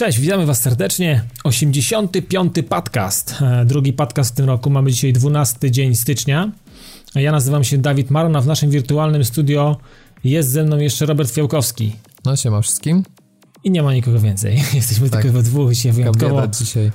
[0.00, 1.22] Cześć, witamy Was serdecznie.
[1.44, 2.54] 85.
[2.68, 3.34] podcast.
[3.42, 4.70] E, drugi podcast w tym roku.
[4.70, 6.52] Mamy dzisiaj 12 dzień stycznia.
[7.14, 9.76] Ja nazywam się Dawid Maron, a w naszym wirtualnym studio
[10.24, 11.96] jest ze mną jeszcze Robert Fiałkowski.
[12.24, 13.02] No siema wszystkim.
[13.64, 14.62] I nie ma nikogo więcej.
[14.74, 15.22] Jesteśmy tak.
[15.22, 16.46] tylko we dwóch dzisiaj wyjątkowo.
[16.46, 16.90] dzisiaj.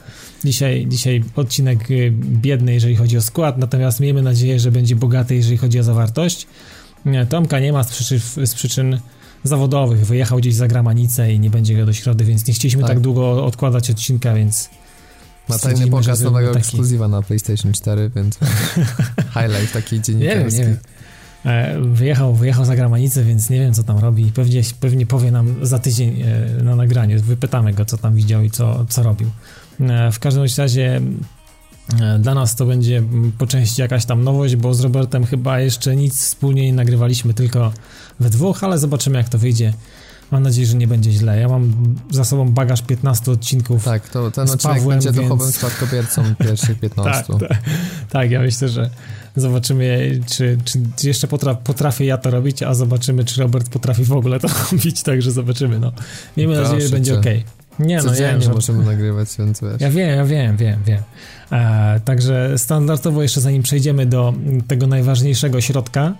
[0.46, 0.88] dzisiaj.
[0.88, 5.58] Dzisiaj odcinek y, biedny, jeżeli chodzi o skład, natomiast miejmy nadzieję, że będzie bogaty, jeżeli
[5.58, 6.48] chodzi o zawartość.
[7.30, 9.00] Tomka nie ma z przyczyn, z przyczyn
[9.46, 10.06] zawodowych.
[10.06, 13.00] Wyjechał gdzieś za granicę i nie będzie go do środy, więc nie chcieliśmy tak, tak
[13.00, 14.70] długo odkładać odcinka, więc...
[15.50, 16.60] Ma tajny pokaz nowego taki...
[16.60, 18.40] ekskluzywa na PlayStation 4, więc
[19.36, 20.60] highlight taki dziennikarski.
[20.60, 20.78] Nie wiem, nie wiem.
[21.46, 24.32] E, wyjechał, wyjechał za granicę, więc nie wiem, co tam robi.
[24.32, 27.22] Pewnie, pewnie powie nam za tydzień e, na nagraniu.
[27.22, 29.30] Wypytamy go, co tam widział i co, co robił.
[29.80, 31.02] E, w każdym razie
[32.20, 33.04] dla nas to będzie
[33.38, 37.72] po części jakaś tam nowość, bo z Robertem chyba jeszcze nic wspólnie nie nagrywaliśmy, tylko
[38.20, 39.74] we dwóch, ale zobaczymy jak to wyjdzie.
[40.32, 41.40] Mam nadzieję, że nie będzie źle.
[41.40, 43.84] Ja mam za sobą bagaż 15 odcinków.
[43.84, 45.30] Tak, to ten odcinek Pawłem, będzie więc...
[45.30, 47.34] duchowym spadkobiercą pierwszych 15.
[47.40, 47.60] tak, tak,
[48.10, 48.90] tak, ja myślę, że
[49.36, 50.58] zobaczymy, czy,
[50.96, 54.48] czy jeszcze potra potrafię ja to robić, a zobaczymy, czy Robert potrafi w ogóle to
[54.72, 55.80] robić, także zobaczymy.
[55.80, 55.92] No.
[56.38, 57.26] Miejmy Proszę nadzieję, że będzie ok.
[57.80, 59.82] Nie, no ja nie możemy nagrywać, więc wiesz.
[59.82, 61.02] Ja wiem, ja wiem, wiem, wiem.
[61.52, 64.34] E, także standardowo jeszcze zanim przejdziemy do
[64.68, 66.14] tego najważniejszego środka,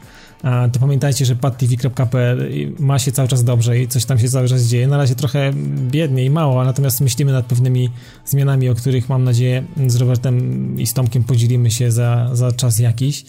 [0.72, 4.64] to pamiętajcie, że padtv.pl ma się cały czas dobrze i coś tam się cały czas
[4.64, 4.88] dzieje.
[4.88, 5.52] Na razie trochę
[5.92, 7.90] biednie i mało, natomiast myślimy nad pewnymi
[8.26, 12.80] zmianami, o których mam nadzieję z Robertem i z Tomkiem podzielimy się za, za czas
[12.80, 13.26] jakiś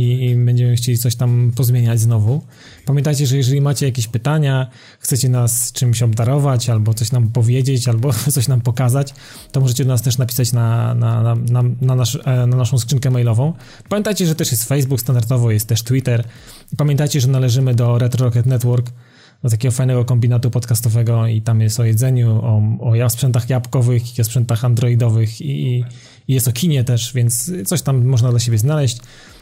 [0.00, 2.42] i, będziemy chcieli coś tam pozmieniać znowu.
[2.86, 8.12] Pamiętajcie, że jeżeli macie jakieś pytania, chcecie nas czymś obdarować, albo coś nam powiedzieć, albo
[8.34, 9.14] coś nam pokazać,
[9.52, 12.78] to możecie do nas też napisać na, na, na, na, na, nasz, e, na naszą
[12.78, 13.52] skrzynkę mailową.
[13.88, 16.24] Pamiętajcie, że też jest Facebook standardowo, jest też Twitter.
[16.76, 18.90] Pamiętajcie, że należymy do Retro Rocket Network,
[19.42, 22.62] do takiego fajnego kombinatu podcastowego i tam jest o jedzeniu, o,
[23.04, 25.84] o sprzętach jabłkowych o sprzętach androidowych i,
[26.28, 28.98] i jest o kinie też, więc coś tam można dla siebie znaleźć.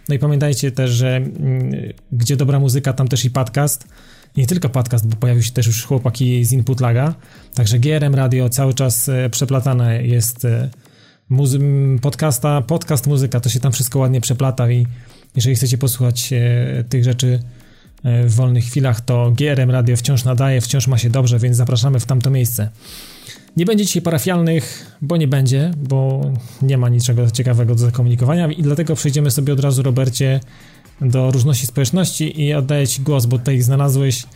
[0.08, 1.72] No i pamiętajcie też, że mm,
[2.12, 3.88] gdzie dobra muzyka, tam też i podcast.
[4.36, 7.14] Nie tylko podcast, bo pojawił się też już chłopaki z Input Laga.
[7.54, 10.70] Także GRM Radio cały czas e, przeplatane jest e,
[11.30, 14.86] muzy- podcasta, podcast, muzyka, to się tam wszystko ładnie przeplata i
[15.36, 17.42] jeżeli chcecie posłuchać e, tych rzeczy
[18.04, 22.06] w wolnych chwilach, to GRM Radio wciąż nadaje, wciąż ma się dobrze, więc zapraszamy w
[22.06, 22.68] tamto miejsce.
[23.56, 26.20] Nie będzie dzisiaj parafialnych, bo nie będzie, bo
[26.62, 30.40] nie ma niczego ciekawego do zakomunikowania i dlatego przejdziemy sobie od razu, Robercie,
[31.00, 34.26] do różności społeczności i oddaję Ci głos, bo tutaj znalazłeś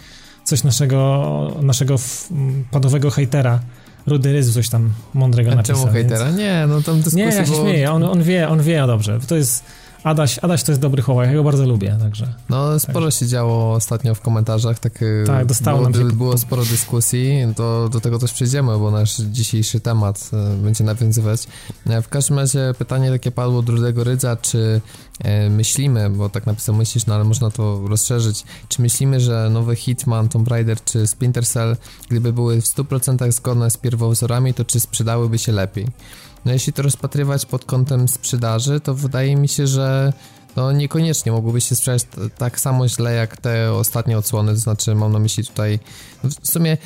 [0.44, 1.96] coś naszego, naszego
[2.70, 3.60] padowego hejtera.
[4.06, 5.76] Rudy Ryz coś tam mądrego A napisał.
[5.76, 6.24] Czemu hejtera?
[6.24, 6.38] Więc...
[6.38, 7.64] Nie, no tam dyskusja Nie, ja się było...
[7.64, 9.18] śmieję, on, on wie, on wie dobrze.
[9.28, 9.64] To jest
[10.04, 12.34] Adaś, Adaś to jest dobry chłopak, ja go bardzo lubię, także.
[12.48, 13.18] No, sporo także.
[13.18, 16.16] się działo ostatnio w komentarzach, tak, y, tak dostało było, nam się...
[16.16, 21.46] było sporo dyskusji, do, do tego też przejdziemy, bo nasz dzisiejszy temat y, będzie nawiązywać.
[21.86, 24.80] E, w każdym razie pytanie takie padło od Rudego Rydza, czy
[25.24, 29.76] e, myślimy, bo tak napisał myślisz, no ale można to rozszerzyć, czy myślimy, że nowy
[29.76, 31.76] Hitman, Tomb Raider czy Splinter Cell,
[32.08, 35.86] gdyby były w 100% zgodne z pierwowzorami, to czy sprzedałyby się lepiej?
[36.44, 40.12] No jeśli to rozpatrywać pod kątem sprzedaży, to wydaje mi się, że
[40.56, 42.02] no niekoniecznie mogłyby się sprzedać
[42.38, 45.78] tak samo źle jak te ostatnie odsłony, to znaczy mam na myśli tutaj
[46.24, 46.76] no w sumie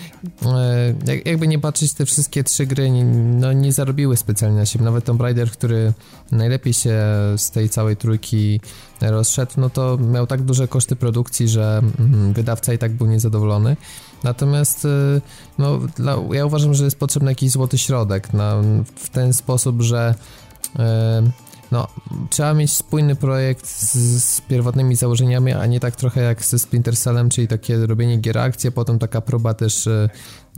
[0.46, 5.04] e, jakby nie patrzeć te wszystkie trzy gry no nie zarobiły specjalnie na siebie, nawet
[5.04, 5.92] Tomb Raider, który
[6.32, 7.00] najlepiej się
[7.36, 8.60] z tej całej trójki
[9.00, 13.76] rozszedł, no to miał tak duże koszty produkcji, że mm, wydawca i tak był niezadowolony.
[14.24, 15.20] Natomiast y,
[15.58, 18.62] no, dla, ja uważam, że jest potrzebny jakiś złoty środek na,
[18.96, 20.14] w ten sposób, że
[20.74, 20.78] y,
[21.72, 21.86] no,
[22.30, 26.96] trzeba mieć spójny projekt z, z, pierwotnymi założeniami, a nie tak trochę jak ze Splinter
[26.96, 30.08] Cellem, czyli takie robienie gier akcji, potem taka próba też e,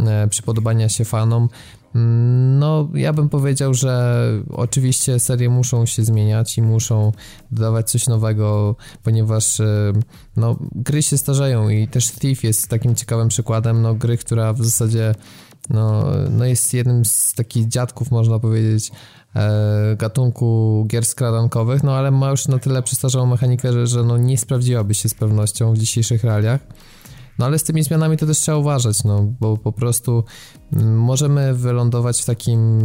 [0.00, 1.48] e, przypodobania się fanom.
[1.94, 7.12] Mm, no, ja bym powiedział, że oczywiście serie muszą się zmieniać i muszą
[7.50, 9.92] dodawać coś nowego, ponieważ e,
[10.36, 14.64] no, gry się starzeją i też Thief jest takim ciekawym przykładem, no, gry, która w
[14.64, 15.14] zasadzie
[15.70, 18.90] no, no jest jednym z takich dziadków, można powiedzieć,
[19.96, 24.38] gatunku gier skradankowych, no ale ma już na tyle przestarzałą mechanikę, że, że no nie
[24.38, 26.60] sprawdziłaby się z pewnością w dzisiejszych realiach.
[27.38, 30.24] No ale z tymi zmianami to też trzeba uważać, no bo po prostu
[30.72, 32.80] mm, możemy wylądować w takim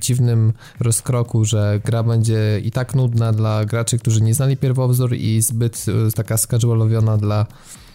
[0.00, 5.42] dziwnym rozkroku, że gra będzie i tak nudna dla graczy, którzy nie znali pierwowzór i
[5.42, 7.87] zbyt e, taka skażualowiona dla e,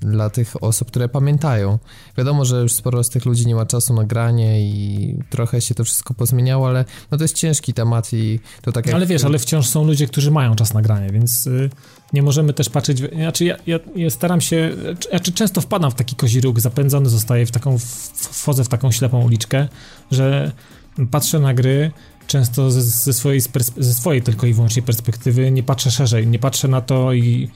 [0.00, 1.78] dla tych osób, które pamiętają.
[2.18, 5.74] Wiadomo, że już sporo z tych ludzi nie ma czasu na granie i trochę się
[5.74, 8.94] to wszystko pozmieniało, ale no to jest ciężki temat i to tak jak...
[8.94, 11.70] Ale wiesz, ale wciąż są ludzie, którzy mają czas na granie, więc y,
[12.12, 12.98] nie możemy też patrzeć...
[12.98, 14.76] Znaczy ja, ja, ja staram się...
[15.10, 17.78] Znaczy często wpadam w taki kozi róg, zapędzony zostaję w taką...
[18.14, 19.68] Wchodzę w taką ślepą uliczkę,
[20.10, 20.52] że
[21.10, 21.90] patrzę na gry
[22.26, 23.40] często ze, ze, swojej,
[23.76, 27.48] ze swojej tylko i wyłącznie perspektywy, nie patrzę szerzej, nie patrzę na to i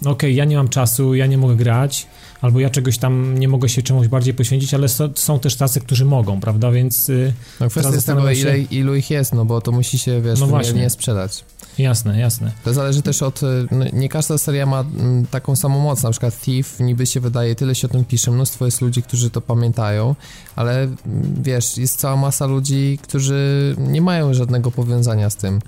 [0.00, 2.06] okej, okay, ja nie mam czasu, ja nie mogę grać,
[2.40, 5.80] albo ja czegoś tam nie mogę się czemuś bardziej poświęcić, ale so, są też tacy,
[5.80, 7.08] którzy mogą, prawda, więc...
[7.08, 8.40] Y, no kwestia jest tego, się...
[8.40, 11.44] ile, ilu ich jest, no bo to musi się, wiesz, no nie sprzedać.
[11.78, 12.52] Jasne, jasne.
[12.64, 13.42] To zależy też od.
[13.42, 16.02] Y, no, nie każda seria ma mm, taką samą moc.
[16.02, 19.30] Na przykład Thief niby się wydaje, tyle się o tym pisze, mnóstwo jest ludzi, którzy
[19.30, 20.14] to pamiętają,
[20.56, 20.96] ale mm,
[21.42, 25.60] wiesz, jest cała masa ludzi, którzy nie mają żadnego powiązania z tym.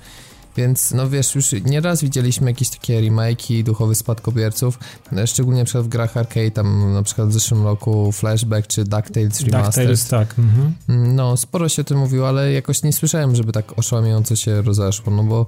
[0.58, 4.78] Więc no wiesz, już nieraz widzieliśmy jakieś takie remake'i duchowych spadkobierców,
[5.12, 8.84] no, szczególnie na przykład w grach arcade, tam na przykład w zeszłym roku Flashback czy
[8.84, 9.90] DuckTales Remastered.
[9.90, 10.34] DuckTales, tak.
[10.38, 10.74] Mhm.
[10.88, 15.12] No, sporo się o tym mówiło, ale jakoś nie słyszałem, żeby tak oszałamiająco się rozeszło,
[15.12, 15.46] no bo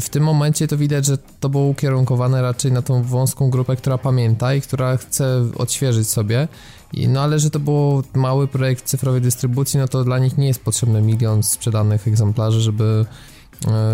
[0.00, 3.98] w tym momencie to widać, że to było ukierunkowane raczej na tą wąską grupę, która
[3.98, 6.48] pamięta i która chce odświeżyć sobie.
[6.92, 10.46] I, no ale że to był mały projekt cyfrowej dystrybucji, no to dla nich nie
[10.46, 13.35] jest potrzebny milion sprzedanych egzemplarzy, żeby E,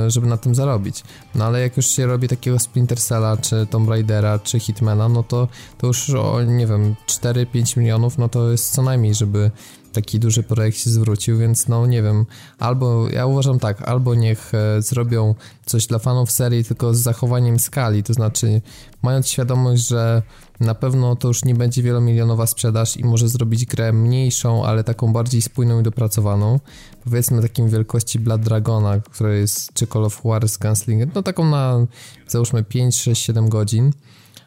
[0.08, 1.04] żeby na tym zarobić.
[1.34, 5.22] No ale jak już się robi takiego Splinter Cella, czy Tomb Raidera, czy Hitmana, no
[5.22, 5.48] to,
[5.78, 9.50] to już o, nie wiem, 4-5 milionów, no to jest co najmniej, żeby
[9.92, 12.26] taki duży projekt się zwrócił, więc no nie wiem,
[12.58, 15.34] albo ja uważam tak, albo niech e, zrobią
[15.66, 18.62] coś dla fanów serii, tylko z zachowaniem skali, to znaczy
[19.02, 20.22] mając świadomość, że
[20.60, 25.12] na pewno to już nie będzie wielomilionowa sprzedaż i może zrobić grę mniejszą, ale taką
[25.12, 26.60] bardziej spójną i dopracowaną,
[27.04, 31.86] powiedzmy takim wielkości Blood Dragona, która jest, czy Call of War Gunslinger, no taką na
[32.28, 33.92] załóżmy 5, 6, 7 godzin,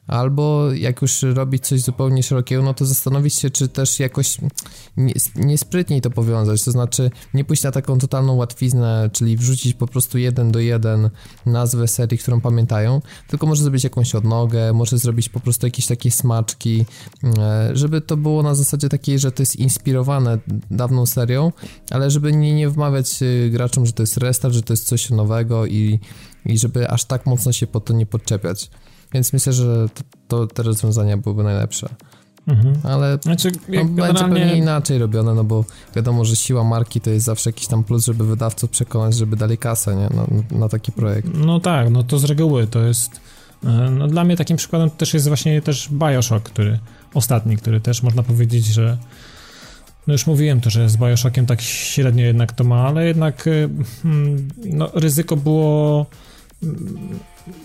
[0.07, 4.37] albo jak już robić coś zupełnie szerokiego, no to zastanowić się, czy też jakoś
[5.35, 10.17] niesprytniej to powiązać, to znaczy nie pójść na taką totalną łatwiznę, czyli wrzucić po prostu
[10.17, 11.09] jeden do jeden
[11.45, 16.11] nazwę serii, którą pamiętają, tylko może zrobić jakąś odnogę, może zrobić po prostu jakieś takie
[16.11, 16.85] smaczki,
[17.37, 20.37] e, żeby to było na zasadzie takiej, że to jest inspirowane
[20.71, 21.51] dawną serią,
[21.91, 25.09] ale żeby nie, nie wmawiać e, graczom, że to jest restart, że to jest coś
[25.09, 25.99] nowego i,
[26.45, 28.69] i żeby aż tak mocno się po to nie podczepiać.
[29.15, 31.89] Więc myślę, że to, to te rozwiązania byłyby najlepsze.
[32.47, 32.75] Mhm.
[32.83, 33.95] Ale znaczy, no, generalnie...
[33.95, 35.65] będzie pewnie inaczej robione, no bo
[35.95, 39.57] wiadomo, że siła marki to jest zawsze jakiś tam plus, żeby wydawców przekonać, żeby dali
[39.57, 40.09] kasę nie?
[40.17, 41.29] Na, na taki projekt.
[41.33, 43.21] No tak, no to z reguły to jest...
[43.63, 46.79] E, no dla mnie takim przykładem też jest właśnie też Bioshock, który
[47.13, 48.97] ostatni, który też można powiedzieć, że
[50.07, 53.51] no już mówiłem to, że z Bioshockiem tak średnio jednak to ma, ale jednak e,
[54.03, 56.05] hmm, no, ryzyko było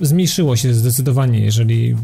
[0.00, 1.96] zmniejszyło się zdecydowanie, jeżeli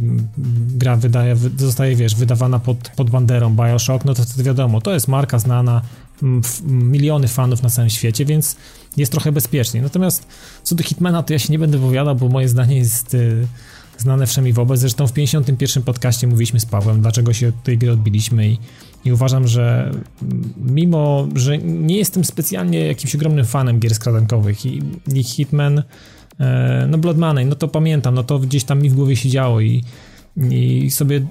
[0.76, 5.08] gra wydaje, zostaje, wiesz, wydawana pod, pod banderą Bioshock, no to wtedy wiadomo, to jest
[5.08, 5.82] marka znana,
[6.62, 8.56] miliony fanów na całym świecie, więc
[8.96, 9.82] jest trochę bezpieczniej.
[9.82, 10.26] Natomiast
[10.62, 13.46] co do Hitmana, to ja się nie będę wypowiadał, bo moje zdanie jest y,
[13.98, 14.80] znane wszemi wobec.
[14.80, 18.58] Zresztą w 51 podcaście mówiliśmy z Pawłem, dlaczego się od tej gry odbiliśmy i,
[19.04, 19.90] i uważam, że
[20.56, 24.82] mimo, że nie jestem specjalnie jakimś ogromnym fanem gier skradankowych i,
[25.14, 25.82] i Hitman
[26.88, 29.60] no Blood Money, no to pamiętam, no to gdzieś tam mi w głowie się działo
[29.60, 29.84] i,
[30.50, 31.26] i sobie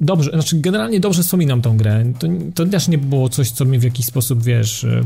[0.00, 2.12] dobrze, znaczy generalnie dobrze wspominam tą grę.
[2.18, 5.02] To, to też nie było coś, co mnie w jakiś sposób, wiesz, e,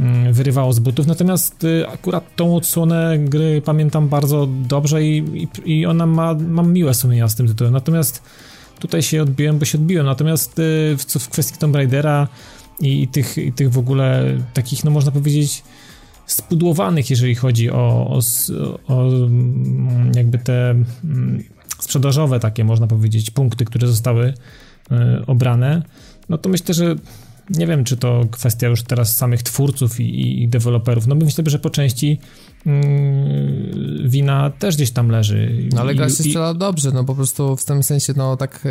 [0.00, 5.24] mm, wyrywało z butów, natomiast e, akurat tą odsłonę gry pamiętam bardzo dobrze i,
[5.64, 8.22] i, i ona ma, mam miłe sumienia z tym tytułem, natomiast
[8.78, 10.52] tutaj się odbiłem, bo się odbiłem, natomiast
[10.96, 12.28] w, w kwestii Tomb Raidera
[12.80, 14.24] i, i, tych, i tych w ogóle
[14.54, 15.62] takich, no można powiedzieć
[16.26, 18.20] spudłowanych, jeżeli chodzi o, o,
[18.86, 21.44] o mm, jakby te mm,
[21.78, 24.34] sprzedażowe takie, można powiedzieć, punkty, które zostały
[24.90, 25.82] e, obrane,
[26.28, 26.96] no to myślę, że
[27.50, 31.06] nie wiem, czy to kwestia już teraz samych twórców i, i deweloperów.
[31.06, 32.18] No myślę, że po części
[32.66, 35.68] mm, wina też gdzieś tam leży.
[35.72, 38.66] No ale gra się sprzeda dobrze, no po prostu w tym sensie, no tak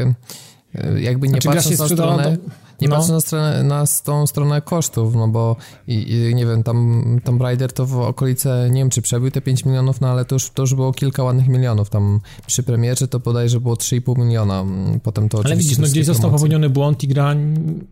[0.75, 2.23] e, jakby nie znaczy, patrząc na stronę...
[2.23, 2.51] Do
[2.81, 2.95] nie no.
[2.95, 5.55] patrzę na, stronę, na tą stronę kosztów, no bo
[5.87, 9.41] i, i, nie wiem, tam Tomb Raider to w okolice, nie wiem czy przebył te
[9.41, 13.07] 5 milionów, no ale to już, to już było kilka ładnych milionów, tam przy premierze
[13.07, 14.65] to bodajże było 3,5 miliona,
[15.03, 17.35] potem to Ale widzisz, no gdzieś został popełniony błąd i gra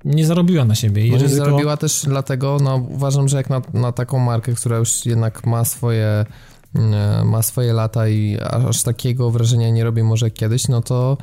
[0.05, 1.08] nie zarobiła na siebie.
[1.08, 1.17] I no.
[1.17, 5.46] Nie zarobiła też dlatego, no uważam, że jak na, na taką markę, która już jednak
[5.46, 6.25] ma swoje
[6.75, 11.17] mm, ma swoje lata i aż takiego wrażenia nie robi może kiedyś, no to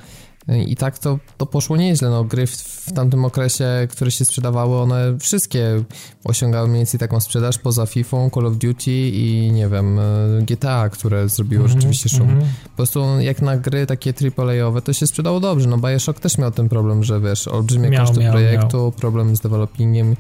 [0.49, 2.11] I tak to, to poszło nieźle.
[2.11, 5.85] No, gry w, w tamtym okresie, które się sprzedawały, one wszystkie
[6.25, 10.01] osiągały mniej więcej taką sprzedaż poza FIFA, Call of Duty i nie wiem,
[10.43, 12.31] GTA, które zrobiło mm -hmm, rzeczywiście szum.
[12.31, 12.47] Mm -hmm.
[12.65, 15.69] Po prostu jak na gry takie AAA-owe to się sprzedało dobrze.
[15.69, 18.93] No Bioshock też miał ten problem, że wiesz, olbrzymie miał, koszty miał, projektu, miał.
[18.93, 20.17] problem z developingiem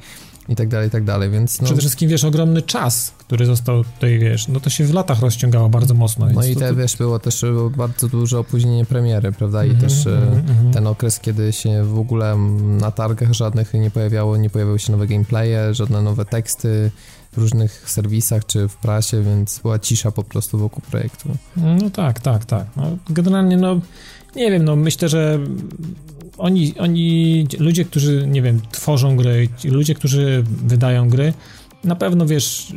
[0.49, 1.65] i tak dalej, i tak dalej, więc no...
[1.65, 5.69] Przede wszystkim, wiesz, ogromny czas, który został tutaj, wiesz, no to się w latach rozciągało
[5.69, 6.26] bardzo mocno.
[6.35, 6.75] No i te, to...
[6.75, 7.45] wiesz, było też
[7.76, 10.73] bardzo duże opóźnienie premiery, prawda, i mm -hmm, też mm -hmm.
[10.73, 12.37] ten okres, kiedy się w ogóle
[12.81, 16.91] na targach żadnych nie pojawiało, nie pojawiały się nowe gameplaye, żadne nowe teksty
[17.33, 21.29] w różnych serwisach czy w prasie, więc była cisza po prostu wokół projektu.
[21.57, 22.67] No tak, tak, tak.
[22.76, 23.81] No, generalnie, no,
[24.37, 25.38] nie wiem, no myślę, że
[26.38, 31.33] oni, oni, ludzie, którzy, nie wiem, tworzą gry, ludzie, którzy wydają gry,
[31.85, 32.73] na pewno, wiesz,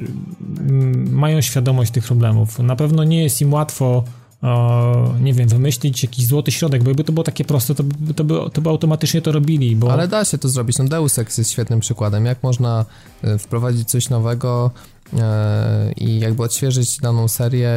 [1.12, 2.60] mają świadomość tych problemów.
[2.60, 4.04] Na pewno nie jest im łatwo,
[4.42, 8.14] o, nie wiem, wymyślić jakiś złoty środek, bo jakby to było takie proste, to by,
[8.14, 9.92] to by, to by automatycznie to robili, bo...
[9.94, 10.78] Ale da się to zrobić.
[10.78, 12.26] No Deus Ex jest świetnym przykładem.
[12.26, 12.86] Jak można
[13.24, 14.72] e, wprowadzić coś nowego,
[15.98, 17.72] i jakby odświeżyć daną serię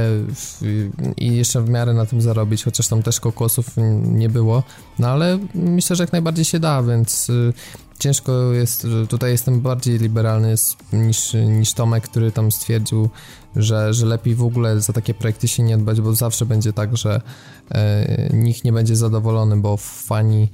[1.17, 3.67] i jeszcze w miarę na tym zarobić, chociaż tam też kokosów
[4.03, 4.63] nie było,
[4.99, 7.53] no ale myślę, że jak najbardziej się da, więc y,
[7.99, 10.55] ciężko jest, tutaj jestem bardziej liberalny
[10.93, 13.11] niż, niż Tomek, który tam stwierdził,
[13.57, 16.97] że, że lepiej w ogóle za takie projekty się nie dbać, bo zawsze będzie tak,
[16.97, 17.21] że
[17.71, 20.49] e, nikt nie będzie zadowolony, bo fani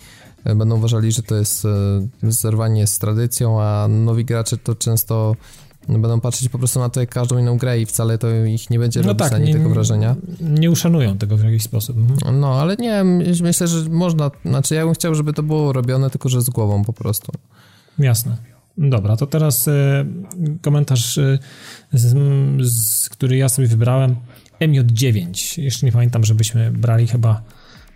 [0.44, 1.66] e, będą uważali, że to jest
[2.22, 5.36] zerwanie z tradycją, a nowi gracze to często
[5.88, 8.78] będą patrzeć po prostu na to jak każdą inną grę i wcale to ich nie
[8.78, 10.16] będzie no robić tak, nie, tego wrażenia.
[10.40, 11.96] Nie uszanują tego w jakiś sposób.
[11.96, 12.40] Mhm.
[12.40, 13.04] No, ale nie,
[13.42, 16.84] myślę, że można, znaczy ja bym chciał, żeby to było robione, tylko że z głową
[16.84, 17.32] po prostu.
[17.98, 18.36] Jasne.
[18.78, 20.04] Dobra, to teraz e,
[20.62, 21.38] komentarz, e,
[21.92, 22.16] z,
[22.72, 24.16] z, który ja sobie wybrałem.
[24.60, 25.62] MJ9.
[25.62, 27.42] Jeszcze nie pamiętam, żebyśmy brali chyba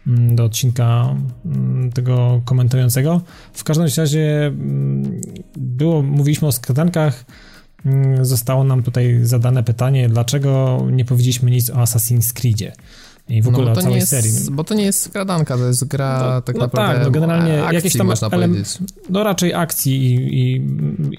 [0.06, 3.20] mm, do odcinka mm, tego komentującego.
[3.52, 5.20] W każdym razie mm,
[5.56, 7.24] było, mówiliśmy o skradankach
[8.22, 12.72] zostało nam tutaj zadane pytanie, dlaczego nie powiedzieliśmy nic o Assassin's Creedzie.
[13.28, 14.32] I w ogóle no, o całej jest, serii.
[14.52, 17.62] Bo to nie jest skradanka, to jest gra no, tak no naprawdę tak, no generalnie
[17.62, 18.78] akcji, jakieś tam można powiedzieć.
[19.10, 20.56] No raczej akcji i, i,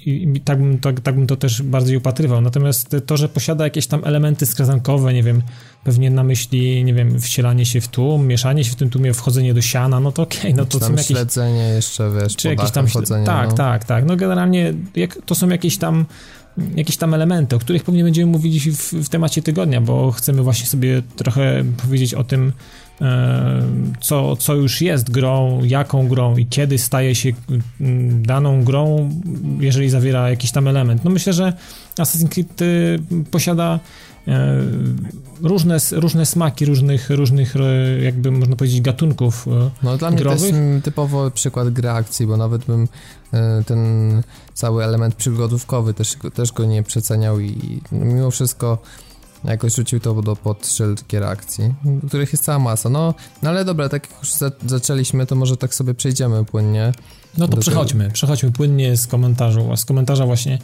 [0.09, 2.41] i, i tak, bym to, tak bym to też bardziej upatrywał.
[2.41, 5.41] Natomiast to, że posiada jakieś tam elementy skradankowe, nie wiem,
[5.83, 9.53] pewnie na myśli, nie wiem, wcielanie się w tłum, mieszanie się w tym tłumie, wchodzenie
[9.53, 11.07] do siana, no to okej, okay, no to tam są jakieś...
[11.07, 13.55] śledzenie jeszcze, wiesz, czy jakieś tam chodzenie, Tak, no.
[13.55, 14.05] tak, tak.
[14.05, 16.05] No generalnie jak, to są jakieś tam
[16.75, 20.65] jakieś tam elementy, o których pewnie będziemy mówić w, w temacie tygodnia, bo chcemy właśnie
[20.65, 22.53] sobie trochę powiedzieć o tym,
[23.01, 23.63] e,
[24.01, 27.29] co, co już jest grą, jaką grą i kiedy staje się
[27.81, 29.09] mm, daną grą,
[29.59, 31.03] jeżeli zawiera jakiś tam element.
[31.03, 31.53] No myślę, że
[31.95, 32.99] Assassin's Creed y,
[33.31, 33.79] posiada
[34.27, 34.57] e,
[35.41, 37.55] różne, różne smaki różnych, różnych
[38.03, 40.41] jakby można powiedzieć gatunków e, No dla growych.
[40.41, 42.87] mnie to jest typowo przykład gry akcji, bo nawet bym
[43.65, 44.21] ten
[44.53, 48.77] cały element przygodówkowy też, też go nie przeceniał i mimo wszystko
[49.43, 51.73] jakoś rzucił to do pod szyld gier akcji,
[52.07, 52.89] których jest cała masa.
[52.89, 56.91] No, no ale dobra, tak jak już za, zaczęliśmy, to może tak sobie przejdziemy płynnie.
[57.37, 58.13] No to przechodźmy, tego.
[58.13, 60.59] przechodźmy płynnie z komentarzu, z komentarza właśnie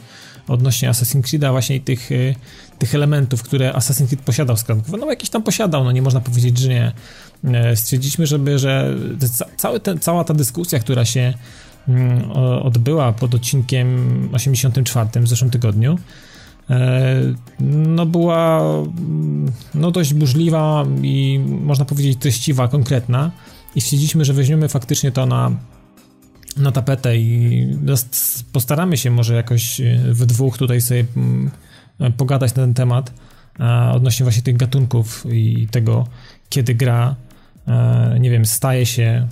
[0.48, 2.34] odnośnie Assassin's Creed'a, właśnie tych, y,
[2.78, 4.94] tych elementów, które Assassin's Creed posiadał z kranków.
[5.00, 6.92] No jakiś tam posiadał, no nie można powiedzieć, że nie.
[7.44, 8.96] E, stwierdziliśmy, żeby, że
[9.56, 11.34] cały ten, cała ta dyskusja, która się
[12.62, 15.98] odbyła pod odcinkiem 84 w zeszłym tygodniu,
[16.70, 17.16] e,
[17.60, 18.62] no była
[19.74, 23.30] no dość burzliwa i można powiedzieć treściwa, konkretna.
[23.74, 25.50] I stwierdziliśmy, że weźmiemy faktycznie to na,
[26.56, 27.66] na tapetę i
[28.52, 31.50] postaramy się może jakoś e, w dwóch tutaj sobie mm,
[32.16, 33.12] pogadać na ten temat
[33.92, 36.06] odnośnie właśnie tych gatunków i tego,
[36.48, 37.14] kiedy gra,
[37.68, 39.28] e, nie wiem, staje się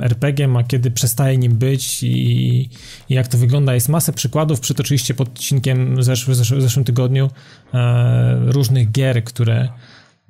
[0.00, 2.68] RPG-iem, a kiedy przestaje nim być i, i,
[3.08, 3.74] jak to wygląda.
[3.74, 7.30] Jest masę przykładów, przytoczyliście pod odcinkiem zeszłym tygodniu
[7.74, 9.68] e, różnych gier, które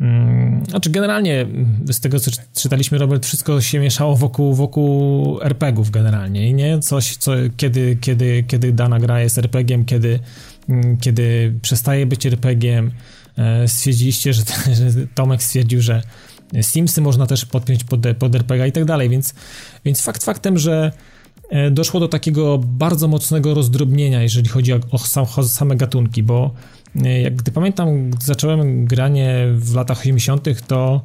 [0.00, 1.46] mm, znaczy generalnie
[1.90, 7.16] z tego co czytaliśmy Robert, wszystko się mieszało wokół, wokół RPGów generalnie i nie coś,
[7.16, 10.18] co, kiedy, kiedy, kiedy dana gra jest RPGiem, kiedy,
[10.68, 12.90] mm, kiedy przestaje być RPGiem.
[13.38, 14.42] E, stwierdziliście, że,
[14.74, 16.02] że Tomek stwierdził, że
[16.62, 19.34] Simsy można też podpiąć pod, pod RPG i tak dalej, więc,
[19.84, 20.92] więc fakt faktem, że
[21.50, 24.80] e, doszło do takiego bardzo mocnego rozdrobnienia, jeżeli chodzi o,
[25.36, 26.50] o same gatunki, bo
[27.04, 31.04] e, jak gdy pamiętam, gdy zacząłem granie w latach 80., to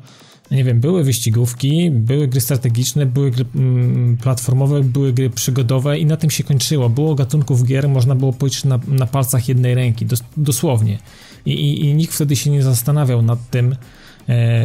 [0.52, 6.06] nie wiem, były wyścigówki, były gry strategiczne, były gry mm, platformowe, były gry przygodowe i
[6.06, 6.90] na tym się kończyło.
[6.90, 11.00] Było gatunków gier, można było policzyć na, na palcach jednej ręki, dos, dosłownie.
[11.46, 13.76] I, i, I nikt wtedy się nie zastanawiał nad tym,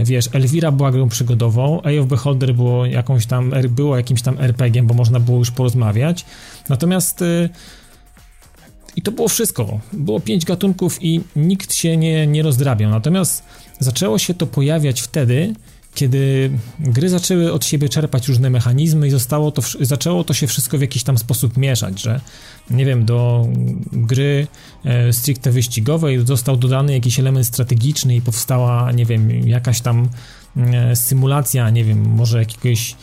[0.05, 4.87] wiesz, Elvira była grą przygodową, Eye of Beholder było jakąś tam, było jakimś tam RPG-iem,
[4.87, 6.25] bo można było już porozmawiać,
[6.69, 7.49] natomiast e,
[8.97, 9.81] i to było wszystko.
[9.93, 12.91] Było pięć gatunków i nikt się nie, nie rozdrabiał.
[12.91, 13.43] Natomiast
[13.79, 15.55] zaczęło się to pojawiać wtedy,
[15.95, 20.79] kiedy gry zaczęły od siebie czerpać różne mechanizmy i zostało to, zaczęło to się wszystko
[20.79, 22.21] w jakiś tam sposób mieszać, że
[22.71, 23.49] nie wiem, do
[23.93, 24.47] gry
[24.85, 30.09] e, stricte wyścigowej został dodany jakiś element strategiczny i powstała, nie wiem, jakaś tam
[30.57, 32.97] e, symulacja, nie wiem, może jakiegoś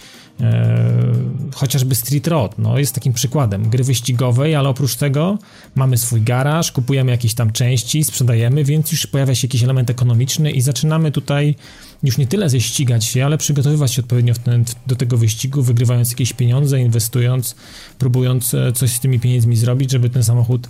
[1.55, 5.37] chociażby Street Road, no jest takim przykładem gry wyścigowej, ale oprócz tego
[5.75, 10.51] mamy swój garaż, kupujemy jakieś tam części, sprzedajemy, więc już pojawia się jakiś element ekonomiczny
[10.51, 11.55] i zaczynamy tutaj
[12.03, 16.33] już nie tyle ześcigać się, ale przygotowywać się odpowiednio ten, do tego wyścigu, wygrywając jakieś
[16.33, 17.55] pieniądze, inwestując,
[17.99, 20.69] próbując e, coś z tymi pieniędzmi zrobić, żeby ten samochód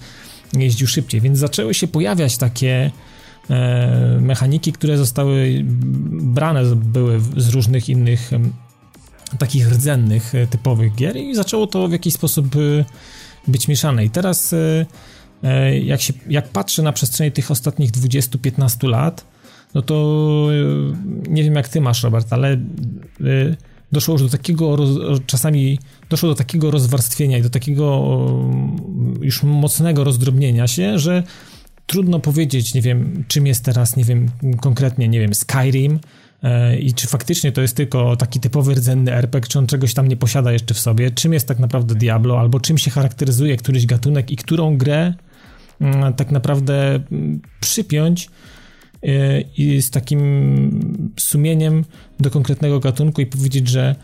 [0.53, 2.91] jeździł szybciej, więc zaczęły się pojawiać takie
[3.49, 5.63] e, mechaniki, które zostały
[6.11, 8.31] brane były z różnych innych
[9.39, 12.59] takich rdzennych, e, typowych gier i zaczęło to w jakiś sposób e,
[13.47, 14.05] być mieszane.
[14.05, 19.25] I teraz e, jak, się, jak patrzę na przestrzeni tych ostatnich 20-15 lat,
[19.73, 20.47] no to
[21.29, 22.57] nie wiem jak ty masz, Robert, ale
[23.91, 24.77] doszło już do takiego,
[25.25, 25.79] czasami
[26.09, 28.05] doszło do takiego rozwarstwienia i do takiego
[29.21, 31.23] już mocnego rozdrobnienia się, że
[31.87, 34.29] trudno powiedzieć, nie wiem, czym jest teraz, nie wiem,
[34.61, 35.99] konkretnie, nie wiem, Skyrim,
[36.79, 40.17] i czy faktycznie to jest tylko taki typowy rdzenny RPG, czy on czegoś tam nie
[40.17, 44.31] posiada jeszcze w sobie, czym jest tak naprawdę Diablo, albo czym się charakteryzuje któryś gatunek
[44.31, 45.13] i którą grę
[45.81, 48.29] mm, tak naprawdę mm, przypiąć
[49.03, 51.85] e, i z takim sumieniem
[52.19, 53.95] do konkretnego gatunku i powiedzieć, że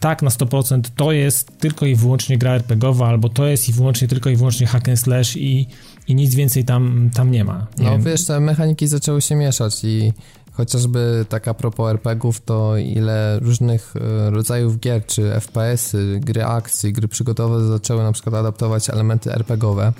[0.00, 4.08] tak, na 100% to jest tylko i wyłącznie gra RPGowa, albo to jest i wyłącznie
[4.08, 5.66] tylko i wyłącznie hack and slash i,
[6.08, 7.66] i nic więcej tam, tam nie ma.
[7.78, 8.02] Nie no wiem.
[8.02, 10.12] wiesz, te mechaniki zaczęły się mieszać i
[10.52, 16.92] Chociażby tak a propos RPGów, to ile różnych e, rodzajów gier, czy FPS-y, gry akcji,
[16.92, 19.92] gry przygotowe zaczęły na przykład adaptować elementy RPGowe.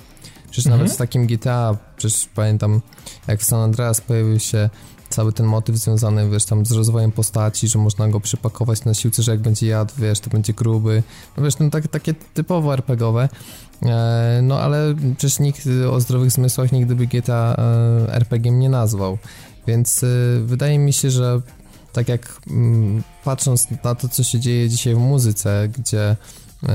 [0.51, 0.79] Przecież mhm.
[0.79, 2.81] nawet z takim GTA, przecież pamiętam
[3.27, 4.69] jak w San Andreas pojawił się
[5.11, 9.23] cały ten motyw związany, wiesz, tam z rozwojem postaci, że można go przypakować na siłce,
[9.23, 11.03] że jak będzie jadł, wiesz, to będzie gruby.
[11.37, 13.29] No wiesz, no tak, takie typowo RPGowe.
[13.83, 19.17] E, no ale przecież nikt o zdrowych zmysłach nigdy by GTA e, RPG nie nazwał.
[19.67, 21.41] Więc y, wydaje mi się, że
[21.93, 26.11] tak jak mm, patrząc na to, co się dzieje dzisiaj w muzyce, gdzie
[26.63, 26.67] y,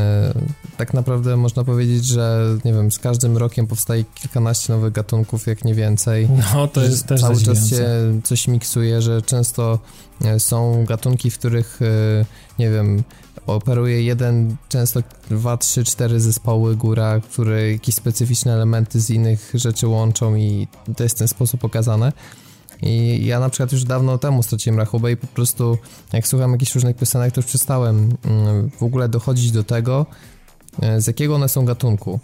[0.77, 5.65] tak naprawdę można powiedzieć, że nie wiem, z każdym rokiem powstaje kilkanaście nowych gatunków, jak
[5.65, 6.29] nie więcej.
[6.55, 7.87] No, to jest też Cały czas się
[8.25, 9.79] coś miksuje, że często
[10.37, 11.81] y, są gatunki, w których
[12.59, 13.03] nie wiem,
[13.47, 19.87] operuje jeden, często dwa, trzy, cztery zespoły góra, które jakieś specyficzne elementy z innych rzeczy
[19.89, 22.13] łączą i to jest w ten sposób pokazane.
[22.83, 25.79] I ja na przykład już dawno temu straciłem rachubę i po prostu
[26.13, 30.07] jak słucham jakichś różnych piosenek, to już przestałem mm, w ogóle dochodzić do tego,
[30.83, 32.21] e, z jakiego one są gatunku.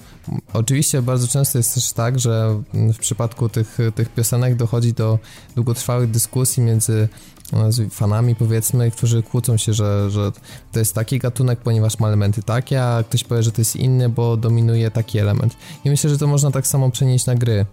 [0.52, 5.18] Oczywiście bardzo często jest też tak, że w przypadku tych, tych piosenek dochodzi do
[5.54, 7.08] długotrwałych dyskusji między
[7.52, 10.32] no, fanami powiedzmy, którzy kłócą się, że, że
[10.72, 14.08] to jest taki gatunek, ponieważ ma elementy takie, a ktoś powie, że to jest inny,
[14.08, 15.56] bo dominuje taki element.
[15.84, 17.66] I myślę, że to można tak samo przenieść na gry.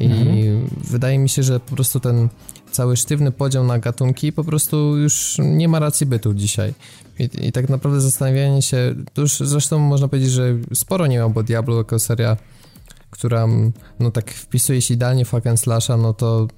[0.00, 0.68] I mhm.
[0.90, 2.28] wydaje mi się, że po prostu ten
[2.70, 6.74] cały sztywny podział na gatunki po prostu już nie ma racji bytu dzisiaj.
[7.18, 11.28] I, i tak naprawdę zastanawianie się, to już zresztą można powiedzieć, że sporo nie ma,
[11.28, 12.36] bo Diablo jako seria
[13.10, 13.46] która
[14.00, 16.48] no tak wpisuje się idealnie w hack and slasha, no to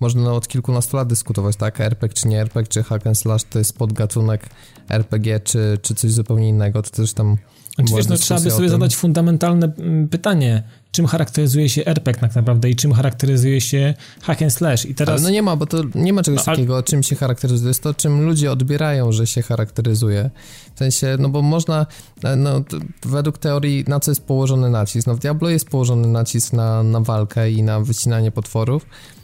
[0.00, 3.58] można od kilkunastu lat dyskutować, tak, RPG czy nie RPG, czy hack and slash to
[3.58, 4.46] jest podgatunek
[4.88, 7.36] RPG, czy, czy coś zupełnie innego, to też tam
[7.74, 12.34] znaczy, wiesz, no, trzeba by sobie zadać fundamentalne mm, pytanie, czym charakteryzuje się RPG tak
[12.34, 14.86] naprawdę i czym charakteryzuje się hack and slash.
[14.86, 15.12] I teraz...
[15.12, 16.82] Ale no nie ma, bo to nie ma czegoś no, takiego, ale...
[16.82, 17.68] czym się charakteryzuje.
[17.68, 20.30] Jest to, czym ludzie odbierają, że się charakteryzuje.
[20.74, 21.86] W sensie, no bo można,
[22.24, 22.64] e, no
[23.02, 25.06] według teorii, na co jest położony nacisk?
[25.06, 29.19] No w Diablo jest położony nacisk na, na walkę i na wycinanie potworów, E,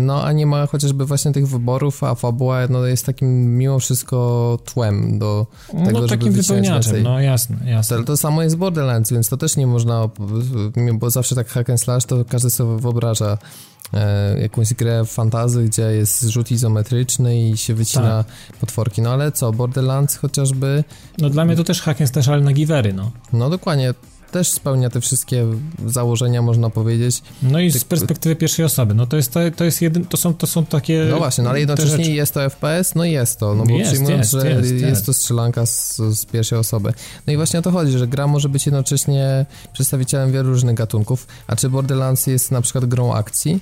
[0.00, 4.58] no, a nie ma chociażby właśnie tych wyborów, a fabuła no, jest takim mimo wszystko
[4.74, 5.46] tłem do
[5.84, 7.96] tego, no, takim żeby wypełniaczem, no jasne, jasne.
[7.96, 10.08] To, to samo jest Borderlands, więc to też nie można,
[10.94, 13.38] bo zawsze tak hack and slash, to każdy sobie wyobraża
[13.94, 18.56] e, jakąś grę fantazy, gdzie jest rzut izometryczny i się wycina tak.
[18.56, 19.02] potworki.
[19.02, 20.84] No ale co, Borderlands chociażby...
[21.18, 23.10] No dla mnie to też hack and slash, ale na givery, no.
[23.32, 23.94] No dokładnie
[24.36, 25.46] też spełnia te wszystkie
[25.86, 27.22] założenia, można powiedzieć.
[27.42, 30.34] No i z perspektywy pierwszej osoby, no to jest, to, to jest jedyn, to są,
[30.34, 31.06] to są takie...
[31.10, 34.32] No właśnie, no ale jednocześnie jest to FPS, no jest to, no bo jest, przyjmując,
[34.32, 36.92] jest, że jest, jest, to strzelanka z, z pierwszej osoby.
[37.26, 41.26] No i właśnie o to chodzi, że gra może być jednocześnie przedstawicielem wielu różnych gatunków,
[41.46, 43.60] a czy Borderlands jest na przykład grą akcji?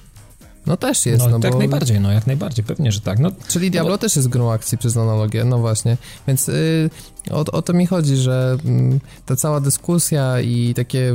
[0.67, 1.19] No też jest.
[1.19, 1.59] No, no jak bo...
[1.59, 3.19] najbardziej, no jak najbardziej, pewnie, że tak.
[3.19, 5.97] No, Czyli Diablo no, też jest grą akcji przez analogię, no właśnie.
[6.29, 6.91] Więc y,
[7.31, 8.57] o, o, to mi chodzi, że
[8.95, 11.15] y, ta cała dyskusja i takie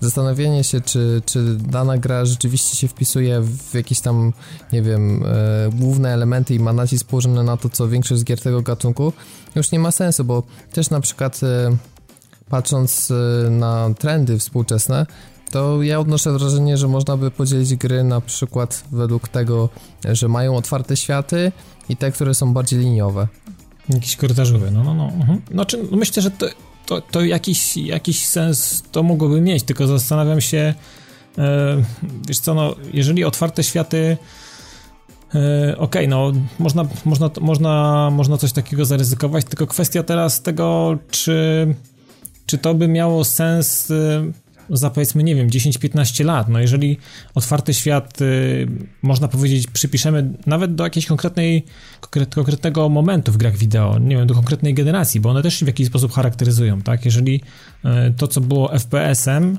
[0.00, 4.32] zastanowienie się, czy, czy dana gra rzeczywiście się wpisuje w jakieś tam,
[4.72, 5.26] nie wiem, y,
[5.72, 9.12] główne elementy i ma nacisk położony na to, co większość z gier tego gatunku,
[9.54, 10.42] już nie ma sensu, bo
[10.72, 11.46] też na przykład y,
[12.48, 15.06] patrząc y, na trendy współczesne,
[15.52, 19.68] to ja odnoszę wrażenie, że można by podzielić gry na przykład według tego,
[20.12, 21.52] że mają otwarte światy
[21.88, 23.28] i te, które są bardziej liniowe.
[23.88, 25.04] Jakiś korytarzowy, no, no, no.
[25.04, 25.42] Mhm.
[25.50, 26.46] Znaczy, no myślę, że to,
[26.86, 30.74] to, to jakiś, jakiś sens to mogłoby mieć, tylko zastanawiam się,
[31.38, 31.82] e,
[32.28, 34.16] wiesz co, no, jeżeli otwarte światy
[35.34, 40.98] e, Okej, okay, no można, można, można, można coś takiego zaryzykować, tylko kwestia teraz tego,
[41.10, 41.74] czy,
[42.46, 44.41] czy to by miało sens e,
[44.72, 46.48] za powiedzmy, nie wiem, 10-15 lat.
[46.48, 46.98] No jeżeli
[47.34, 48.68] otwarty świat, y,
[49.02, 51.64] można powiedzieć, przypiszemy nawet do jakiejś konkretnej,
[52.34, 55.68] konkretnego momentu w grach wideo, nie wiem, do konkretnej generacji, bo one też się w
[55.68, 57.04] jakiś sposób charakteryzują, tak?
[57.04, 57.40] Jeżeli
[57.84, 59.58] y, to, co było FPS-em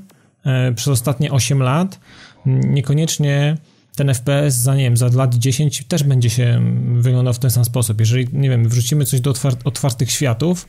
[0.70, 2.00] y, przez ostatnie 8 lat,
[2.46, 3.56] niekoniecznie
[3.96, 6.60] ten FPS za, nie wiem, za lat 10 też będzie się
[6.94, 8.00] wyglądał w ten sam sposób.
[8.00, 10.66] Jeżeli, nie wiem, wrzucimy coś do otwar otwartych światów,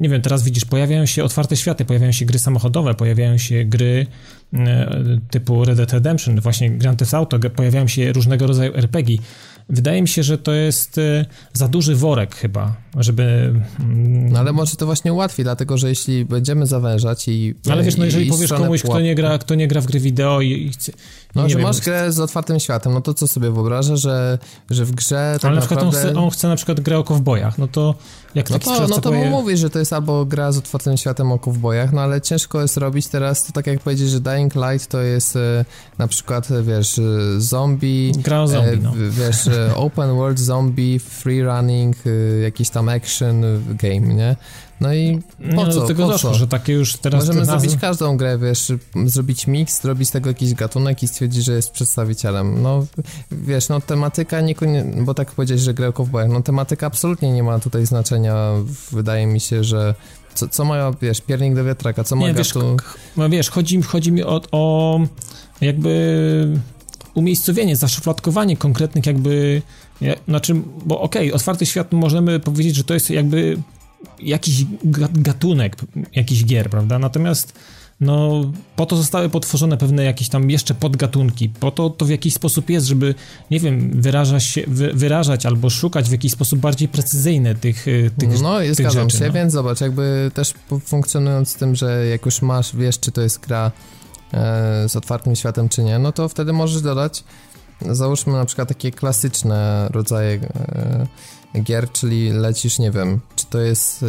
[0.00, 4.06] nie wiem, teraz widzisz, pojawiają się otwarte światy, pojawiają się gry samochodowe, pojawiają się gry
[4.54, 9.18] e, typu Red Dead Redemption, właśnie Grand Theft Auto, pojawiają się różnego rodzaju RPG.
[9.70, 13.22] Wydaje mi się, że to jest e, za duży worek chyba, żeby...
[13.80, 17.54] Mm, no ale może to właśnie ułatwi, dlatego że jeśli będziemy zawężać i...
[17.70, 20.40] Ale wiesz, no jeżeli powiesz komuś, kto nie, gra, kto nie gra w gry wideo
[20.40, 20.70] i, i
[21.42, 24.38] No, że wiem, masz grę z otwartym światem, no to co sobie wyobrażasz, że,
[24.70, 26.08] że w grze tak Ale na przykład naprawdę...
[26.08, 27.94] on, chce, on chce na przykład grę o kowbojach, no to
[28.34, 29.30] jak no to, no to powie...
[29.30, 32.76] mówisz, że to jest albo gra z otwartym światem o kowbojach, no ale ciężko jest
[32.76, 35.64] robić teraz, to tak jak powiedzieć, że Dying Light to jest e,
[35.98, 37.02] na przykład, wiesz, e,
[37.38, 38.12] zombie...
[38.16, 38.92] Gra o zombie, e, no.
[39.10, 44.36] Wiesz, e, open world zombie, free running, e, jakiś tam action game, nie?
[44.80, 45.20] No i
[45.56, 45.80] po no, co?
[45.80, 46.36] do tego po doszło, co?
[46.36, 47.26] że takie już teraz...
[47.26, 48.72] Możemy zrobić każdą grę, wiesz,
[49.04, 52.62] zrobić mix, zrobić z tego jakiś gatunek i stwierdzić, że jest przedstawicielem.
[52.62, 52.86] No,
[53.32, 57.42] wiesz, no tematyka niekoniecznie, bo tak powiedziałeś, że grę o cowboyach, no tematyka absolutnie nie
[57.42, 58.52] ma tutaj znaczenia.
[58.92, 59.94] Wydaje mi się, że
[60.34, 62.60] co, co ma, wiesz, piernik do wiatraka, co ma nie, gatu...
[62.72, 62.84] Wiesz,
[63.16, 65.00] no wiesz, chodzi, chodzi mi o, o
[65.60, 66.58] jakby
[67.14, 69.62] umiejscowienie, zaszufladkowanie konkretnych jakby,
[70.00, 70.54] ja, znaczy,
[70.86, 73.56] bo okej, okay, otwarty świat możemy powiedzieć, że to jest jakby
[74.20, 74.64] jakiś
[75.12, 75.76] gatunek
[76.14, 76.98] jakiś gier, prawda?
[76.98, 77.52] Natomiast
[78.00, 78.42] no,
[78.76, 82.70] po to zostały potworzone pewne jakieś tam jeszcze podgatunki, po to to w jakiś sposób
[82.70, 83.14] jest, żeby,
[83.50, 88.10] nie wiem, wyrażać, się, wy, wyrażać albo szukać w jakiś sposób bardziej precyzyjny tych, y,
[88.18, 89.32] tych No, jest tych zgadzam rzeczy, się, no.
[89.32, 93.40] więc zobacz, jakby też funkcjonując z tym, że jak już masz, wiesz, czy to jest
[93.40, 93.72] gra
[94.32, 97.24] e, z otwartym światem, czy nie, no to wtedy możesz dodać,
[97.90, 100.40] załóżmy na przykład takie klasyczne rodzaje
[100.74, 101.06] e,
[101.62, 104.04] gier, czyli lecisz, nie wiem, czy to jest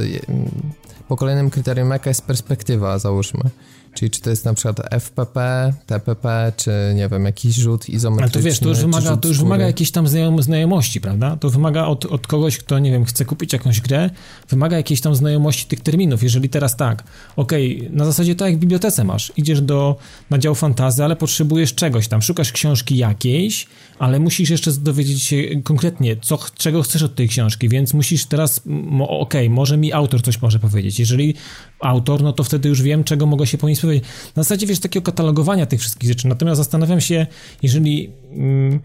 [1.08, 3.49] po kolejnym kryterium, jaka jest perspektywa, załóżmy.
[3.93, 8.38] Czyli czy to jest na przykład FPP, TPP, czy nie wiem, jakiś rzut izometryczny.
[8.38, 11.38] Ale to wiesz, to już wymaga, to już wymaga jakiejś tam znajom znajomości, prawda?
[11.38, 14.10] To wymaga od, od kogoś, kto, nie wiem, chce kupić jakąś grę,
[14.49, 16.23] wymaga jakiejś tam znajomości tych terminów.
[16.23, 17.04] Jeżeli teraz tak,
[17.36, 19.95] okej, okay, na zasadzie tak jak w bibliotece masz, idziesz do,
[20.30, 23.67] na dział fantazy, ale potrzebujesz czegoś tam, szukasz książki jakiejś,
[23.99, 28.59] ale musisz jeszcze dowiedzieć się konkretnie, co, czego chcesz od tej książki, więc musisz teraz,
[28.99, 30.99] okej, okay, może mi autor coś może powiedzieć.
[30.99, 31.33] Jeżeli
[31.79, 34.03] autor, no to wtedy już wiem, czego mogę się po nim spodziewać.
[34.35, 36.27] Na zasadzie, wiesz, takiego katalogowania tych wszystkich rzeczy.
[36.27, 37.27] Natomiast zastanawiam się,
[37.62, 38.79] jeżeli mm,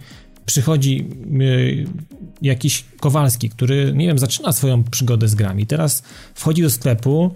[0.47, 1.09] przychodzi
[1.41, 1.87] y,
[2.43, 6.03] jakiś Kowalski, który, nie wiem, zaczyna swoją przygodę z grami, teraz
[6.35, 7.35] wchodzi do sklepu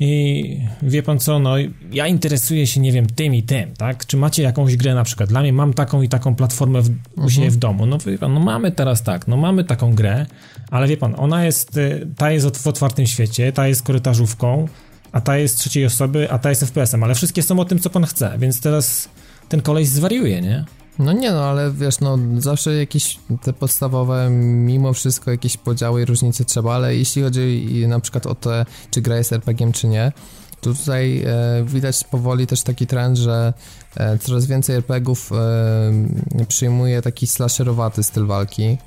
[0.00, 1.54] i wie pan co, no
[1.92, 4.06] ja interesuję się, nie wiem, tym i tym, tak?
[4.06, 5.28] Czy macie jakąś grę na przykład?
[5.28, 7.50] Dla mnie mam taką i taką platformę w, u siebie mhm.
[7.50, 7.86] w domu.
[7.86, 10.26] No wie pan, no mamy teraz tak, no mamy taką grę,
[10.70, 14.68] ale wie pan, ona jest, y, ta jest w otwartym świecie, ta jest korytarzówką,
[15.12, 17.90] a ta jest trzeciej osoby, a ta jest FPS-em, ale wszystkie są o tym, co
[17.90, 19.08] pan chce, więc teraz
[19.48, 20.64] ten koleś zwariuje, nie?
[20.98, 26.04] No nie no, ale wiesz, no zawsze jakieś te podstawowe, mimo wszystko jakieś podziały i
[26.04, 28.50] różnice trzeba, ale jeśli chodzi na przykład o to,
[28.90, 30.12] czy gra jest RPG czy nie,
[30.60, 33.52] to tutaj e, widać powoli też taki trend, że
[33.96, 38.78] e, coraz więcej RPGów e, przyjmuje taki slasherowaty styl walki,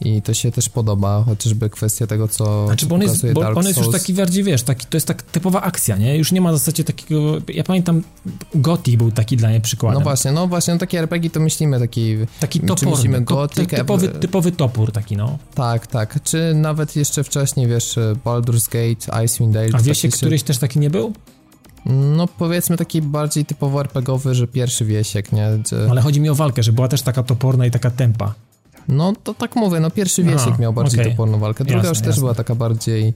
[0.00, 3.66] i to się też podoba, chociażby kwestia tego, co, znaczy, bo on jest, bo on
[3.66, 6.16] jest już taki bardziej, wiesz, taki, to jest tak typowa akcja, nie?
[6.16, 8.02] Już nie ma w zasadzie takiego, ja pamiętam,
[8.54, 9.98] Gothic był taki dla mnie przykładem.
[9.98, 12.16] No właśnie, no właśnie, no takie RPG to myślimy taki...
[12.40, 15.38] Taki topor, myślimy Gothic, typowy, typowy topór taki, no.
[15.54, 19.68] Tak, tak, czy nawet jeszcze wcześniej, wiesz, Baldur's Gate, Icewind Dale.
[19.72, 20.08] A wiesz, się...
[20.08, 21.12] któryś też taki nie był?
[21.86, 25.48] No powiedzmy taki bardziej typowo RPGowy, że pierwszy wiesiek, nie?
[25.64, 25.76] Gdzie...
[25.90, 28.34] Ale chodzi mi o walkę, że była też taka toporna i taka tempa.
[28.88, 31.12] No to tak mówię, no pierwszy wiesiek Aha, miał bardziej okay.
[31.12, 32.20] toporną walkę, druga jasne, już też jasne.
[32.20, 33.14] była taka bardziej...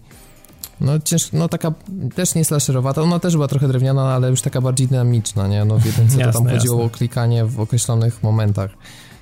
[0.81, 1.73] No ciężko, no taka
[2.15, 5.65] też nie slasherowata, ona też była trochę drewniana, ale już taka bardziej dynamiczna, nie?
[5.65, 6.85] No w jedynce to tam chodziło jasne.
[6.85, 8.71] o klikanie w określonych momentach,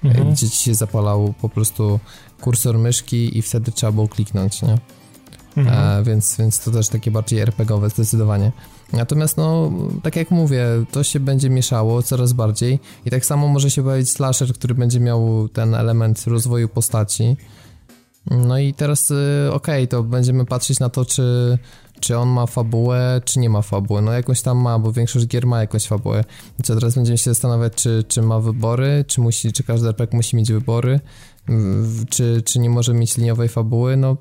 [0.05, 0.33] mhm.
[0.33, 2.01] gdzie ci się zapalał po prostu
[2.41, 4.79] kursor myszki i wtedy trzeba było kliknąć, nie?
[5.57, 6.01] Mhm.
[6.01, 8.53] E, więc, więc to też takie bardziej RPGowe zdecydowanie.
[8.93, 13.71] Natomiast no, tak jak mówię, to się będzie mieszało coraz bardziej i tak samo może
[13.71, 17.37] się pojawić slasher, który będzie miał ten element rozwoju postaci.
[18.31, 19.15] No i teraz y,
[19.53, 21.59] okej, okay, to będziemy patrzeć na to, czy,
[22.01, 24.03] czy on ma fabułę, czy nie ma fabuły.
[24.03, 26.25] No jakąś tam ma, bo większość gier ma jakąś fabułę.
[26.63, 30.37] Co teraz będziemy się zastanawiać, czy, czy ma wybory, czy, musi, czy każdy RPG musi
[30.37, 31.01] mieć wybory,
[32.11, 33.97] czy, czy nie może mieć liniowej fabuły.
[33.97, 34.17] No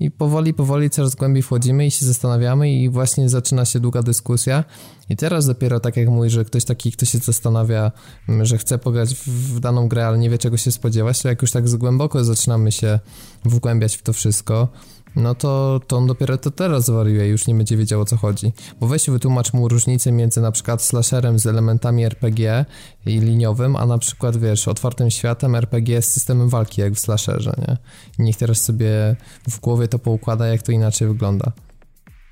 [0.00, 4.64] i powoli, powoli coraz głębiej wchodzimy i się zastanawiamy i właśnie zaczyna się długa dyskusja.
[5.08, 7.92] I teraz dopiero tak jak mówisz, że ktoś taki, kto się zastanawia,
[8.28, 11.42] mm, że chce pograć w daną grę, ale nie wie czego się spodziewać, to jak
[11.42, 12.98] już tak głęboko zaczynamy się
[13.44, 14.68] wgłębiać w to wszystko,
[15.16, 18.52] no to, to on dopiero to teraz zwariuje już nie będzie wiedział o co chodzi.
[18.80, 22.64] Bo weź wytłumacz mu różnicę między na przykład slasherem z elementami RPG
[23.06, 27.52] i liniowym, a na przykład wiesz, otwartym światem RPG z systemem walki jak w slasherze,
[27.68, 27.76] nie?
[28.18, 29.16] Niech teraz sobie
[29.48, 31.52] w głowie to poukłada, jak to inaczej wygląda.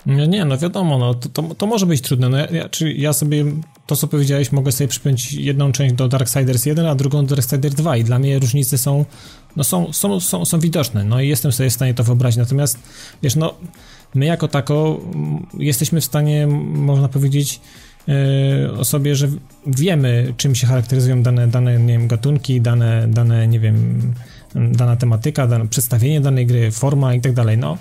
[0.06, 2.28] Nie, nie, no wiadomo, no, to, to, to może być trudne.
[2.28, 3.44] No, ja, czy ja sobie,
[3.87, 7.74] to co powiedziałeś, mogę sobie przypiąć jedną część do Darksiders 1, a drugą do Darksiders
[7.74, 9.04] 2 i dla mnie różnice są,
[9.56, 12.78] no są, są, są, są widoczne, no i jestem sobie w stanie to wyobrazić, natomiast,
[13.22, 13.54] wiesz, no,
[14.14, 15.00] my jako tako
[15.58, 17.61] jesteśmy w stanie, można powiedzieć,
[18.06, 18.14] yy,
[18.78, 19.28] o sobie, że
[19.66, 24.02] wiemy, czym się charakteryzują dane, dane nie wiem, gatunki, dane, dane, nie wiem,
[24.54, 27.78] dana tematyka, dane przedstawienie danej gry, forma i tak dalej, no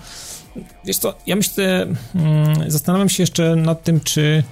[0.85, 4.43] Wiesz co, ja myślę, hmm, zastanawiam się jeszcze nad tym, czy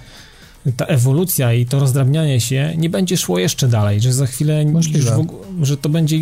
[0.78, 4.66] ta ewolucja i to rozdrabnianie się nie będzie szło jeszcze dalej, że za chwilę.
[5.62, 6.18] W, że to będzie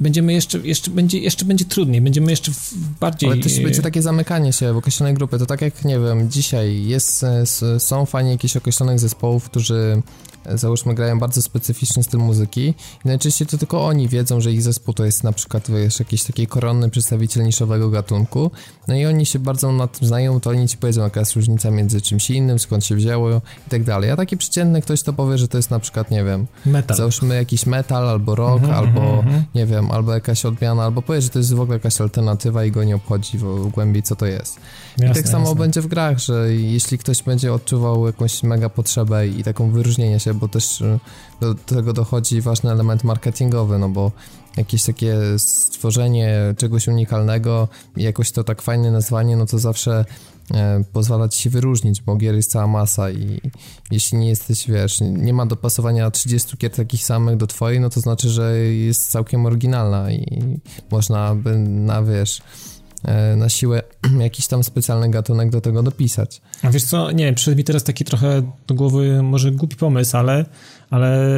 [0.00, 2.52] będziemy jeszcze, jeszcze będzie jeszcze będzie trudniej, będziemy jeszcze
[3.00, 6.30] bardziej Ale też będzie takie zamykanie się w określonej grupy, to tak jak nie wiem,
[6.30, 7.24] dzisiaj jest
[7.78, 10.02] są fani jakichś określonych zespołów, którzy
[10.54, 14.94] załóżmy grają bardzo specyficzny styl muzyki i najczęściej to tylko oni wiedzą, że ich zespół
[14.94, 18.50] to jest na przykład wiesz, jakiś taki koronny przedstawiciel niszowego gatunku,
[18.88, 21.70] no i oni się bardzo na tym znają, to oni ci powiedzą jaka jest różnica
[21.70, 23.30] między czymś innym, skąd się wzięło
[23.66, 26.24] i tak dalej, a taki przeciętny ktoś to powie, że to jest na przykład, nie
[26.24, 26.96] wiem, metal.
[26.96, 29.42] załóżmy jakiś metal albo rock, mm -hmm, albo mm -hmm.
[29.54, 32.70] nie wiem, albo jakaś odmiana, albo powie, że to jest w ogóle jakaś alternatywa i
[32.70, 34.60] go nie obchodzi w, w głębi co to jest.
[34.98, 35.58] Jasne, I tak samo jasne.
[35.58, 40.34] będzie w grach, że jeśli ktoś będzie odczuwał jakąś mega potrzebę i taką wyróżnienie się,
[40.40, 40.98] bo też y,
[41.40, 44.12] do tego dochodzi ważny element marketingowy, no bo
[44.56, 50.04] jakieś takie stworzenie czegoś unikalnego i jakoś to tak fajne nazwanie, no to zawsze
[50.54, 53.40] e, pozwala ci się wyróżnić, bo gier jest cała masa i
[53.90, 58.00] jeśli nie jesteś, wiesz, nie ma dopasowania 30 gier takich samych do twojej, no to
[58.00, 60.42] znaczy, że jest całkiem oryginalna i
[60.90, 62.42] można by na, wiesz,
[63.36, 63.82] na siłę
[64.20, 66.40] jakiś tam specjalny gatunek do tego dopisać.
[66.62, 70.16] A wiesz co, nie wiem, przyszedł mi teraz taki trochę do głowy może głupi pomysł,
[70.16, 70.44] ale,
[70.90, 71.28] ale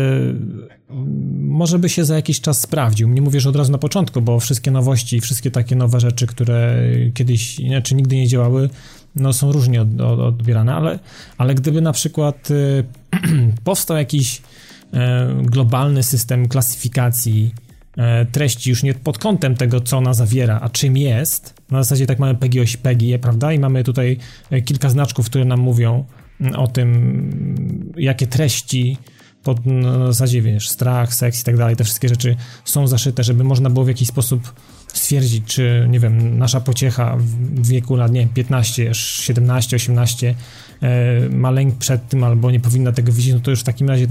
[1.39, 3.09] może by się za jakiś czas sprawdził.
[3.09, 6.85] Nie mówię, że od razu na początku, bo wszystkie nowości, wszystkie takie nowe rzeczy, które
[7.15, 8.71] kiedyś inaczej nigdy nie działały,
[9.17, 10.99] no są różnie od, od, odbierane, ale,
[11.39, 12.85] ale gdyby na przykład y,
[13.65, 14.99] powstał jakiś y,
[15.43, 17.72] globalny system klasyfikacji E,
[18.33, 21.55] treści już nie pod kątem tego, co ona zawiera, a czym jest.
[21.71, 23.53] Na zasadzie tak mamy PEGI oś PEGI, prawda?
[23.53, 24.19] I mamy tutaj
[24.51, 26.05] e, kilka znaczków, które nam mówią
[26.41, 28.97] mm, o tym, jakie treści
[29.43, 33.45] pod na zasadzie, wiesz, strach, seks i tak dalej, te wszystkie rzeczy są zaszyte, żeby
[33.45, 34.53] można było w jakiś sposób
[34.93, 40.35] stwierdzić, czy, nie wiem, nasza pociecha w wieku lat, nie wiem, 15, 17, 18
[40.83, 43.89] e, ma lęk przed tym albo nie powinna tego widzieć, no to już w takim
[43.89, 44.07] razie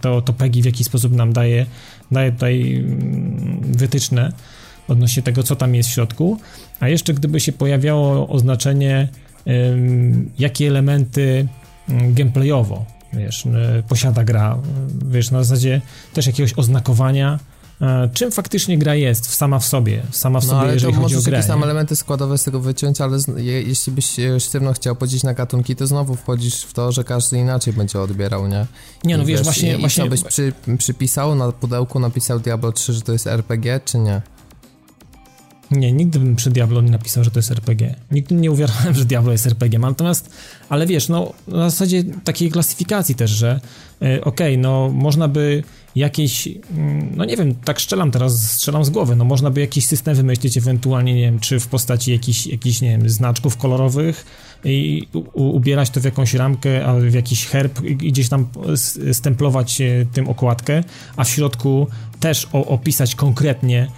[0.00, 1.66] to, to PEGI w jakiś sposób nam daje
[2.10, 4.32] daje tutaj mm, wytyczne
[4.88, 6.38] odnośnie tego, co tam jest w środku,
[6.80, 9.08] a jeszcze gdyby się pojawiało oznaczenie,
[10.38, 11.48] jakie elementy
[11.88, 13.44] mm, gameplayowo, wiesz,
[13.88, 14.58] posiada gra,
[15.04, 15.80] wiesz, na zasadzie
[16.14, 17.55] też jakiegoś oznakowania, E,
[18.14, 21.16] czym faktycznie gra jest sama w sobie, sama w no, sobie, ale jeżeli to chodzi
[21.16, 21.32] o grę.
[21.32, 25.34] jakieś tam elementy składowe z tego wyciąć, ale je, jeśli byś sztywno chciał podzielić na
[25.34, 28.66] gatunki, to znowu wchodzisz w to, że każdy inaczej będzie odbierał, nie?
[29.04, 29.76] Nie, no I wiesz, wiesz, właśnie...
[29.76, 30.06] I, właśnie...
[30.06, 34.22] I byś przy, przypisał, na pudełku napisał Diablo 3, że to jest RPG, czy nie?
[35.70, 37.94] Nie, nigdy bym przy Diablo nie napisał, że to jest RPG.
[38.10, 39.78] Nigdy nie uwierzyłem, że Diablo jest RPG.
[39.78, 40.30] Natomiast,
[40.68, 43.60] ale wiesz, no na zasadzie takiej klasyfikacji też, że
[44.00, 45.62] yy, okej, okay, no można by
[45.96, 49.86] jakieś, mm, no nie wiem, tak strzelam teraz, strzelam z głowy, no można by jakiś
[49.86, 54.26] system wymyślić ewentualnie, nie wiem, czy w postaci jakichś, jakichś nie wiem, znaczków kolorowych
[54.64, 58.46] i u, ubierać to w jakąś ramkę, a w jakiś herb i gdzieś tam
[59.12, 60.84] stemplować e, tym okładkę,
[61.16, 61.86] a w środku
[62.20, 63.88] też o, opisać konkretnie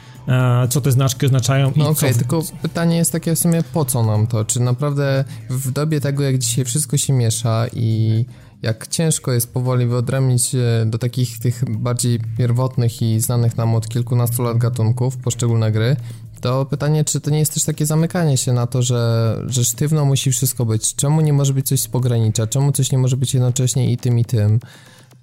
[0.70, 2.18] co te znaczki oznaczają no i okay, co...
[2.18, 4.44] tylko pytanie jest takie w sumie, po co nam to?
[4.44, 8.24] Czy naprawdę w dobie tego, jak dzisiaj wszystko się miesza i
[8.62, 14.42] jak ciężko jest powoli wyodrębnić do takich tych bardziej pierwotnych i znanych nam od kilkunastu
[14.42, 15.96] lat gatunków poszczególne gry,
[16.40, 20.04] to pytanie, czy to nie jest też takie zamykanie się na to, że, że sztywno
[20.04, 20.94] musi wszystko być?
[20.94, 22.46] Czemu nie może być coś z pogranicza?
[22.46, 24.60] Czemu coś nie może być jednocześnie i tym, i tym?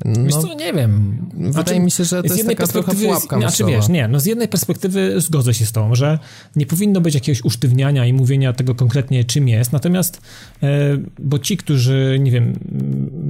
[0.05, 1.17] No, co, nie wiem.
[1.33, 4.25] Wydaje znaczy, mi się, że to jest taka trochę pułapka Znaczy wiesz, nie, no z
[4.25, 6.19] jednej perspektywy zgodzę się z tą, że
[6.55, 10.21] nie powinno być jakiegoś usztywniania i mówienia tego konkretnie czym jest, natomiast
[10.63, 12.59] e, bo ci, którzy, nie wiem,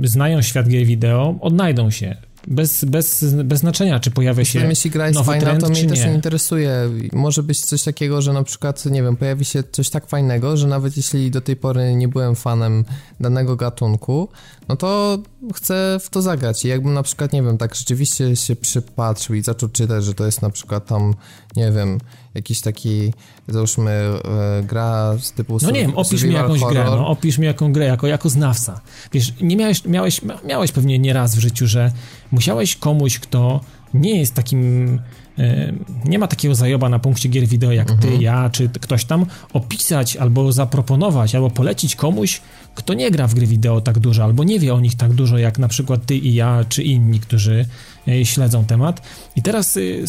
[0.03, 2.17] znają świat gier wideo, odnajdą się
[2.47, 5.85] bez, bez, bez znaczenia, czy pojawia się jeśli gra jest nowy fajna, trend, to mnie
[5.85, 6.05] też nie.
[6.05, 6.89] nie interesuje.
[7.13, 10.67] Może być coś takiego, że na przykład, nie wiem, pojawi się coś tak fajnego, że
[10.67, 12.85] nawet jeśli do tej pory nie byłem fanem
[13.19, 14.29] danego gatunku,
[14.67, 15.19] no to
[15.55, 16.65] chcę w to zagrać.
[16.65, 20.25] I jakbym na przykład, nie wiem, tak rzeczywiście się przypatrzył i zaczął czytać, że to
[20.25, 21.13] jest na przykład tam,
[21.55, 21.97] nie wiem,
[22.35, 23.13] jakiś taki,
[23.47, 26.73] załóżmy, e, gra z typu No nie wiem, opisz mi jakąś horror.
[26.85, 28.81] grę, no, opisz mi jaką grę, jako, jako znawca.
[29.13, 31.91] Wiesz, nie miałeś, miałeś, miałeś pewnie nieraz w życiu, że
[32.31, 33.61] musiałeś komuś, kto
[33.93, 34.99] nie jest takim
[35.39, 35.73] e,
[36.05, 38.21] nie ma takiego zajoba na punkcie gier wideo jak ty, Mhm.
[38.21, 42.41] ja, czy ktoś tam, opisać albo zaproponować, albo polecić komuś,
[42.75, 45.37] kto nie gra w gry wideo tak dużo, albo nie wie o nich tak dużo,
[45.37, 47.65] jak na przykład ty i ja, czy inni, którzy
[48.07, 49.01] e, śledzą temat.
[49.35, 50.03] I teraz y,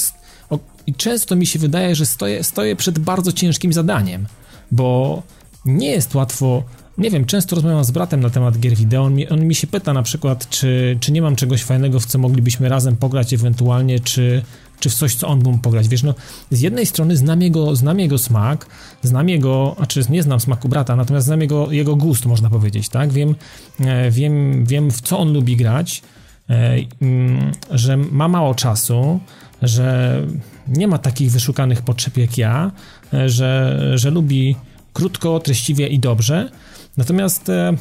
[0.86, 4.26] i często mi się wydaje, że stoję, stoję przed bardzo ciężkim zadaniem,
[4.70, 5.22] bo
[5.64, 6.62] nie jest łatwo.
[6.98, 9.02] Nie wiem, często rozmawiam z bratem na temat gier wideo.
[9.02, 12.06] On mi, on mi się pyta na przykład, czy, czy nie mam czegoś fajnego, w
[12.06, 14.42] co moglibyśmy razem pograć, ewentualnie, czy,
[14.80, 15.88] czy w coś, co on mógł pograć.
[15.88, 16.14] Wiesz, no,
[16.50, 18.66] z jednej strony znam jego, znam jego smak,
[19.02, 23.12] znam jego, znaczy nie znam smaku brata, natomiast znam jego, jego gust, można powiedzieć, tak?
[23.12, 23.34] Wiem,
[23.80, 26.02] e, wiem, wiem, w co on lubi grać,
[26.50, 29.20] e, mm, że ma mało czasu,
[29.62, 30.22] że
[30.68, 32.72] nie ma takich wyszukanych potrzeb jak ja,
[33.14, 34.56] e, że, że lubi
[34.92, 36.50] krótko, treściwie i dobrze.
[36.96, 37.72] Natomiast e,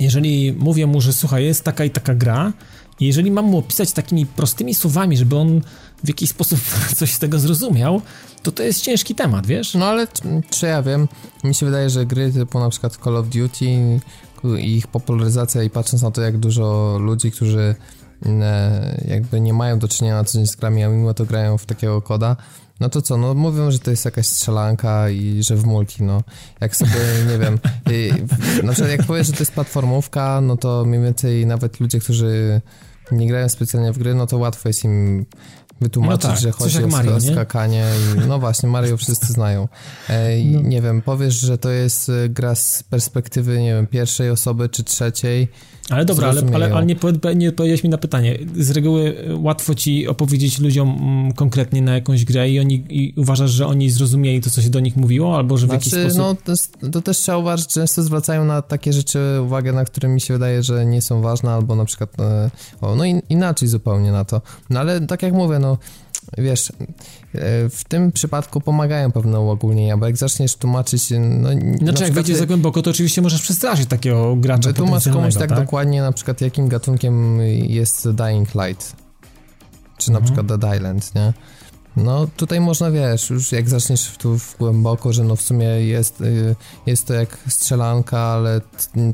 [0.00, 2.52] jeżeli mówię mu, że słuchaj, jest taka i taka gra,
[3.00, 5.60] i jeżeli mam mu opisać takimi prostymi słowami, żeby on
[6.04, 6.60] w jakiś sposób
[6.98, 8.02] coś z tego zrozumiał,
[8.42, 9.74] to to jest ciężki temat, wiesz?
[9.74, 10.06] No ale
[10.50, 11.08] czy ja wiem,
[11.44, 14.00] mi się wydaje, że gry typu na przykład Call of Duty
[14.58, 17.74] ich popularyzacja i patrząc na to, jak dużo ludzi, którzy
[19.08, 21.66] jakby nie mają do czynienia na co dzień z grami, a mimo to grają w
[21.66, 22.36] takiego koda,
[22.80, 26.22] no to co, no mówią, że to jest jakaś strzelanka i że w multi, no.
[26.60, 26.92] Jak sobie,
[27.32, 27.54] nie wiem,
[27.90, 31.80] y, w- na przykład jak powiesz, że to jest platformówka, no to mniej więcej nawet
[31.80, 32.60] ludzie, którzy
[33.12, 35.26] nie grają specjalnie w gry, no to łatwo jest im
[35.80, 37.32] wytłumaczyć, No tak, że chodzi o Mario, sk- nie?
[37.32, 37.84] skakanie
[38.16, 39.68] i no właśnie, Mario wszyscy znają.
[40.08, 40.60] E, No.
[40.60, 44.84] Nie wiem, powiesz, że to jest e, gra z perspektywy, nie wiem, pierwszej osoby czy
[44.84, 45.48] trzeciej,
[45.90, 46.96] Ale dobra, ale, ale, ale nie,
[47.36, 48.38] nie odpowiedziałeś mi na pytanie.
[48.58, 53.14] Z reguły e, łatwo ci opowiedzieć ludziom mm, konkretnie na jakąś grę i oni i
[53.16, 56.10] uważasz, że oni zrozumieli to, co się do nich mówiło, albo że w jakiś Znaczy,
[56.10, 56.38] sposób...
[56.46, 60.20] no to, to też trzeba uważać, często zwracają na takie rzeczy uwagę, na które mi
[60.20, 64.12] się wydaje, że nie są ważne, albo na przykład, e, o, no in, inaczej zupełnie
[64.12, 64.42] na to.
[64.70, 65.65] No ale tak jak mówię, no
[66.38, 66.74] wiesz, e,
[67.70, 71.48] w tym przypadku pomagają pewne uogólnienia, bo jak zaczniesz tłumaczyć, no...
[71.54, 75.48] na Znaczy, jak wejdziesz za głęboko, to oczywiście możesz przestraszyć takiego gracza Wytłumacz komuś tak,
[75.48, 75.58] tak?
[75.58, 78.96] dokładnie na przykład jakim gatunkiem jest Dying Light,
[79.98, 80.24] czy na Mhm.
[80.24, 81.32] przykład Dead Island, nie?
[81.96, 86.20] No tutaj można, wiesz, już jak zaczniesz tu w głęboko, że no w sumie jest,
[86.20, 86.56] y,
[86.86, 88.60] jest to jak strzelanka, ale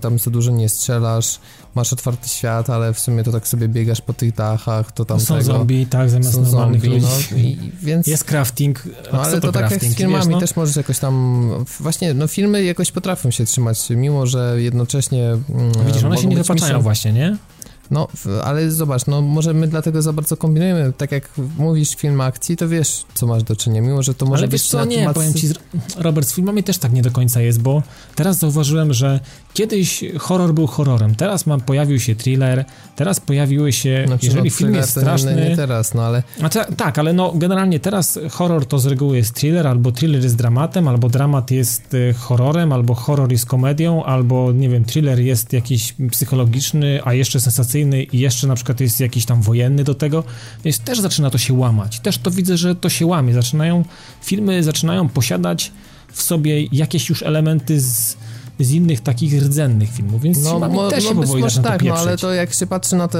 [0.00, 1.38] tam za dużo nie strzelasz,
[1.74, 5.20] masz otwarty świat, ale w sumie to tak sobie biegasz po tych dachach, to tam
[5.20, 7.08] Są tego, zombie, tak, zamiast są normalnych zombie, ludzi.
[7.30, 8.06] no i więc...
[8.06, 10.40] Jest crafting, No ale co to, tak jak z filmami wiesz, no?
[10.40, 11.48] też możesz jakoś tam,
[11.80, 15.28] właśnie, no filmy jakoś potrafią się trzymać, mimo że jednocześnie...
[15.28, 17.36] mm, Widzisz, one się nie wypaczają właśnie, nie?
[17.92, 18.08] No,
[18.44, 22.68] ale zobacz, no może my dlatego za bardzo kombinujemy, tak jak mówisz film akcji, to
[22.68, 24.96] wiesz, co masz do czynienia, mimo że to może Ale być wiesz co, na nie,
[24.96, 25.48] temat- powiem ci,
[25.96, 27.82] Robert, z filmami też tak nie do końca jest, bo
[28.14, 29.20] teraz zauważyłem, że
[29.54, 32.64] kiedyś horror był horrorem, teraz ma, pojawił się thriller,
[32.96, 35.34] teraz pojawiły się, Znaczy, jeżeli no, film jest straszny...
[35.34, 39.16] Nie, nie teraz, no ale ta, tak, ale no generalnie teraz horror to z reguły
[39.16, 44.04] jest thriller, albo thriller jest dramatem, albo dramat jest y, horrorem, albo horror jest komedią,
[44.04, 48.80] albo nie wiem, thriller jest jakiś psychologiczny, a jeszcze sensacyjny cywilizacyjny i jeszcze na przykład
[48.80, 50.24] jest jakiś tam wojenny do tego,
[50.64, 52.00] więc też zaczyna to się łamać.
[52.00, 53.34] Też to widzę, że to się łamie.
[53.34, 53.84] Zaczynają,
[54.22, 55.72] filmy zaczynają posiadać
[56.12, 58.16] w sobie jakieś już elementy z
[58.64, 62.18] z innych takich rdzennych filmów, więc no, mo, też się no, powoli tak, no ale
[62.18, 63.18] to jak się patrzy na te,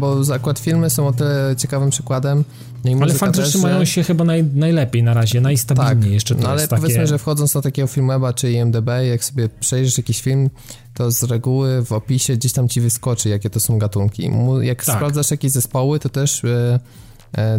[0.00, 2.44] bo zakład filmy są o tyle ciekawym przykładem,
[2.84, 6.42] no ale fakt, że trzymają się chyba naj, najlepiej na razie, najstabilniej tak, jeszcze to
[6.42, 10.50] no, ale powiedzmy, że wchodząc na takiego filmweba czy IMDB, jak sobie przejrzysz jakiś film,
[10.94, 14.30] to z reguły w opisie gdzieś tam ci wyskoczy, jakie to są gatunki.
[14.60, 14.96] Jak tak.
[14.96, 16.42] sprawdzasz jakieś zespoły, to też...
[16.42, 16.78] Yy,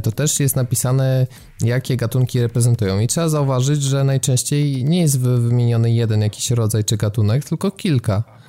[0.03, 1.27] to też jest napisane,
[1.61, 2.99] jakie gatunki reprezentują.
[2.99, 8.40] I trzeba zauważyć, że najczęściej nie jest wymieniony jeden jakiś rodzaj czy gatunek, tylko kilka.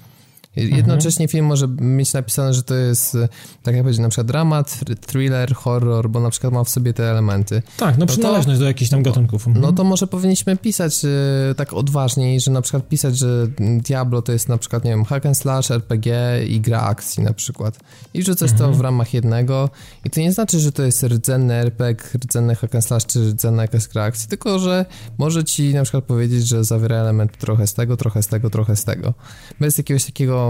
[0.57, 3.17] Jednocześnie film może mieć napisane, że to jest,
[3.63, 7.11] tak jak powiedzieć, na przykład dramat, thriller, horror, bo na przykład ma w sobie te
[7.11, 7.63] elementy.
[7.77, 9.47] Tak, no przynależność no to, do jakichś tam gatunków.
[9.47, 9.67] Mhm.
[9.67, 11.09] No to może powinniśmy pisać e,
[11.55, 15.27] tak odważniej, że na przykład pisać, że Diablo to jest na przykład, nie wiem, hack
[15.27, 17.79] and slash, RPG i gra akcji na przykład.
[18.15, 18.71] I rzucać mhm.
[18.71, 19.71] to w ramach jednego.
[20.05, 23.63] I to nie znaczy, że to jest rdzenny RPG, rdzenny hack and slash, czy rdzenna
[23.63, 24.87] jakaś gra akcji, tylko, że
[25.19, 28.77] może ci na przykład powiedzieć, że zawiera element trochę z tego, trochę z tego, trochę
[28.77, 29.15] z tego.
[29.61, 30.42] Bez jakiegoś takiego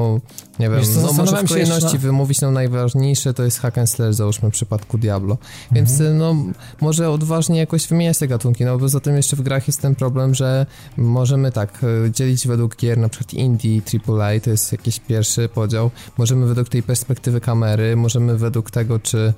[0.58, 4.14] nie wiem, co, no może w kolejności wymówić no najważniejsze to jest hack and slash,
[4.14, 5.38] załóżmy w przypadku Diablo.
[5.72, 6.18] Więc mhm.
[6.18, 6.36] no
[6.80, 10.34] może odważnie jakoś wymieniać te gatunki, no poza tym jeszcze w grach jest ten problem,
[10.34, 10.66] że
[10.96, 15.90] możemy tak e, dzielić według gier, na przykład indie, AAA, to jest jakiś pierwszy podział,
[16.18, 19.32] możemy według tej perspektywy kamery, możemy według tego, czy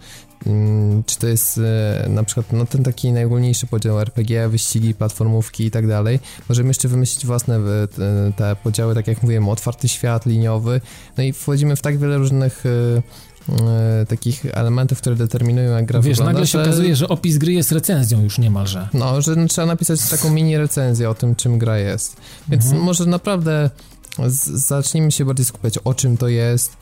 [1.07, 5.71] czy to jest e, na przykład no, ten taki najogólniejszy podział RPG, wyścigi, platformówki i
[5.71, 6.21] tak dalej.
[6.49, 10.81] Możemy jeszcze wymyślić własne e, te podziały, tak jak mówiłem, otwarty świat, liniowy.
[11.17, 13.03] No i wchodzimy w tak wiele różnych e,
[14.07, 16.33] takich elementów, które determinują jak gra Wiesz, wygląda.
[16.33, 16.63] nagle się że...
[16.63, 18.89] okazuje, że opis gry jest recenzją już niemalże.
[18.95, 22.17] No, że trzeba napisać taką mini recenzję o tym, czym gra jest.
[22.49, 22.83] Więc mhm.
[22.83, 23.71] może naprawdę
[24.55, 26.77] zacznijmy się bardziej skupiać, o czym to jest.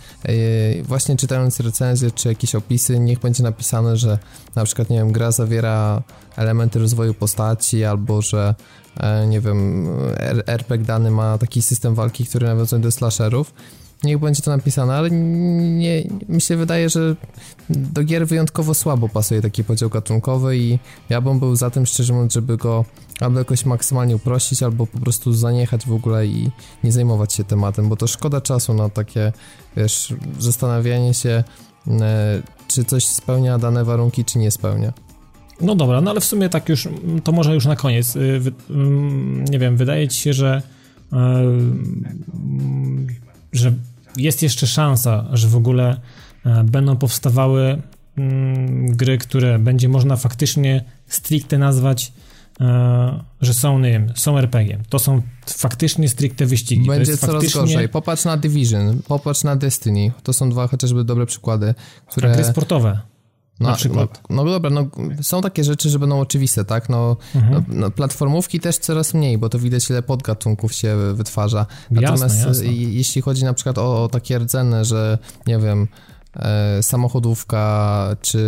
[0.82, 4.18] Właśnie czytając recenzje czy jakieś opisy, niech będzie napisane, że
[4.54, 6.02] na przykład, nie wiem, gra zawiera
[6.36, 8.54] elementy rozwoju postaci, albo że,
[8.96, 9.88] e, nie wiem,
[10.46, 13.52] RPG dany ma taki system walki, który nawiązuje do slasherów
[14.04, 17.16] niech będzie to napisane, ale nie, mi się wydaje, że
[17.70, 20.78] do gier wyjątkowo słabo pasuje taki podział gatunkowy i
[21.08, 22.84] ja bym był za tym, szczerze mówiąc, żeby go
[23.20, 26.50] albo jakoś maksymalnie uprościć, albo po prostu zaniechać w ogóle i
[26.84, 29.32] nie zajmować się tematem, bo to szkoda czasu na takie,
[29.76, 31.44] wiesz, zastanawianie się,
[31.88, 34.92] e, czy coś spełnia dane warunki, czy nie spełnia.
[35.60, 36.88] No dobra, no ale w sumie tak już,
[37.24, 38.16] to może już na koniec.
[38.16, 40.62] Y, mm, nie wiem, wydaje ci się, że
[41.12, 41.42] e,
[43.52, 43.72] że
[44.16, 46.00] jest jeszcze szansa, że w ogóle
[46.46, 47.82] e, będą powstawały
[48.16, 52.12] mm, gry, które będzie można faktycznie stricte nazwać
[52.60, 54.78] e, że są, nie wiem, są RPG.
[54.88, 56.86] To są faktycznie stricte wyścigi.
[56.86, 57.60] Będzie coraz faktycznie...
[57.60, 57.88] gorzej.
[57.88, 60.12] Popatrz na Division, popatrz na Destiny.
[60.22, 61.74] To są dwa chociażby dobre przykłady,
[62.06, 62.32] które...
[62.32, 63.11] gry sportowe.
[63.60, 64.20] No, na przykład.
[64.30, 64.86] No, no, dobra, no,
[65.22, 66.88] są takie rzeczy, że będą oczywiste, tak?
[66.88, 67.64] No, mhm.
[67.68, 71.66] no, no, platformówki też coraz mniej, bo to widać ile podgatunków się wytwarza.
[71.90, 72.66] Natomiast jasne, jasne.
[72.72, 75.88] jeśli chodzi na przykład o, o takie rdzenne, że nie wiem,
[76.82, 78.42] samochodówka czy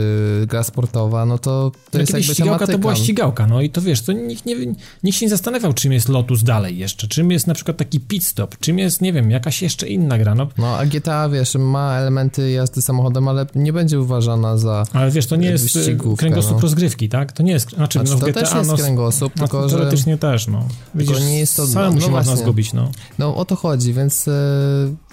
[0.47, 2.73] gra sportowa, no to to jest jakby ścigałka tematyka.
[2.73, 4.57] to była ścigałka, no i to wiesz, to nikt, nie,
[5.03, 8.25] nikt się nie zastanawiał, czym jest Lotus dalej jeszcze, czym jest na przykład taki pit
[8.25, 10.49] stop, czym jest, nie wiem, jakaś jeszcze inna gra, no.
[10.59, 15.27] No, a GTA, wiesz, ma elementy jazdy samochodem, ale nie będzie uważana za Ale wiesz,
[15.27, 16.61] to nie jest e, kręgosłup no.
[16.61, 17.33] rozgrywki, tak?
[17.33, 19.77] To nie jest, znaczy, znaczy no, to GTA, też jest no, kręgosłup, no, tylko że...
[19.77, 20.69] Teoretycznie też, no.
[20.95, 21.67] Widzisz, nie jest to...
[21.67, 22.91] Samemu no, no można zgubić, no.
[23.19, 24.33] No, o to chodzi, więc e,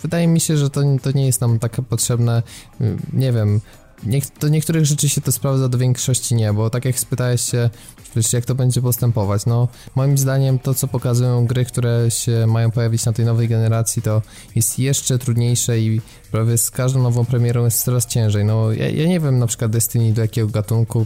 [0.02, 2.44] wydaje mi się, że to, to nie jest nam tak potrzebne,
[3.14, 3.62] nie wiem,
[4.42, 7.70] do niektórych rzeczy się to sprawdza, do większości nie, bo tak jak spytałeś się,
[8.16, 12.72] wiesz, jak to będzie postępować, no moim zdaniem to, co pokazują gry, które się mają
[12.72, 14.22] pojawić na tej nowej generacji, to
[14.56, 16.02] jest jeszcze trudniejsze i
[16.32, 19.72] prawie z każdą nową premierą jest coraz ciężej, no ja, ja nie wiem na przykład
[19.72, 21.06] Destiny do jakiego gatunku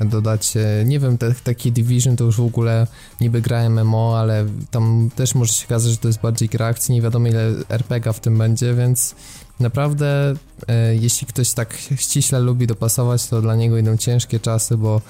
[0.00, 2.86] dodać, e, nie wiem, te, taki Division to już w ogóle
[3.20, 6.94] niby gra MMO, ale tam też może się okazać, że to jest bardziej gra akcji,
[6.94, 9.14] nie wiadomo ile RPG w tym będzie, więc
[9.60, 10.34] Naprawdę,
[10.68, 15.00] e, jeśli ktoś tak ściśle lubi dopasować, to dla niego idą ciężkie czasy, bo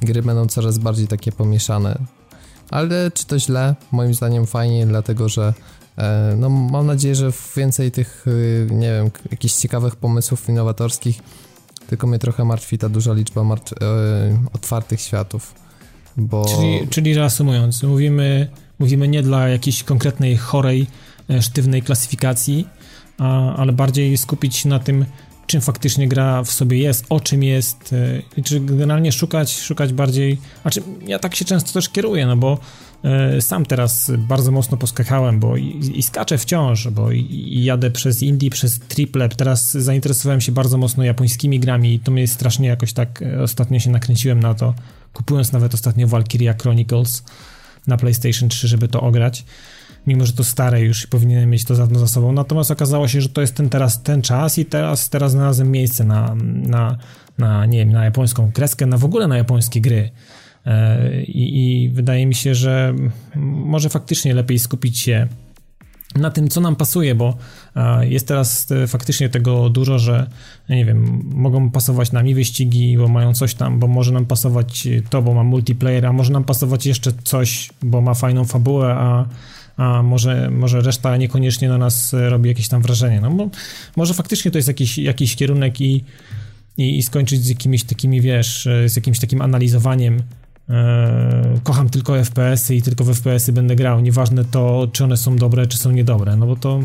[0.00, 1.98] gry będą coraz bardziej takie pomieszane.
[2.70, 3.74] Ale czy to źle?
[3.92, 5.54] Moim zdaniem fajnie, dlatego że
[5.98, 8.24] e, no, mam nadzieję, że więcej tych,
[8.70, 11.20] e, nie wiem, jakichś ciekawych pomysłów innowatorskich,
[11.86, 13.74] tylko mnie trochę martwi ta duża liczba martw-
[14.52, 15.54] otwartych światów.
[16.16, 16.44] Bo...
[16.44, 18.48] Czyli, czyli reasumując, mówimy,
[18.78, 20.86] mówimy nie dla jakiejś konkretnej chorej,
[21.40, 22.68] sztywnej klasyfikacji,
[23.18, 25.04] a, ale bardziej skupić się na tym,
[25.46, 29.92] czym faktycznie gra w sobie jest, o czym jest, e, i czy generalnie szukać, szukać
[29.92, 32.58] bardziej, znaczy ja tak się często też kieruję, no bo
[33.04, 37.90] e, sam teraz bardzo mocno poskakałem, bo i, i skaczę wciąż, bo i, i jadę
[37.90, 39.28] przez Indie, przez Triple.
[39.28, 43.78] Teraz zainteresowałem się bardzo mocno japońskimi grami i to mnie strasznie jakoś tak e, ostatnio
[43.78, 44.74] się nakręciłem na to,
[45.12, 47.24] kupując nawet ostatnio Valkyria Chronicles
[47.86, 49.44] na PlayStation 3, żeby to ograć
[50.06, 52.32] mimo że to stare już i powinienem mieć to za sobą.
[52.32, 56.04] Natomiast okazało się, że to jest ten teraz ten czas i teraz, teraz znalazłem miejsce
[56.04, 56.98] na, na,
[57.38, 60.10] na, nie wiem, na japońską kreskę, na w ogóle na japońskie gry.
[60.66, 62.94] E, I, I wydaje mi się, że
[63.36, 65.28] może faktycznie lepiej skupić się
[66.14, 67.36] na tym, co nam pasuje, bo
[68.00, 70.30] jest teraz e, faktycznie tego dużo, że
[70.68, 75.22] nie wiem, mogą pasować nami wyścigi, bo mają coś tam, bo może nam pasować to,
[75.22, 79.26] bo ma multiplayer, a może nam pasować jeszcze coś, bo ma fajną fabułę, a
[79.76, 83.20] a może, może reszta niekoniecznie na nas robi jakieś tam wrażenie.
[83.20, 83.50] No bo
[83.96, 86.04] może faktycznie to jest jakiś, jakiś kierunek i,
[86.76, 90.22] i, i skończyć z jakimiś takimi, wiesz, z jakimś takim analizowaniem
[90.68, 95.36] e, kocham tylko FPS-y i tylko w FPS-y będę grał, nieważne to, czy one są
[95.36, 96.80] dobre, czy są niedobre, no bo to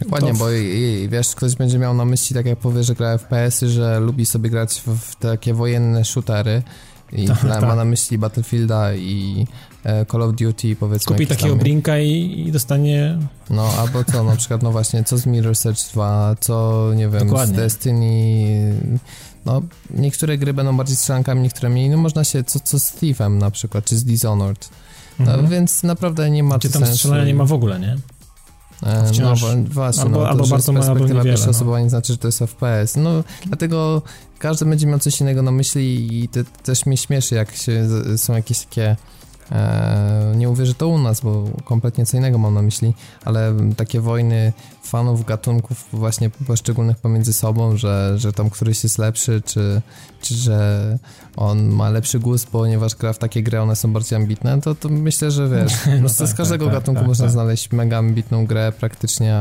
[0.00, 0.38] Dokładnie, to...
[0.38, 3.68] bo i, i, wiesz, ktoś będzie miał na myśli, tak jak powie, że gra FPS-y,
[3.68, 6.62] że lubi sobie grać w, w takie wojenne shootery
[7.12, 7.76] i tak, ma tak.
[7.76, 9.73] na myśli Battlefielda i e,
[10.10, 11.12] Call of Duty, powiedzmy.
[11.12, 13.18] Kupi takiego brinka i, i, dostanie...
[13.50, 17.26] No, albo co, na przykład, no właśnie, co z Mirror Search 2, co, nie wiem,
[17.26, 17.54] Dokładnie.
[17.54, 18.74] z Destiny...
[19.44, 21.90] No, niektóre gry będą bardziej strzelankami, niektóre mniej.
[21.90, 24.68] No, można się, co, co z Thiefem na przykład, czy z Dishonored.
[25.18, 25.48] No, mhm.
[25.48, 26.96] więc naprawdę nie ma Gdzie tam sensu.
[26.96, 27.96] strzelania nie ma w ogóle, nie?
[28.82, 29.34] E, no
[29.68, 31.24] właśnie, albo, no, albo bardzo mało, albo niewiele.
[31.24, 31.50] pierwsza no.
[31.50, 32.96] osoba nie znaczy, że to jest FPS.
[32.96, 33.10] No,
[33.46, 34.02] dlatego
[34.38, 38.34] każdy będzie miał coś innego na myśli i te, też mnie śmieszy, jak się, są
[38.34, 38.96] jakieś takie E,
[40.36, 44.00] nie mówię, że to u nas, bo kompletnie co innego mam na myśli, ale takie
[44.00, 49.82] wojny fanów gatunków właśnie poszczególnych pomiędzy sobą, że, że tam któryś jest lepszy, czy,
[50.20, 50.98] czy że
[51.36, 54.88] on ma lepszy gust, ponieważ gra w takie gry, one są bardziej ambitne, to, to
[54.88, 55.72] myślę, że wiesz,
[56.02, 57.32] no tak, z każdego tak, gatunku tak, można tak.
[57.32, 59.40] znaleźć mega ambitną grę praktycznie,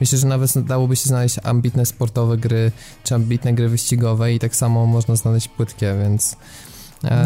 [0.00, 2.72] myślę, że nawet dałoby się znaleźć ambitne sportowe gry,
[3.04, 6.36] czy ambitne gry wyścigowe i tak samo można znaleźć płytkie, więc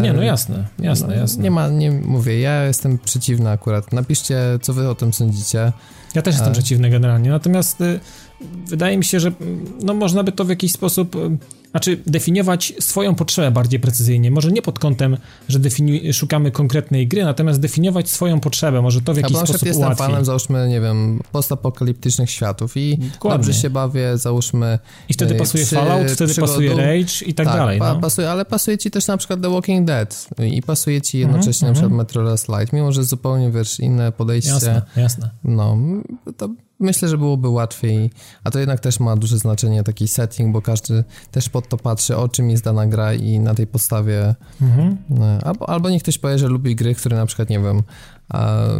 [0.03, 1.43] nie, no jasne, jasne, no, jasne.
[1.43, 3.93] Nie ma, nie mówię, ja jestem przeciwny akurat.
[3.93, 5.73] Napiszcie, co wy o tym sądzicie.
[6.15, 8.01] Ja też jestem przeciwny generalnie, natomiast y,
[8.67, 9.33] wydaje mi się, że
[9.83, 11.19] no, można by to w jakiś sposób y,
[11.75, 14.31] znaczy definiować swoją potrzebę bardziej precyzyjnie.
[14.31, 15.17] Może nie pod kątem,
[15.49, 18.83] że defini- szukamy konkretnej gry, natomiast definiować swoją potrzebę.
[18.83, 19.69] Może to w jakiś sposób ułatwi.
[19.69, 23.39] jestem fanem, załóżmy, nie wiem, postapokaliptycznych światów i Dokładnie.
[23.39, 24.79] dobrze się bawię, załóżmy...
[25.09, 27.79] I wtedy e, pasuje przy, Fallout, wtedy pasuje Rage i tak, tak dalej.
[27.79, 28.01] Pa, no.
[28.01, 31.75] pasuje, ale pasuje ci też na przykład The Walking Dead i pasuje ci jednocześnie mm
[31.75, 31.83] -hmm.
[31.83, 34.51] na przykład Metro Last Light, mimo że zupełnie, wiesz, inne podejście.
[34.51, 35.31] Jasne, jasne.
[35.45, 35.77] No,
[36.37, 36.49] to
[36.81, 38.11] myślę, że byłoby łatwiej,
[38.45, 42.17] a to jednak też ma duże znaczenie taki setting, bo każdy też pod to patrzy,
[42.17, 44.97] o czym jest dana gra i na tej podstawie mhm.
[45.21, 47.83] E, albo, albo niech ktoś powie, że lubi gry, które na przykład, nie wiem,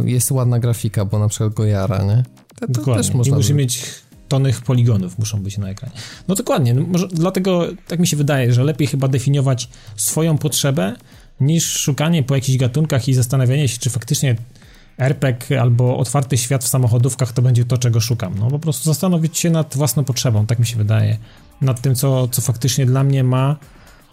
[0.05, 2.23] jest ładna grafika, bo na przykład go jara, nie?
[2.59, 3.03] To, to dokładnie.
[3.03, 3.83] też można I musi mieć
[4.27, 5.93] tonych poligonów muszą być na ekranie.
[6.27, 10.95] No dokładnie, no może, dlatego tak mi się wydaje, że lepiej chyba definiować swoją potrzebę
[11.39, 14.35] niż szukanie po jakichś gatunkach i zastanawianie się, czy faktycznie
[14.97, 18.33] RPG albo otwarty świat w samochodówkach to będzie to, czego szukam.
[18.39, 21.17] No po prostu zastanowić się nad własną potrzebą, tak mi się wydaje.
[21.61, 23.55] Nad tym, co, co faktycznie dla mnie ma,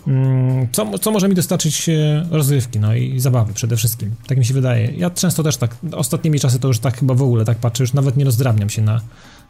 [0.07, 4.15] mm, co, co może mi dostarczyć e, rozrywki, no i zabawy przede wszystkim.
[4.27, 4.93] Tak mi się wydaje.
[4.97, 7.93] Ja często też tak, ostatnimi czasy to już tak chyba w ogóle tak patrzę, już
[7.93, 9.01] nawet nie rozdrabniam się na,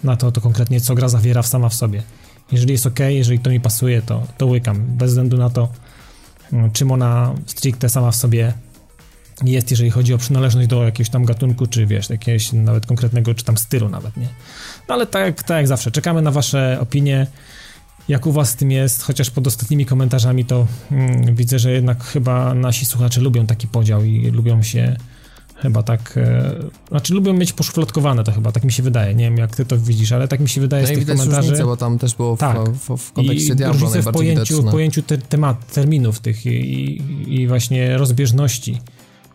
[0.05, 2.03] na to, to konkretnie, co gra zawiera sama w sobie.
[2.53, 5.69] Jeżeli jest ok, jeżeli to mi pasuje, to, to łykam, bez względu na to,
[6.53, 8.53] mm, czym ona stricte sama w sobie
[9.45, 13.45] jest, jeżeli chodzi o przynależność do jakiegoś tam gatunku, czy wiesz, jakiegoś nawet konkretnego, czy
[13.45, 14.29] tam stylu nawet, nie?
[14.89, 17.27] No ale tak, tak jak zawsze, czekamy na wasze opinie,
[18.09, 22.05] jak u was z tym jest, chociaż pod ostatnimi komentarzami to mm, widzę, że jednak
[22.05, 24.97] chyba nasi słuchacze lubią taki podział i lubią się
[25.63, 26.55] chyba tak, e,
[26.89, 29.79] znaczy lubią mieć poszufladkowane to chyba, tak mi się wydaje, nie wiem jak ty to
[29.79, 31.37] widzisz, ale tak mi się wydaje no z tych komentarzy.
[31.37, 32.71] Różnicę, bo tam też było w, tak.
[32.71, 37.49] w, w kontekście Diablo w pojęciu, w pojęciu te, temat, terminów tych i, i, i
[37.49, 38.79] właśnie rozbieżności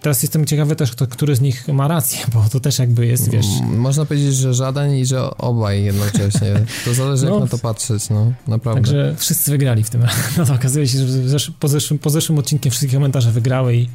[0.02, 3.30] Teraz jestem ciekawy też, kto, który z nich ma rację, bo to też jakby jest,
[3.30, 3.45] wiesz...
[3.64, 6.54] Można powiedzieć, że żaden i że obaj jednocześnie.
[6.86, 8.82] To zależy, no, jak na to patrzeć, no, naprawdę.
[8.82, 10.02] Także wszyscy wygrali w tym.
[10.38, 13.89] No to okazuje się, że zesz po, zeszłym, po zeszłym odcinkiem wszystkie komentarze wygrały i,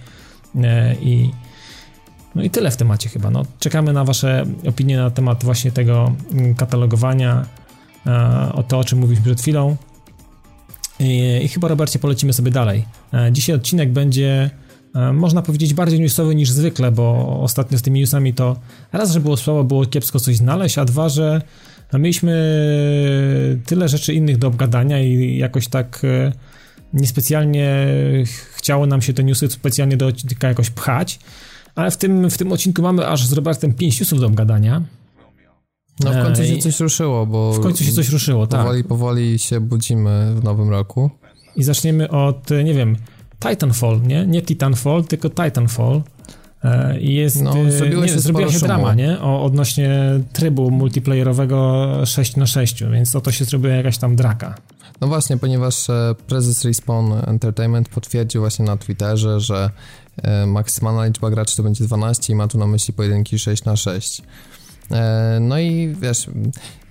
[0.62, 1.30] e, i
[2.34, 3.30] no i tyle w temacie chyba.
[3.30, 7.46] No, czekamy na wasze opinie na temat właśnie tego mm, katalogowania,
[8.07, 9.76] e, o to, o czym mówiliśmy przed chwilą.
[10.98, 12.84] I, i chyba, Robercie, polecimy sobie dalej.
[13.12, 14.50] E, dzisiaj odcinek będzie
[15.12, 18.57] można powiedzieć bardziej newsowy niż zwykle, bo ostatnio z tymi newsami to
[18.93, 21.43] raz, że było słabo, było kiepsko coś znaleźć, a dwa, że
[21.99, 22.32] mieliśmy
[23.66, 26.32] tyle rzeczy innych do obgadania i jakoś tak e,
[26.93, 27.86] niespecjalnie
[28.55, 31.18] chciało nam się te newsy specjalnie do odcinka jakoś pchać.
[31.74, 34.82] Ale w tym, w tym odcinku mamy aż z Robertem 5 newsów do obgadania.
[36.01, 38.61] No w końcu się Ej, coś ruszyło, bo W końcu się coś ruszyło, tak.
[38.61, 41.11] powoli, powoli się budzimy w nowym roku.
[41.57, 42.97] I zaczniemy od, nie wiem,
[43.43, 44.26] Titanfall, nie?
[44.26, 46.03] Nie Titanfall, tylko Titanfall.
[46.64, 49.20] E, I jest, No, e, zrobiło się zrobiła się drama, nie?
[49.20, 54.55] O, odnośnie trybu multiplayerowego 6 na 6 więc oto się zrobiła jakaś tam draka.
[55.01, 59.70] No właśnie, ponieważ e, prezes Respawn Entertainment potwierdził właśnie na Twitterze, że
[60.47, 64.22] maksymalna liczba graczy to będzie 12 i ma tu na myśli pojedynki 6 na 6
[64.22, 64.24] E,
[65.40, 66.30] No i wiesz,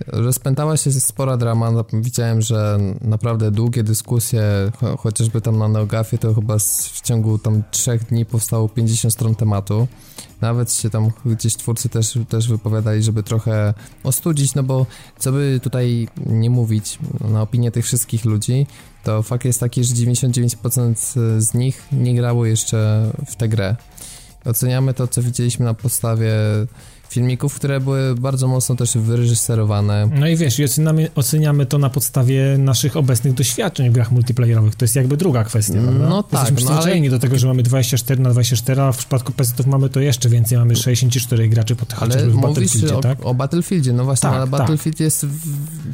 [0.06, 1.70] rozpętała się spora drama.
[1.70, 4.42] No, Widziałem, że naprawdę długie dyskusje,
[4.80, 6.58] cho- chociażby tam na Neogafie, to chyba
[6.92, 9.86] w ciągu tam trzech dni powstało 50 stron tematu.
[10.40, 13.74] Nawet się tam gdzieś twórcy też, też wypowiadali, żeby trochę
[14.04, 14.86] ostudzić, no bo
[15.18, 18.66] co by tutaj nie mówić na opinię tych wszystkich ludzi,
[19.04, 20.94] to fakt jest taki, że 99%
[21.38, 23.76] z nich nie grało jeszcze w tę grę.
[24.44, 26.32] Oceniamy to, co widzieliśmy na podstawie
[27.12, 30.08] filmików, które były bardzo mocno też wyreżyserowane.
[30.14, 34.74] No i wiesz, i oceniamy, oceniamy to na podstawie naszych obecnych doświadczeń w grach multiplayerowych.
[34.74, 36.22] To jest jakby druga kwestia, No prawda?
[36.22, 39.32] tak, Jesteśmy no ale- przyzwyczajeni do tego, że mamy 24 na 24, a w przypadku
[39.32, 40.58] PC-ów mamy to jeszcze więcej.
[40.58, 43.26] Mamy 64 graczy po tych Ale mówisz o, tak?
[43.26, 44.50] o Battlefieldzie, no właśnie, Tak, ale tak.
[44.50, 45.38] Battlefield jest, w,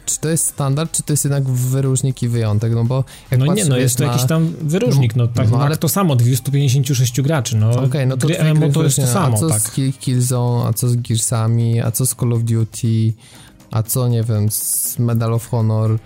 [0.07, 3.55] czy to jest standard, czy to jest jednak wyróżnik i wyjątek, no bo jak No
[3.55, 6.17] nie, no jest to na, jakiś tam wyróżnik, no tak, no no, ale- to samo,
[6.17, 7.71] 256 graczy, no.
[7.71, 9.61] Okej, no to gry MMO to jest to samo, a co tak.
[9.63, 13.13] z Kill, Killzone, a co z Gearsami, a co z Call of Duty,
[13.71, 15.99] a co, nie wiem, z Medal of Honor, y,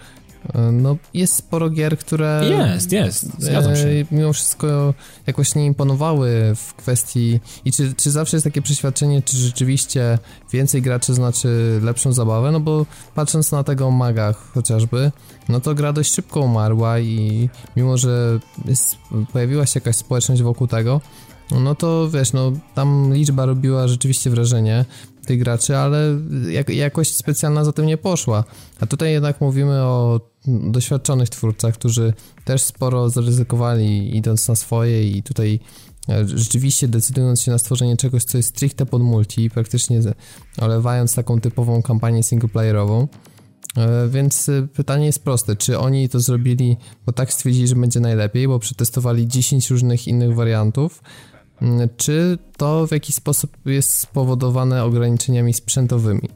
[0.72, 2.40] no jest sporo gier, które...
[2.74, 3.88] Jest, jest, zgadzam się.
[3.88, 4.94] e, mimo wszystko
[5.26, 10.18] jakoś nie imponowały w kwestii i czy, czy zawsze jest takie przeświadczenie, czy rzeczywiście
[10.52, 15.12] więcej graczy znaczy lepszą zabawę, no bo patrząc na tego magach chociażby,
[15.48, 18.96] no to gra dość szybko umarła i mimo, że jest,
[19.32, 21.00] pojawiła się jakaś społeczność wokół tego,
[21.50, 24.84] no to wiesz, no tam liczba robiła rzeczywiście wrażenie
[25.26, 26.18] tych graczy, ale
[26.50, 28.44] jak, jakość specjalna za tym nie poszła.
[28.80, 32.12] A tutaj jednak mówimy o doświadczonych twórcach, którzy
[32.44, 35.60] też sporo zaryzykowali idąc na swoje i tutaj
[36.08, 40.00] e, rzeczywiście decydując się na stworzenie czegoś, co jest stricte pod multi, praktycznie
[40.60, 43.08] olewając taką typową kampanię singleplayerową.
[43.76, 46.76] E, Więc e, pytanie jest proste, czy oni to zrobili,
[47.06, 51.02] bo tak stwierdzili, że będzie najlepiej, bo przetestowali 10 różnych innych wariantów,
[51.96, 56.28] czy to w jakiś sposób jest spowodowane ograniczeniami sprzętowymi.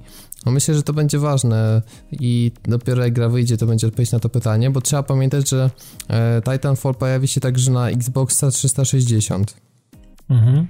[0.47, 4.18] No myślę, że to będzie ważne i dopiero jak gra wyjdzie, to będzie odpowiedź na
[4.18, 5.70] to pytanie, bo trzeba pamiętać, że
[6.09, 9.57] e, Titanfall pojawi się także na Xboxa 360.
[10.31, 10.66] Mhm.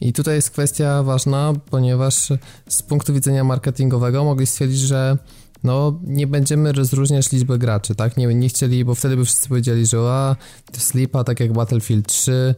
[0.00, 2.28] I tutaj jest kwestia ważna, ponieważ
[2.68, 5.18] z punktu widzenia marketingowego mogli stwierdzić, że
[5.64, 8.16] no nie będziemy rozróżniać liczby graczy, tak?
[8.16, 10.36] Nie, nie chcieli, bo wtedy by wszyscy powiedzieli, że a,
[10.72, 12.54] to slipa, tak jak Battlefield 3,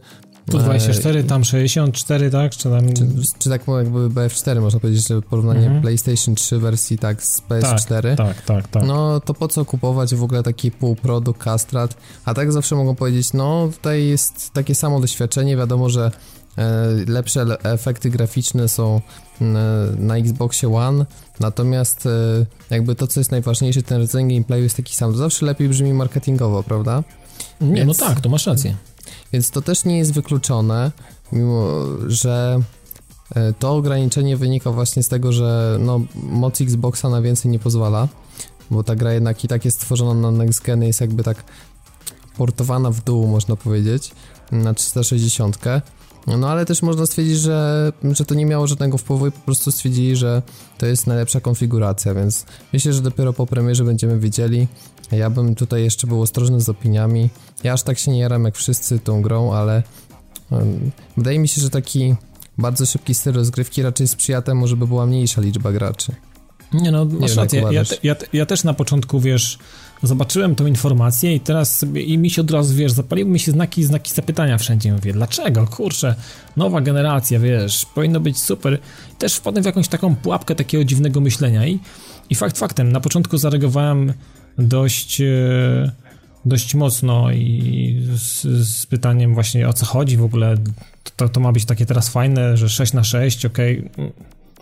[0.51, 2.51] Tu e, 24, tam 64, tak?
[2.51, 2.93] Czy tam...
[2.93, 3.07] czy,
[3.39, 5.81] czy tak jakby BF4 można powiedzieć, że porównanie Mhm.
[5.81, 8.15] PlayStation 3 wersji tak z PS4.
[8.15, 8.83] Tak, tak, tak.
[8.85, 11.97] No to po co kupować w ogóle taki półprodukt, kastrat?
[12.25, 16.11] A tak zawsze mogą powiedzieć, no tutaj jest takie samo doświadczenie, wiadomo, że
[16.57, 16.63] e,
[17.07, 19.01] lepsze efekty graficzne są
[19.41, 19.57] n-
[20.07, 21.05] na Xboxie One,
[21.39, 22.09] natomiast e,
[22.69, 25.15] jakby to, co jest najważniejsze, ten rdzeń gameplayu jest taki sam.
[25.17, 27.03] Zawsze lepiej brzmi marketingowo, prawda?
[27.61, 28.75] Nie, Więc- no tak, to masz rację.
[29.33, 30.91] Więc to też nie jest wykluczone,
[31.31, 31.69] mimo
[32.07, 32.59] że
[33.35, 38.07] e, to ograniczenie wynika właśnie z tego, że no, moc Xboxa na więcej nie pozwala,
[38.71, 41.43] bo ta gra jednak i tak jest stworzona na next gen, jest jakby tak
[42.37, 44.11] portowana w dół, można powiedzieć,
[44.51, 45.57] na 360.
[46.27, 49.71] No ale też można stwierdzić, że, że to nie miało żadnego wpływu i po prostu
[49.71, 50.41] stwierdzili, że
[50.77, 54.67] to jest najlepsza konfiguracja, więc myślę, że dopiero po premierze będziemy wiedzieli.
[55.11, 57.29] Ja bym tutaj jeszcze był ostrożny z opiniami.
[57.63, 59.83] Ja aż tak się nie jaram jak wszyscy tą grą, ale
[60.51, 62.15] em, wydaje mi się, że taki
[62.57, 66.11] bardzo szybki styl rozgrywki raczej sprzyja temu, żeby była mniejsza liczba graczy.
[66.73, 67.63] Nie no, wiem, masz rację.
[67.71, 69.57] Ja, ja, ja też na początku, wiesz,
[70.03, 73.51] zobaczyłem tą informację i teraz sobie, i mi się od razu, wiesz, zapaliły mi się
[73.51, 74.93] znaki, znaki zapytania wszędzie.
[74.93, 75.67] Mówię, dlaczego?
[75.67, 76.15] Kurczę,
[76.57, 78.79] nowa generacja, wiesz, powinno być super.
[79.13, 81.79] I też wpadłem w jakąś taką pułapkę takiego dziwnego myślenia i,
[82.29, 84.13] i fakt faktem, na początku zareagowałem
[84.57, 85.21] dość...
[85.21, 85.91] E,
[86.45, 90.55] dość mocno i z, z pytaniem właśnie o co chodzi w ogóle,
[91.15, 93.89] to, to ma być takie teraz fajne, że 6 na 6, okej,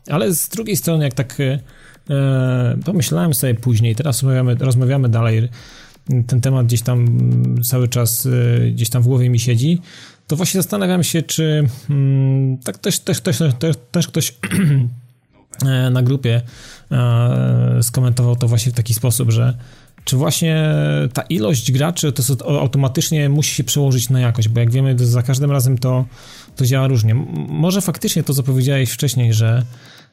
[0.09, 5.49] ale z drugiej strony jak tak e, pomyślałem sobie później, teraz rozmawiamy, rozmawiamy dalej,
[6.27, 7.07] ten temat gdzieś tam
[7.63, 9.81] cały czas e, gdzieś tam w głowie mi siedzi,
[10.27, 14.33] to właśnie zastanawiam się, czy mm, tak też, też, też, też, też ktoś
[15.65, 16.41] e, na grupie
[16.91, 19.57] e, skomentował to właśnie w taki sposób, że
[20.03, 20.73] czy właśnie
[21.13, 25.21] ta ilość graczy to jest, automatycznie musi się przełożyć na jakość, bo jak wiemy, za
[25.23, 26.05] każdym razem to,
[26.55, 27.15] to działa różnie.
[27.49, 29.63] Może faktycznie to, co powiedziałeś wcześniej, że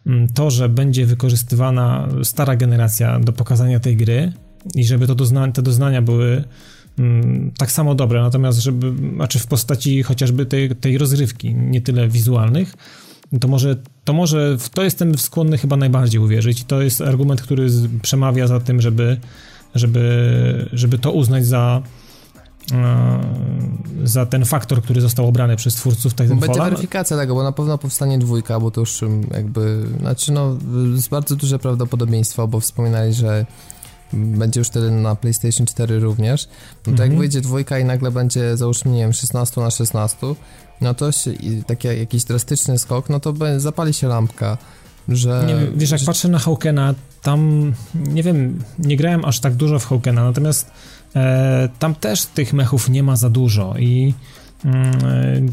[0.07, 4.33] mm, to, że będzie wykorzystywana stara generacja do pokazania tej gry
[4.75, 6.45] i żeby to dozna te doznania były
[6.99, 12.09] mm, tak samo dobre, natomiast żeby, znaczy w postaci chociażby tej, tej rozrywki, nie tyle
[12.09, 12.75] wizualnych,
[13.41, 17.67] to może, to może w to jestem skłonny chyba najbardziej uwierzyć to jest argument, który
[18.03, 19.17] przemawia za tym, żeby,
[19.75, 21.83] żeby, żeby to uznać za
[22.73, 23.19] e,
[24.05, 26.47] za ten faktor, który został obrany przez twórców Titanfalla.
[26.47, 29.01] Będzie weryfikacja tego, bo na pewno powstanie dwójka, bo to już
[29.35, 30.57] jakby, znaczy no,
[30.95, 33.47] jest bardzo duże prawdopodobieństwo, bo wspominali, że
[34.13, 37.19] będzie już wtedy na PlayStation 4 również, no to jak mhm.
[37.19, 40.17] wyjdzie dwójka i nagle będzie załóżmy, nie wiem, 16 na 16,
[40.81, 41.31] no to się,
[41.67, 44.59] taki jakiś drastyczny skok, no to zapali się lampka,
[45.09, 45.45] że...
[45.47, 46.07] Nie, wiesz, jak że...
[46.07, 50.71] patrzę na Hawkena, tam, nie wiem, nie grałem aż tak dużo w Hawkena, natomiast
[51.17, 54.15] e, tam też tych mechów nie ma za dużo i
[54.65, 55.53] mm,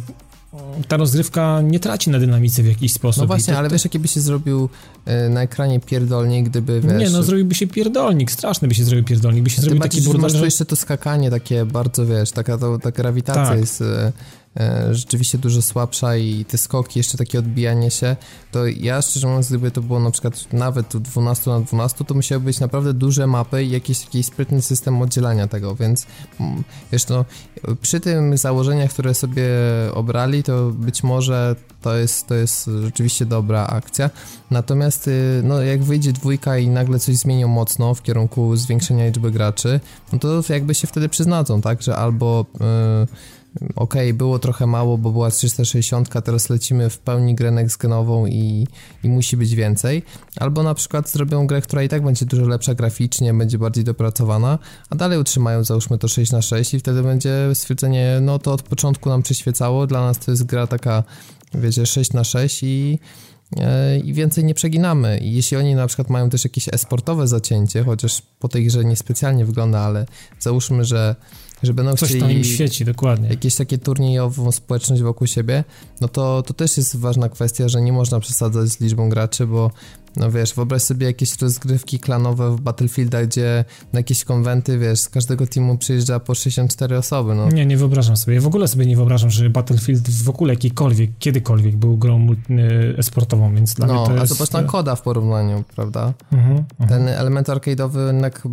[0.88, 3.22] ta rozrywka nie traci na dynamice w jakiś sposób.
[3.22, 4.70] No właśnie, to, ale wiesz, jaki by się zrobił
[5.06, 7.00] e, na ekranie pierdolnik, gdyby, wiesz...
[7.00, 10.22] Nie, no zrobiłby się pierdolnik, straszny by się zrobił pierdolnik, by się zrobił taki burdel,
[10.22, 13.60] masz jeszcze to skakanie takie bardzo, wiesz, taka, to, ta grawitacja tak.
[13.60, 14.12] jest e, e,
[14.92, 18.16] rzeczywiście dużo słabsza i te skoki, jeszcze takie odbijanie się,
[18.52, 22.42] to ja szczerze mówiąc, gdyby to było na przykład nawet 12 na 12, to musiały
[22.42, 26.06] być naprawdę duże mapy i jakiś taki sprytny system oddzielania tego, więc
[26.40, 27.26] mm, wiesz, no
[27.82, 29.48] przy tym założeniach, które sobie
[29.94, 34.10] obrali, to być może to jest, to jest rzeczywiście dobra akcja.
[34.52, 39.32] Natomiast y, no, jak wyjdzie dwójka i nagle coś zmienią mocno w kierunku zwiększenia liczby
[39.32, 39.80] graczy,
[40.14, 43.08] no to jakby się wtedy przyznadzą, tak, że albo yy,
[43.76, 48.68] ok, było trochę mało, bo była 360, teraz lecimy w pełni grę next-genową i,
[49.04, 50.04] i musi być więcej.
[50.40, 54.60] Albo na przykład zrobią grę, która i tak będzie dużo lepsza graficznie, będzie bardziej dopracowana,
[54.90, 58.62] a dalej utrzymają załóżmy to 6 na 6 i wtedy będzie stwierdzenie, no to od
[58.62, 61.04] początku nam przyświecało, dla nas to jest gra taka
[61.54, 63.00] wiecie, 6 na 6 i,
[63.58, 65.18] e, i więcej nie przeginamy.
[65.18, 69.46] I jeśli oni na przykład mają też jakieś esportowe zacięcie, chociaż po tej grze niespecjalnie
[69.46, 70.06] wygląda, ale
[70.40, 71.16] załóżmy, że
[71.64, 73.30] że będą Coś chcieli tam im świeci, dokładnie.
[73.30, 75.64] jakieś takie turniejową społeczność wokół siebie,
[76.02, 79.72] no to, to też jest ważna kwestia, że nie można przesadzać z liczbą graczy, bo
[80.18, 85.10] no wiesz, wyobraź sobie jakieś rozgrywki klanowe w Battlefielda, gdzie na jakieś konwenty, wiesz, z
[85.10, 87.50] każdego teamu przyjeżdża po 64 osoby, no.
[87.50, 88.36] Nie, nie wyobrażam sobie.
[88.36, 92.98] Ja w ogóle sobie nie wyobrażam, że Battlefield w ogóle jakikolwiek, kiedykolwiek był grą y,
[92.98, 94.24] esportową, więc dla no, mnie to jest...
[94.24, 96.14] a zobacz na koda w porównaniu, prawda?
[96.32, 96.90] Mhm, mhm.
[96.90, 98.48] Ten element arcade'owy jednak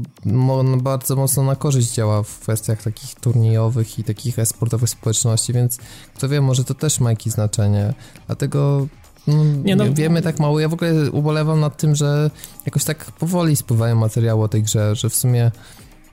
[0.82, 5.78] bardzo mocno na korzyść działa w kwestiach takich turniejowych i takich esportowych społeczności, więc
[6.14, 7.94] kto wie, może to też ma jakieś znaczenie.
[8.26, 8.86] Dlatego
[9.26, 10.60] no, nie, no, wiemy tak mało.
[10.60, 12.30] Ja w ogóle ubolewam nad tym, że
[12.66, 15.50] jakoś tak powoli spływają materiały o tej grze, że w sumie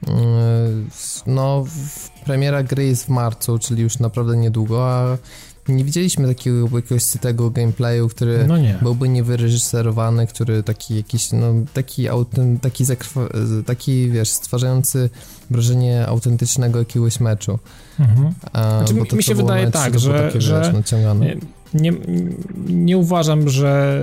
[0.08, 0.14] yy,
[1.28, 1.66] no
[2.26, 5.18] premiera gry jest w marcu, czyli już naprawdę niedługo, a
[5.68, 8.78] nie widzieliśmy takiego jakiegoś sytego gameplayu, który no nie.
[8.82, 12.86] byłby niewyreżyserowany, który taki jakiś, no taki, autent, taki,
[13.66, 15.10] taki wiesz, stwarzający
[15.50, 17.60] wrażenie autentycznego jakiegoś meczu.
[18.00, 18.34] Mhm.
[18.54, 20.74] A, znaczy, to, mi się wydaje tak, że, takie, że
[21.74, 21.94] nie,
[22.68, 24.02] nie uważam, że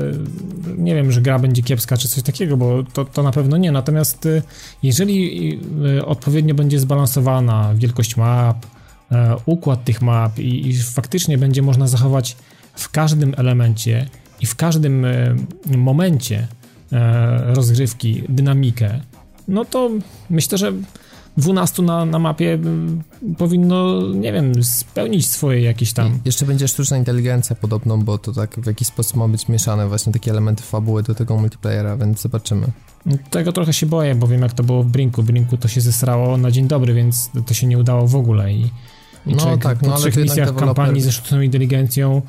[0.78, 3.72] nie wiem, że gra będzie kiepska czy coś takiego, bo to, to na pewno nie.
[3.72, 4.42] Natomiast y,
[4.82, 5.52] jeżeli
[5.98, 8.66] y, odpowiednio będzie zbalansowana wielkość map,
[9.12, 12.36] e, układ tych map i, i faktycznie będzie można zachować
[12.74, 14.08] w każdym elemencie
[14.40, 15.06] i w każdym
[15.76, 16.46] momencie
[17.54, 19.00] rozgrywki dynamikę,
[19.48, 19.90] no to
[20.30, 20.72] myślę, że
[21.36, 23.02] 12 na, na mapie mm,
[23.38, 26.18] powinno, nie wiem, spełnić swoje jakieś tam.
[26.24, 30.12] Jeszcze będzie sztuczna inteligencja podobną, bo to tak w jakiś sposób ma być mieszane właśnie
[30.12, 32.66] takie elementy fabuły do tego multiplayera, więc zobaczymy.
[33.30, 35.22] Tego trochę się boję, bo wiem jak to było w Brinku.
[35.22, 38.52] W Brinku to się zesrało na dzień dobry, więc to się nie udało w ogóle
[38.52, 38.70] i,
[39.26, 42.22] i no tak, no, po trzech misjach kampanii ze sztuczną inteligencją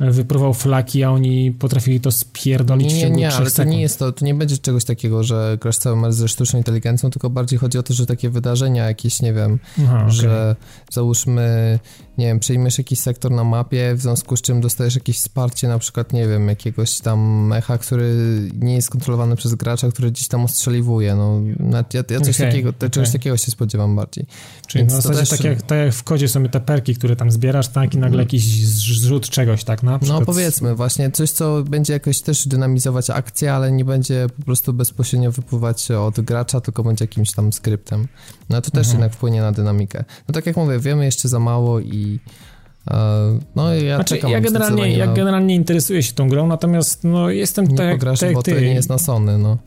[0.00, 4.12] wyprówał flaki, a oni potrafili to spierdolić nie, nie, nie, ale to nie jest to,
[4.12, 7.78] to nie będzie czegoś takiego, że grasz cały mecz ze sztuczną inteligencją, tylko bardziej chodzi
[7.78, 10.10] o to, że takie wydarzenia jakieś, nie wiem, Aha, okay.
[10.10, 10.56] że
[10.90, 11.78] załóżmy
[12.18, 15.78] nie wiem, przejmiesz jakiś sektor na mapie, w związku z czym dostajesz jakieś wsparcie, na
[15.78, 18.14] przykład, nie wiem, jakiegoś tam mecha, który
[18.54, 21.40] nie jest kontrolowany przez gracza, który gdzieś tam ostrzeliwuje, no,
[21.72, 22.90] ja, ja coś, okay, takiego, okay.
[22.90, 24.26] czegoś takiego się spodziewam bardziej.
[24.66, 25.28] Czyli Więc w zasadzie też...
[25.28, 28.22] tak, jak, tak jak w kodzie są te perki, które tam zbierasz, tak, i nagle
[28.22, 28.26] mhm.
[28.26, 30.20] jakiś zrzut czegoś, tak, na przykład...
[30.20, 34.72] No powiedzmy, właśnie, coś, co będzie jakoś też dynamizować akcję, ale nie będzie po prostu
[34.72, 38.08] bezpośrednio wypływać od gracza, tylko będzie jakimś tam skryptem.
[38.50, 38.94] No to też mhm.
[38.94, 40.04] jednak wpłynie na dynamikę.
[40.28, 42.03] No tak jak mówię, wiemy jeszcze za mało i
[42.90, 42.96] E,
[43.56, 47.66] no ja znaczy, czekam ja generalnie, ja generalnie interesuję się tą grą, natomiast no jestem
[47.66, 48.54] nie tak, pograsz, tak bo ty.
[48.54, 49.58] to nie jest na Sony, no.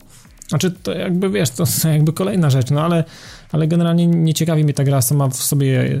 [0.48, 3.04] Znaczy, to jakby wiesz, to jakby kolejna rzecz, no ale,
[3.52, 5.98] ale generalnie nie ciekawi mnie ta gra sama w sobie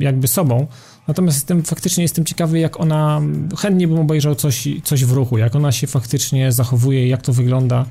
[0.00, 0.66] jakby sobą.
[1.08, 3.20] Natomiast jestem, faktycznie jestem ciekawy, jak ona,
[3.58, 7.84] chętnie bym obejrzał coś, coś w ruchu, jak ona się faktycznie zachowuje, jak to wygląda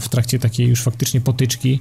[0.00, 1.80] w trakcie takiej już faktycznie potyczki.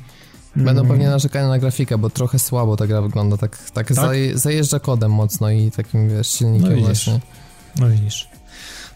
[0.56, 0.88] Będą mm.
[0.88, 4.18] pewnie narzekania na grafikę, bo trochę słabo ta gra wygląda, tak, tak, tak?
[4.34, 7.20] zajeżdża kodem mocno i takim, wiesz, silnikiem no właśnie.
[7.80, 8.30] No widzisz.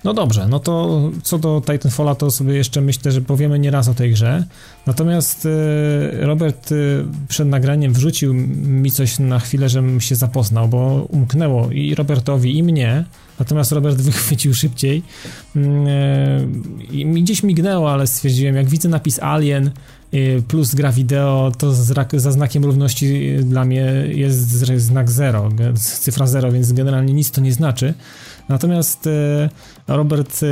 [0.03, 3.87] No dobrze, no to co do Titanfalla, to sobie jeszcze myślę, że powiemy nie raz
[3.87, 4.45] o tej grze.
[4.85, 6.75] Natomiast e, Robert e,
[7.27, 12.63] przed nagraniem wrzucił mi coś na chwilę, żebym się zapoznał, bo umknęło i Robertowi, i
[12.63, 13.05] mnie.
[13.39, 15.03] Natomiast Robert wychwycił szybciej.
[15.55, 19.71] Mm, e, I gdzieś mignęło, ale stwierdziłem, jak widzę napis Alien
[20.47, 21.73] plus gra wideo, to
[22.13, 27.53] za znakiem równości dla mnie jest znak 0, cyfra 0, więc generalnie nic to nie
[27.53, 27.93] znaczy.
[28.49, 29.49] Natomiast e,
[29.87, 30.39] Robert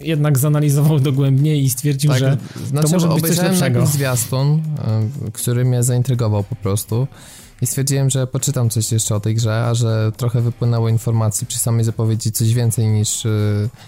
[0.00, 2.36] jednak zanalizował dogłębniej i stwierdził, tak, że
[2.66, 3.86] znaczy, to może być coś lepszego.
[3.86, 4.62] zwiastun,
[5.32, 7.06] który mnie zaintrygował po prostu
[7.62, 11.58] i stwierdziłem, że poczytam coś jeszcze o tej grze, a że trochę wypłynęło informacji przy
[11.58, 13.26] samej zapowiedzi coś więcej niż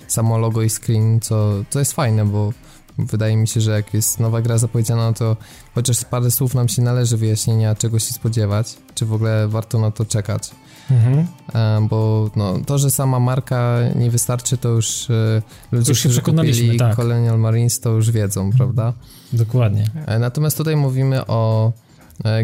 [0.09, 2.53] samo logo i screen, co, to jest fajne, bo
[2.99, 5.37] wydaje mi się, że jak jest nowa gra zapowiedziana, to
[5.75, 9.91] chociaż parę słów nam się należy wyjaśnienia, czego się spodziewać, czy w ogóle warto na
[9.91, 10.51] to czekać.
[10.91, 11.27] Mhm.
[11.55, 15.43] E, bo no, to, że sama marka nie wystarczy, to już e,
[15.73, 16.97] ludzie, już się którzy kupili tak.
[16.97, 18.93] Colonial Marines, to już wiedzą, prawda?
[19.33, 19.91] Dokładnie.
[20.07, 21.73] E, natomiast tutaj mówimy o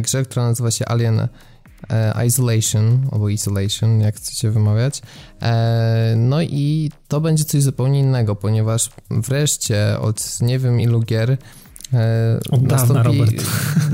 [0.01, 1.29] grze, która nazywa się Alien
[2.27, 5.03] Isolation, albo Isolation, jak chcecie wymawiać.
[6.17, 11.39] No i to będzie coś zupełnie innego, ponieważ wreszcie od nie wiem ilu gier
[11.95, 13.35] E, Od dawna, Robert.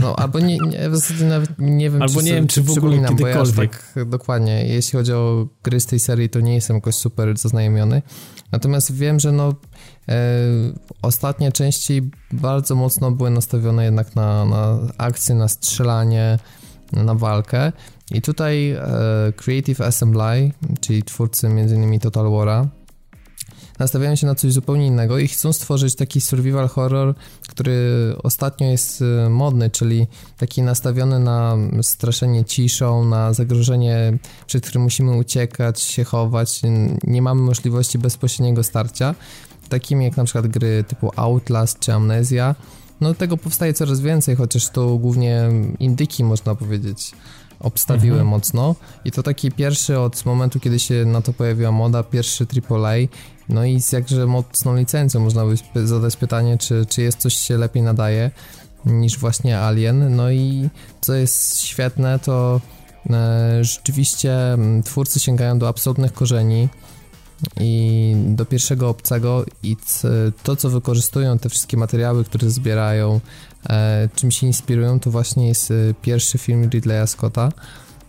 [0.00, 2.70] No, albo nie, nie, w zasadzie nawet nie wiem, albo czy, nie wiem, czy w
[2.70, 3.72] ogóle kiedykolwiek.
[3.96, 7.38] Ja tak, dokładnie, jeśli chodzi o gry z tej serii, to nie jestem jakoś super
[7.38, 8.02] zaznajomiony.
[8.52, 9.54] Natomiast wiem, że no
[10.08, 10.14] e,
[11.02, 16.38] ostatnie części bardzo mocno były nastawione jednak na, na akcję, na strzelanie,
[16.92, 17.72] na walkę.
[18.10, 18.82] I tutaj e,
[19.36, 22.00] Creative Assembly, czyli twórcy m.in.
[22.00, 22.66] Total War'a,
[23.78, 27.14] nastawiają się na coś zupełnie innego i chcą stworzyć taki survival horror,
[27.48, 30.06] który ostatnio jest y, modny, czyli
[30.38, 36.60] taki nastawiony na straszenie ciszą, na zagrożenie, przed którym musimy uciekać, się chować,
[37.04, 39.14] nie mamy możliwości bezpośredniego starcia,
[39.68, 42.54] takimi jak na przykład gry typu Outlast czy Amnesia.
[43.00, 45.48] No tego powstaje coraz więcej, chociaż to głównie
[45.80, 47.12] indyki można powiedzieć
[47.60, 48.28] obstawiły mhm.
[48.28, 48.74] mocno
[49.04, 52.94] i to taki pierwszy od momentu, kiedy się na to pojawiła moda, pierwszy AAA
[53.48, 55.44] no i z jakże mocną licencją można
[55.74, 58.30] by zadać pytanie, czy, czy jest coś się lepiej nadaje
[58.86, 60.16] niż właśnie Alien.
[60.16, 60.68] No i
[61.00, 62.60] co jest świetne, to
[63.10, 66.68] e, rzeczywiście mm, twórcy sięgają do absolutnych korzeni
[67.60, 69.76] i do pierwszego obcego i
[70.42, 73.20] to, co wykorzystują, te wszystkie materiały, które zbierają,
[73.68, 77.52] e, czym się inspirują, to właśnie jest e, pierwszy film Ridleya Scotta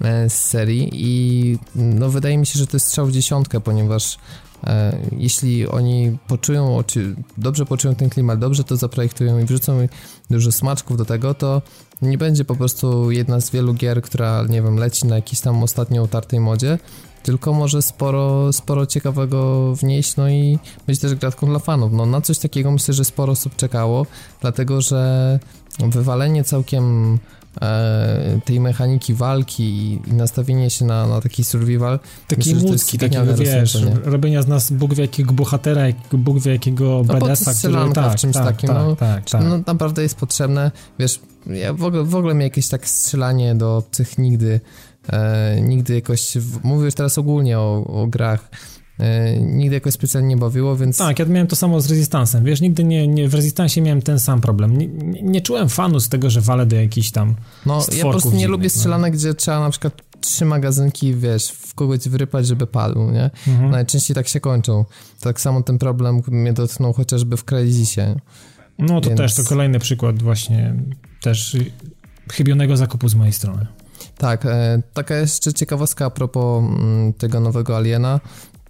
[0.01, 0.89] e, z serii.
[0.93, 4.17] I no wydaje mi się, że to jest strzał w dziesiątkę, ponieważ
[5.11, 6.83] jeśli oni poczują,
[7.37, 9.87] dobrze poczują ten klimat, dobrze to zaprojektują i wrzucą
[10.29, 11.61] dużo smaczków do tego, to
[12.01, 15.63] nie będzie po prostu jedna z wielu gier, która, nie wiem, leci na jakiejś tam
[15.63, 16.79] ostatnio utartej modzie,
[17.27, 21.93] tylko może sporo, sporo ciekawego wnieść, no i być też gratką dla fanów.
[21.93, 24.05] No na coś takiego myślę, że sporo osób czekało,
[24.41, 25.39] dlatego że
[25.79, 27.17] wywalenie całkiem
[27.61, 29.63] e, tej mechaniki walki
[30.07, 31.99] i, nastawienie się na, na taki survival.
[32.27, 37.13] Taki ludzki, takiego wiesz, robienia z nas Bóg wie jakiego bohatera, Bóg wie jakiego no,
[37.13, 37.93] BDS-a, który...
[37.93, 39.43] Tak, w czymś tak, takim, tak, no, tak, tak.
[39.43, 43.77] no naprawdę jest potrzebne, wiesz, ja w ogóle, w ogóle mi jakieś tak strzelanie do
[43.77, 44.59] obcych nigdy,
[45.09, 48.49] e, nigdy jakoś, mówię już teraz ogólnie o, o grach,
[48.99, 50.97] E, nigdy jakoś specjalnie nie bawiło, więc...
[50.97, 54.19] Tak, ja miałem to samo z Resistancem, wiesz, nigdy nie, nie w Resistancie miałem ten
[54.19, 54.77] sam problem.
[54.77, 57.35] Nie, nie, nie czułem fanu z tego, że walę do jakichś tam
[57.65, 58.69] No, ja po prostu nie dziwnych, lubię no.
[58.69, 59.19] strzelanek, no.
[59.19, 63.29] gdzie trzeba na przykład trzy magazynki, wiesz, w kogoś wyrypać, żeby padł, nie?
[63.47, 63.71] Mhm.
[63.71, 64.85] Najczęściej tak się kończą.
[65.19, 68.15] Tak samo ten problem mnie dotknął chociażby w Crysisie.
[68.79, 69.17] No to więc...
[69.17, 70.75] też, to kolejny przykład właśnie
[71.21, 71.57] też
[72.31, 73.67] chybionego zakupu z mojej strony.
[74.17, 78.19] Tak, e, taka jeszcze ciekawostka a propos mm, tego nowego Aliena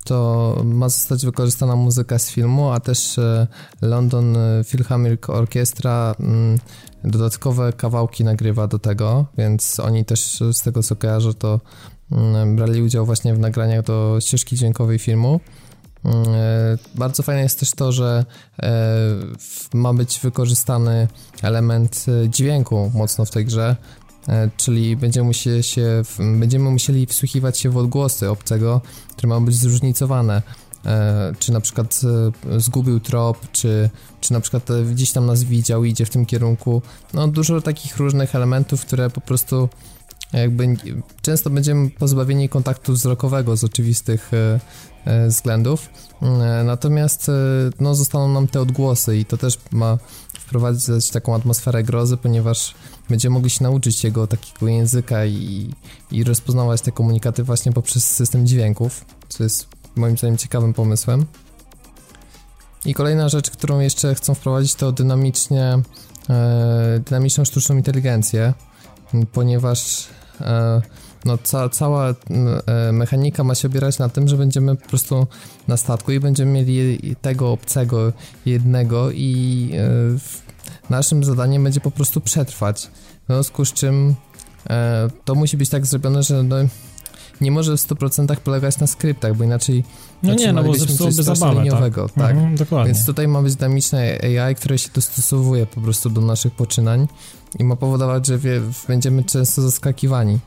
[0.04, 3.48] to ma zostać wykorzystana muzyka z filmu, a też e,
[3.82, 6.60] London Philharmonic Orchestra mm,
[7.04, 11.60] dodatkowe kawałki nagrywa do tego, więc oni też z tego co kojarzę to
[12.12, 15.40] mm, brali udział właśnie w nagraniach do ścieżki dźwiękowej filmu.
[16.06, 18.26] E, bardzo fajne jest też to, że
[18.64, 18.96] e,
[19.74, 21.08] ma być wykorzystany
[21.42, 24.07] element dźwięku mocno w tej grze, E,
[24.58, 26.02] czyli będziemy musieli, się,
[26.40, 30.42] będziemy musieli wsłuchiwać się w odgłosy obcego, które mają być zróżnicowane.
[30.86, 32.02] e, czy na przykład
[32.56, 33.90] e, zgubił trop, czy,
[34.22, 36.82] czy na przykład e, gdzieś tam nas widział i idzie w tym kierunku.
[37.14, 39.70] No dużo takich różnych elementów, które po prostu
[40.34, 40.76] jakby
[41.22, 44.60] często będziemy pozbawieni kontaktu wzrokowego z oczywistych e,
[45.06, 45.90] e, względów,
[46.22, 47.32] e, natomiast
[47.80, 49.98] no, zostaną nam te odgłosy i to też ma
[50.48, 52.74] wprowadzać taką atmosferę grozy, ponieważ
[53.10, 55.70] będziemy mogli się nauczyć jego takiego języka i,
[56.12, 61.26] i rozpoznawać te komunikaty właśnie poprzez system dźwięków, co jest moim zdaniem ciekawym pomysłem.
[62.86, 65.80] I kolejna rzecz, którą jeszcze chcą wprowadzić to dynamicznie,
[66.30, 68.54] e, dynamiczną sztuczną inteligencję,
[69.32, 70.08] ponieważ
[70.42, 70.82] e,
[71.28, 75.28] no, ca, cała e, mechanika ma się opierać na tym, że będziemy po prostu
[75.68, 78.14] na statku i będziemy mieli tego obcego
[78.46, 82.88] jednego i e, naszym zadaniem będzie po prostu przetrwać.
[83.24, 84.16] W związku z czym
[84.70, 86.56] e, to musi być tak zrobione, że no,
[87.42, 89.84] nie może w 100% polegać na skryptach, bo inaczej
[90.24, 92.16] no nie, no bo zepsułoby zabawę, liniowego, tak.
[92.16, 92.32] tak.
[92.32, 92.94] Mhm, dokładnie.
[92.94, 97.08] Więc tutaj ma być dynamiczne AI, które się dostosowuje po prostu do naszych poczynań
[97.60, 100.40] i ma powodować, że wie, będziemy często zaskakiwani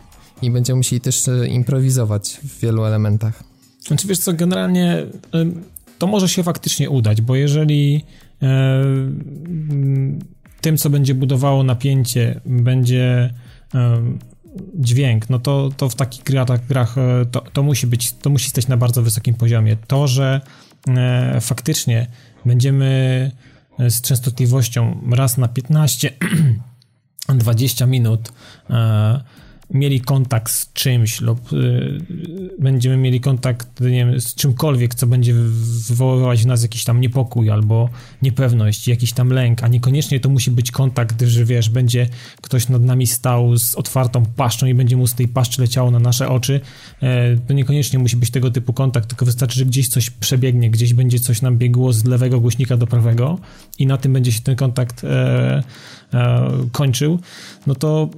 [0.43, 3.45] i będziemy musieli też e, improwizować w wielu elementach.
[3.87, 5.07] Znaczy wiesz co, generalnie
[5.99, 8.05] to może się faktycznie udać, bo jeżeli
[8.43, 8.85] e,
[10.61, 13.35] tym, co będzie budowało napięcie, będzie
[13.75, 14.03] e,
[14.75, 16.97] dźwięk, no to, to w takich grach, grach
[17.31, 19.77] to, to musi być, to musi stać na bardzo wysokim poziomie.
[19.87, 20.41] To, że
[21.41, 22.07] faktycznie
[22.45, 23.31] będziemy
[23.89, 26.13] z częstotliwością raz na 15
[27.29, 28.33] 20 minut
[29.71, 31.99] mieli kontakt z czymś lub y,
[32.59, 37.51] będziemy mieli kontakt nie wiem, z czymkolwiek, co będzie wywoływać w nas jakiś tam niepokój
[37.51, 37.89] albo
[38.23, 42.09] niepewność, jakiś tam lęk, a niekoniecznie to musi być kontakt, że wiesz, będzie
[42.43, 45.99] ktoś nad nami stał z otwartą paszczą i będzie mu z tej paszczy leciało na
[45.99, 46.61] nasze oczy,
[47.03, 50.95] e, to niekoniecznie musi być tego typu kontakt, tylko wystarczy, że gdzieś coś przebiegnie, gdzieś
[50.95, 53.39] będzie coś nam biegło z lewego głośnika do prawego
[53.79, 55.63] i na tym będzie się ten kontakt e,
[56.15, 57.19] e, kończył,
[57.67, 58.11] no to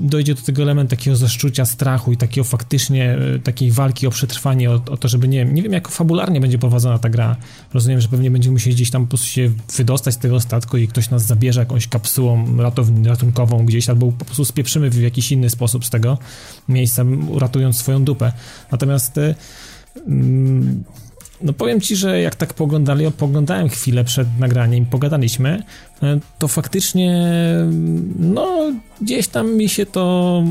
[0.00, 4.70] dojdzie do tego element takiego zaszczucia strachu i takiego faktycznie e, takiej walki o przetrwanie,
[4.70, 7.36] o, o, to, żeby nie nie wiem jak fabularnie będzie prowadzona ta gra.
[7.74, 10.88] Rozumiem, że pewnie będziemy musieli gdzieś tam po prostu się wydostać z tego statku i
[10.88, 12.46] ktoś nas zabierze jakąś kapsułą
[13.04, 16.18] ratunkową gdzieś, albo po prostu spieprzymy w jakiś inny sposób z tego
[16.68, 18.32] miejsca, uratując swoją dupę.
[18.72, 19.20] Natomiast
[20.06, 20.84] mm,
[21.42, 25.62] no powiem ci, że jak tak poglądali, poglądałem chwilę przed nagraniem, pogadaliśmy,
[26.02, 27.28] e, to faktycznie
[28.18, 28.72] no
[29.02, 30.42] gdzieś tam mi się to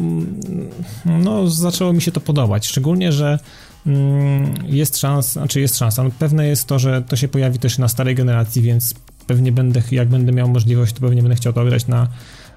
[1.06, 3.40] no zaczęło mi się to podobać, szczególnie, że
[3.88, 7.78] mm, jest szansa, znaczy jest szansa, no pewne jest to, że to się pojawi też
[7.78, 8.94] na starej generacji, więc
[9.28, 12.08] pewnie będę, jak będę miał możliwość, to pewnie będę chciał to grać na,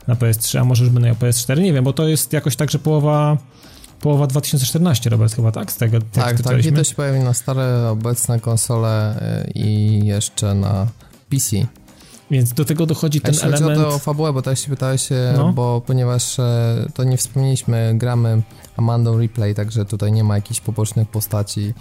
[0.06, 2.70] na PS3, a może już będę miał PS4, nie wiem, bo to jest jakoś tak,
[2.70, 3.38] że połowa
[4.00, 5.72] połowa 2014, Robert, chyba, tak?
[5.72, 9.16] Z tego Tak, tak, i to się pojawi na stare, obecne konsole
[9.46, 10.86] y, i jeszcze na
[11.30, 11.66] PC.
[12.30, 13.80] Więc do tego dochodzi ten Jeśli element...
[13.80, 15.52] chodzi o fabułę, bo tak się pytałeś, no.
[15.52, 18.42] bo ponieważ e, to nie wspomnieliśmy, gramy
[18.76, 21.74] Amandą Replay, także tutaj nie ma jakichś pobocznych postaci,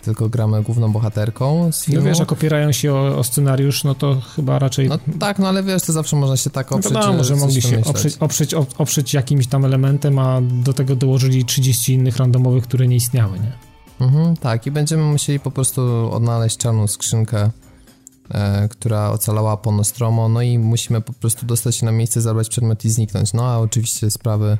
[0.00, 2.00] tylko gramy główną bohaterką z filmu.
[2.00, 4.88] No wiesz, jak opierają się o, o, scenariusz, no to chyba raczej...
[4.88, 6.92] No tak, no ale wiesz, to zawsze można się tak oprzeć.
[6.92, 11.44] No wiadomo, że mogli się oprzeć, oprzeć, oprzeć jakimś tam elementem, a do tego dołożyli
[11.44, 13.52] 30 innych randomowych, które nie istniały, nie?
[14.00, 17.50] Mhm, tak, i będziemy musieli po prostu odnaleźć czarną skrzynkę,
[18.30, 22.48] e, która ocalała po Nostromo, no i musimy po prostu dostać się na miejsce, zabrać
[22.48, 23.32] przedmiot i zniknąć.
[23.32, 24.58] No a oczywiście sprawy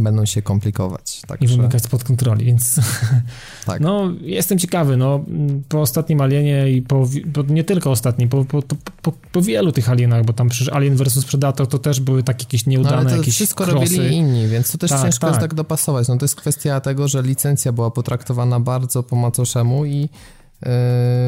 [0.00, 1.22] będą się komplikować.
[1.26, 1.54] Także...
[1.54, 2.80] I wymykać spod kontroli, więc
[3.66, 3.80] tak.
[3.80, 5.24] no jestem ciekawy, no
[5.68, 8.62] po ostatnim Alienie i po, po nie tylko ostatnim, po, po,
[9.02, 12.44] po, po, wielu tych Alienach, bo tam przecież Alien vs Predator to też były takie
[12.44, 13.96] jakieś nieudane no, ale to jakieś wszystko krosy.
[13.96, 15.30] robili inni, więc to też tak, ciężko tak.
[15.30, 16.08] jest tak dopasować.
[16.08, 20.68] No to jest kwestia tego, że licencja była potraktowana bardzo po macoszemu i yy,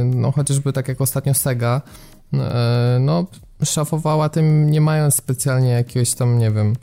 [0.04, 1.82] no chociażby tak jak ostatnio Sega,
[2.32, 2.40] yy,
[3.00, 3.26] no
[3.64, 6.74] szafowała tym nie mając specjalnie jakiegoś tam, nie wiem,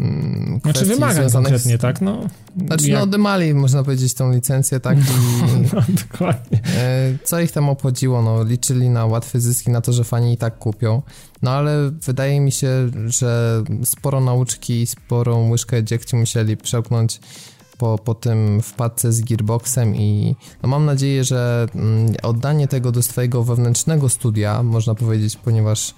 [0.00, 1.80] Hmm, znaczy wymagań konkretnie, z...
[1.80, 2.00] tak?
[2.00, 2.20] No,
[2.66, 3.00] znaczy jak...
[3.00, 4.98] no dymali, można powiedzieć, tą licencję, tak?
[4.98, 5.02] I,
[5.74, 6.60] no, dokładnie.
[6.76, 8.22] E, co ich tam obchodziło?
[8.22, 11.02] No, liczyli na łatwe zyski, na to, że fani i tak kupią.
[11.42, 17.20] No ale wydaje mi się, że sporo nauczki, sporą łyżkę dziegciu musieli przełknąć
[17.78, 23.02] po, po tym wpadce z Gearboxem i no mam nadzieję, że mm, oddanie tego do
[23.02, 25.94] swojego wewnętrznego studia, można powiedzieć, ponieważ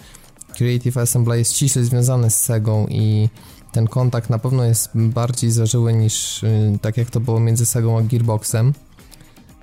[0.52, 3.28] Creative Assembly jest ściśle związane z Segą i
[3.72, 7.98] ten kontakt na pewno jest bardziej zażyły niż y, tak jak to było między Segą
[7.98, 8.72] a Gearboxem.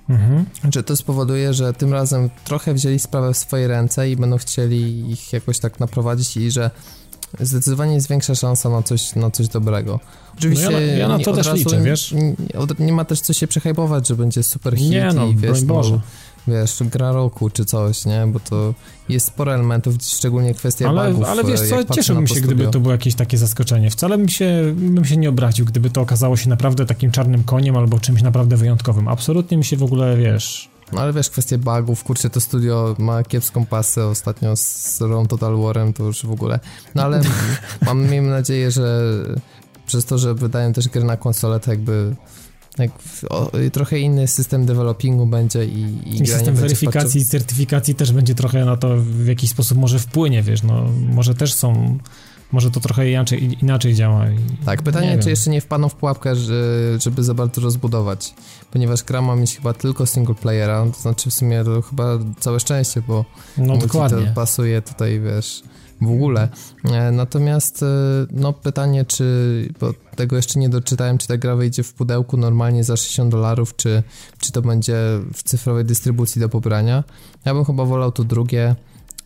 [0.08, 0.44] Mhm.
[0.74, 5.10] Że to spowoduje, że tym razem trochę wzięli sprawę w swoje ręce i będą chcieli
[5.10, 6.70] ich jakoś tak naprowadzić i że
[7.40, 10.00] zdecydowanie jest większa szansa na coś, na coś dobrego.
[10.38, 12.12] Oczywiście no ja, ja, na to też liczę, wiesz?
[12.12, 12.34] Nie,
[12.78, 15.74] nie, ma też co się przehajpować, że będzie super hit nie, no, i wiesz, no,
[15.74, 16.00] Boże.
[16.48, 18.26] Wiesz, gra roku czy coś, nie?
[18.26, 18.74] Bo to
[19.08, 21.28] jest sporo elementów, szczególnie kwestia ale, bugów.
[21.28, 23.90] Ale wiesz e, co, cieszyłbym się, gdyby to było jakieś takie zaskoczenie.
[23.90, 27.76] Wcale bym się, bym się nie obraził, gdyby to okazało się naprawdę takim czarnym koniem
[27.76, 29.08] albo czymś naprawdę wyjątkowym.
[29.08, 30.70] Absolutnie mi się w ogóle, wiesz...
[30.92, 35.56] No ale wiesz, kwestie bugów, kurczę, to studio ma kiepską pasę ostatnio z Rom Total
[35.56, 36.60] Warem, to już w ogóle.
[36.94, 37.22] No ale
[37.86, 39.00] mam, miejmy nadzieję, że
[39.86, 42.16] przez to, że wydają też gry na konsolę, to jakby jak
[43.30, 48.34] o, trochę inny system developingu będzie i, i, I system weryfikacji i certyfikacji też będzie
[48.34, 51.98] trochę na to w jakiś sposób może wpłynie, wiesz, no może też są,
[52.52, 54.26] może to trochę inaczej, inaczej działa.
[54.64, 55.30] Tak, pytanie, nie czy wiem.
[55.30, 56.64] jeszcze nie wpadną w pułapkę, że,
[57.00, 58.34] żeby za bardzo rozbudować,
[58.72, 62.60] ponieważ gra ma mieć chyba tylko single playera, to znaczy w sumie to chyba całe
[62.60, 63.24] szczęście, bo
[63.58, 64.26] No dokładnie.
[64.26, 65.62] to pasuje tutaj, wiesz,
[66.00, 66.48] w ogóle.
[66.92, 67.86] E, Natomiast, e,
[68.30, 72.84] no pytanie, czy, bo tego jeszcze nie doczytałem, czy ta gra wyjdzie w pudełku normalnie
[72.84, 74.02] za 60 dolarów, czy,
[74.38, 74.96] czy to będzie
[75.34, 77.04] w cyfrowej dystrybucji do pobrania.
[77.44, 78.74] Ja bym chyba wolał to drugie.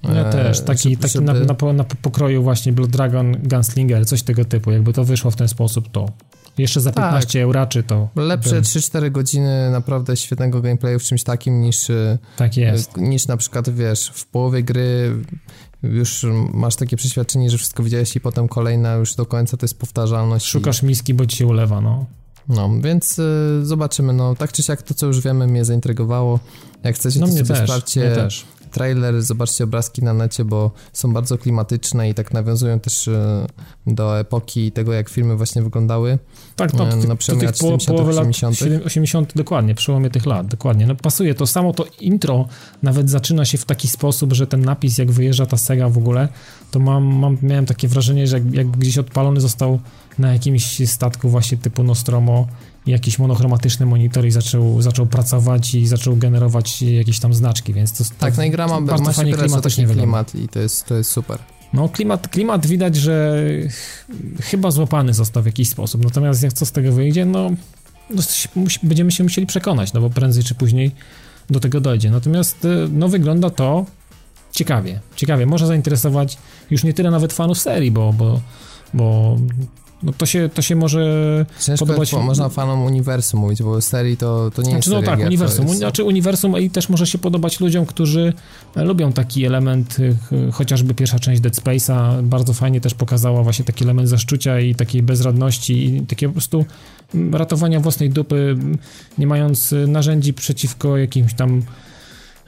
[0.03, 4.23] Ja e, też, taki, żeby- taki na, na, na pokroju właśnie Blood Dragon, Gunslinger, coś
[4.23, 6.07] tego typu, jakby to wyszło w ten sposób, to
[6.59, 7.05] jeszcze za Tak.
[7.05, 11.87] 15 euraczy to Lepsze bym- 3-4 godziny naprawdę świetnego gameplayu w czymś takim niż,
[12.37, 12.97] tak jest.
[12.97, 15.13] niż na przykład, wiesz, w połowie gry
[15.93, 19.79] już masz takie przeświadczenie, że wszystko widziałeś i potem kolejna już do końca to jest
[19.79, 20.47] powtarzalność.
[20.47, 22.05] i- Szukasz miski, bo ci się ulewa, no.
[22.49, 26.41] No, więc y, zobaczymy, no tak czy siak to, co już wiemy, mnie zaintrygowało.
[26.83, 28.45] Jak chcecie, No to mnie sobie też, sprawdźcie mnie też.
[28.75, 33.47] Trailer, zobaczcie obrazki na necie, bo są bardzo klimatyczne i tak nawiązują też y,
[33.87, 36.19] do epoki i tego, jak filmy właśnie wyglądały.
[36.57, 38.59] Tak, to, E, na przełomie tych po, 70., połowy lat 80..
[38.59, 40.87] 7 80 dokładnie, przełomie tych lat, dokładnie.
[40.87, 42.49] No pasuje, to samo to intro
[42.83, 46.29] nawet zaczyna się w taki sposób, że ten napis, jak wyjeżdża ta Sega w ogóle,
[46.71, 49.81] to mam, mam miałem takie wrażenie, że jak, jak gdzieś odpalony został
[50.19, 52.47] na jakimś statku właśnie typu Nostromo
[52.87, 58.05] jakiś monochromatyczny monitor i zaczął, zaczął pracować i zaczął generować jakieś tam znaczki, więc to
[58.19, 61.39] Tak, no i gra ma, bardzo fajnie klimatycznie klimat i to jest, to jest super.
[61.73, 63.37] No klimat, klimat widać, że
[63.71, 64.07] ch-
[64.43, 67.51] chyba złapany został w jakiś sposób, natomiast jak co z tego wyjdzie, no,
[68.11, 68.23] no
[68.83, 70.91] będziemy się musieli przekonać, no bo prędzej czy później
[71.51, 72.11] do tego dojdzie.
[72.11, 73.87] Natomiast y, no wygląda to
[74.53, 76.39] ciekawie, ciekawie, może zainteresować
[76.71, 78.41] już nie tyle nawet fanów serii, bo, bo,
[78.95, 79.37] bo
[80.05, 84.17] no to, się, to się może Ciężko Podobać- jest, można fanom uniwersum mówić, bo serii
[84.17, 85.67] to, to nie jest Znaczy, no seria tak, gier, uniwersum.
[85.67, 88.33] jest- Znaczy uniwersum i też może się podobać ludziom, którzy
[88.77, 93.65] e, lubią taki element, ch- chociażby pierwsza część Dead Space'a bardzo fajnie też pokazała właśnie
[93.65, 96.65] taki element zaszczucia i takiej bezradności i takiego po prostu
[97.15, 98.79] mm, ratowania własnej dupy, m,
[99.19, 101.63] nie mając y, narzędzi przeciwko jakimś tam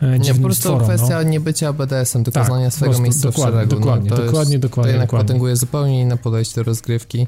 [0.03, 0.83] e, Nie, po dziwnym prostu stworom.
[0.83, 1.23] kwestia no.
[1.23, 3.77] nie bycia BDS-em, tylko Tak, znania po swojego prostu, miejsca w dokładnie, szeregu.
[3.77, 5.27] dokładnie, no, to dokładnie, jest, dokładnie, To jednak dokładnie.
[5.29, 7.27] potęguje zupełnie inne podejście do rozgrywki.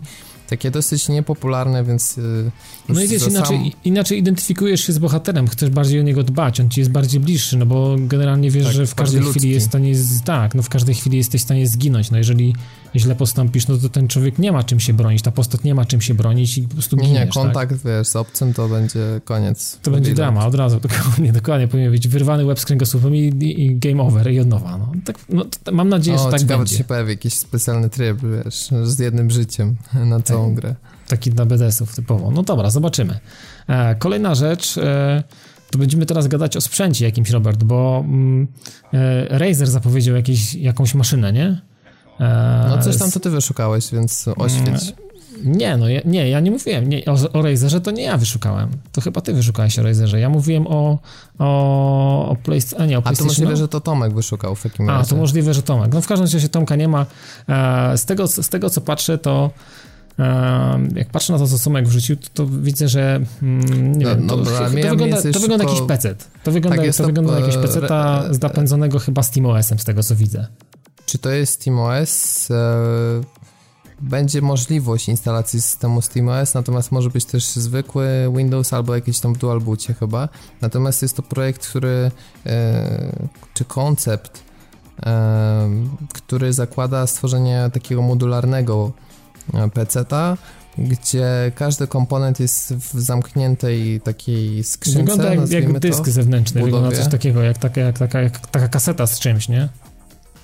[0.49, 2.16] Takie dosyć niepopularne, więc...
[2.16, 2.51] yy,
[2.88, 6.61] No i wiesz, inaczej, sam- inaczej identyfikujesz się z bohaterem, chcesz bardziej o niego dbać,
[6.61, 9.55] on ci jest bardziej bliższy, no bo generalnie wiesz, Tak, że w każdej bardziej chwili
[9.55, 9.55] ludzki.
[9.55, 9.94] jest w stanie,
[10.24, 12.55] tak, no w każdej chwili jesteś w stanie zginąć, no jeżeli
[12.96, 15.84] źle postąpisz, no to ten człowiek nie ma czym się bronić, ta postać nie ma
[15.84, 17.34] czym się bronić i po prostu Nie, giniesz, nie, tak?
[17.34, 19.78] kontakt, wiesz, z obcym to będzie koniec.
[19.82, 23.76] To będzie drama, od razu, dokładnie, dokładnie, powinien być wyrwany łeb z kręgosłupem i, i,
[23.78, 24.92] game over i od nowa, no.
[25.05, 26.70] Tak, no mam nadzieję, że O, tak ciekawe, będzie.
[26.72, 29.76] czy się pojawi jakiś specjalny tryb, wiesz, z jednym życiem
[30.07, 30.55] na całą Tak.
[30.55, 30.74] grę.
[31.09, 32.30] Taki dla BDS-ów typowo.
[32.30, 33.18] No dobra, zobaczymy.
[33.68, 35.22] E, kolejna rzecz, e,
[35.70, 38.49] to będziemy teraz gadać o sprzęcie jakimś, Robert, bo mm,
[38.95, 41.61] e, Razer zapowiedział jakieś, jakąś maszynę, nie?
[42.20, 44.95] E, No coś tam to ty wyszukałeś, więc oświeć.
[45.45, 48.70] Nie, no ja, nie, ja nie mówiłem nie, o, o Razerze, to nie ja wyszukałem.
[48.93, 50.20] To chyba ty wyszukałeś o Razerze.
[50.20, 50.99] Ja mówiłem o,
[51.39, 53.28] o, o PlayStation, a nie o A to PlayStation.
[53.28, 55.11] możliwe, że to Tomek wyszukał w takim A, razie.
[55.11, 55.93] to możliwe, że Tomek.
[55.93, 57.07] No w każdym razie Tomka nie ma.
[57.97, 59.51] Z, tego, z tego, co patrzę, to
[60.95, 64.29] jak patrzę na to, co Tomek wrzucił, to, to widzę, że mm, nie No, wiem,
[64.29, 66.14] to, to, mnie- wygląda, to wygląda szybko- jakiś PC.
[66.43, 70.03] To wygląda, Tak, to to, wygląda e, jakiś PC re- zapędzonego chyba SteamOS-em, z tego
[70.03, 70.47] co widzę.
[71.07, 72.51] Czy to jest SteamOS?
[72.51, 72.55] E,
[74.01, 79.39] będzie możliwość instalacji systemu SteamOS, natomiast może być też zwykły Windows albo jakiś tam w
[79.39, 80.29] dual boocie chyba.
[80.61, 82.11] Natomiast jest to projekt, który
[82.47, 83.12] e,
[83.55, 84.43] czy koncept,
[85.07, 85.71] e,
[86.14, 89.08] który zakłada stworzenie takiego modularnego e,
[89.74, 90.36] PC-ta,
[90.78, 96.11] gdzie każdy komponent jest w zamkniętej takiej skrzynce, Wygląda jak, jak dysk to.
[96.11, 99.68] zewnętrzny, wygląda coś takiego, jak taka, jak, taka, jak taka kaseta z czymś, nie?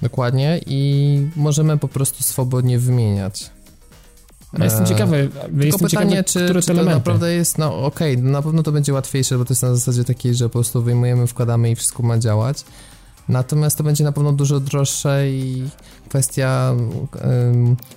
[0.02, 3.50] Dokładnie i możemy po prostu swobodnie wymieniać.
[4.58, 6.98] Ja jestem Eee, ciekawy, Tylko jestem pytanie, ciekawy, czy, które czy to elementy.
[6.98, 10.34] naprawdę jest, no okej, na pewno to będzie łatwiejsze, bo to jest na zasadzie takiej,
[10.34, 12.64] że po prostu wyjmujemy, wkładamy i wszystko ma działać.
[13.28, 15.62] Natomiast to będzie na pewno dużo droższe i
[16.08, 16.74] kwestia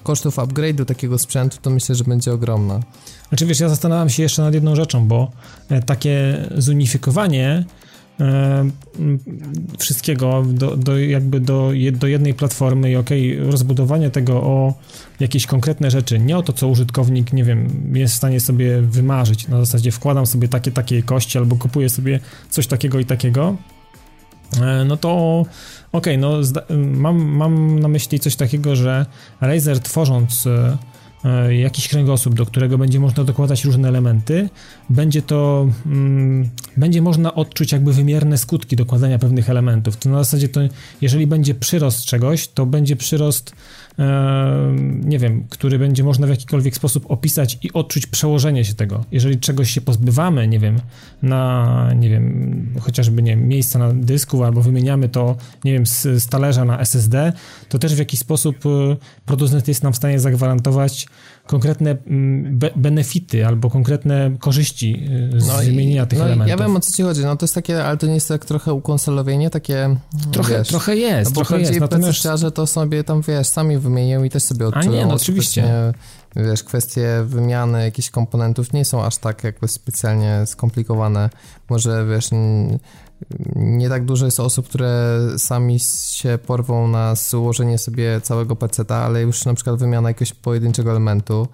[0.03, 2.79] kosztów upgrade'u takiego sprzętu to myślę, że będzie ogromna.
[3.29, 5.31] Znaczy wiesz, ja zastanawiam się jeszcze nad jedną rzeczą, bo
[5.69, 7.65] e, takie zunifikowanie
[8.19, 8.69] e,
[9.79, 14.73] wszystkiego do, do, jakby do, do jednej platformy i okej, okay, rozbudowanie tego o
[15.19, 19.47] jakieś konkretne rzeczy, nie o to, co użytkownik, nie wiem, jest w stanie sobie wymarzyć,
[19.47, 22.19] na zasadzie wkładam sobie takie, takie kości albo kupuję sobie
[22.49, 23.55] coś takiego i takiego,
[24.61, 25.45] e, no to
[25.97, 26.41] okej, okay, no
[26.77, 29.05] mam, mam na myśli coś takiego, że
[29.41, 30.77] Razer tworząc e,
[31.25, 34.49] E, jakiś kręgosłup, do którego będzie można dokładać różne elementy,
[34.89, 39.97] będzie to, mm, będzie można odczuć jakby wymierne skutki dokładania pewnych elementów.
[39.97, 40.61] To na zasadzie to,
[41.01, 43.53] jeżeli będzie przyrost czegoś, to będzie przyrost
[45.03, 49.05] nie wiem, który będzie można w jakikolwiek sposób opisać i odczuć przełożenie się tego.
[49.11, 50.79] Jeżeli czegoś się pozbywamy, nie wiem,
[51.21, 56.27] na, nie wiem, chociażby, nie miejsca na dysku albo wymieniamy to, nie wiem, z, z
[56.27, 57.33] talerza na SSD,
[57.69, 61.07] to też w jakiś sposób y, producent jest nam w stanie zagwarantować
[61.47, 66.59] konkretne mm, be benefity albo konkretne korzyści y, z no wymienienia tych no elementów.
[66.59, 68.45] Ja wiem o co ci chodzi, no to jest takie, ale to nie jest tak
[68.45, 69.97] trochę ukonsolowienie, takie,
[70.31, 71.79] Trochę, wiesz, trochę jest, no bo trochę jest.
[71.79, 74.91] Natomiast że to sobie tam, wiesz, sami wymienią i też sobie odczują.
[74.91, 75.93] A nie, no oczywiście.
[76.35, 81.29] Wiesz, kwestie wymiany jakichś komponentów nie są aż tak jakby specjalnie skomplikowane.
[81.69, 82.29] Może, wiesz,
[83.55, 85.79] nie tak dużo jest osób, które sami
[86.11, 91.47] się porwą na złożenie sobie całego peceta, ale już na przykład wymiana jakiegoś pojedynczego elementu,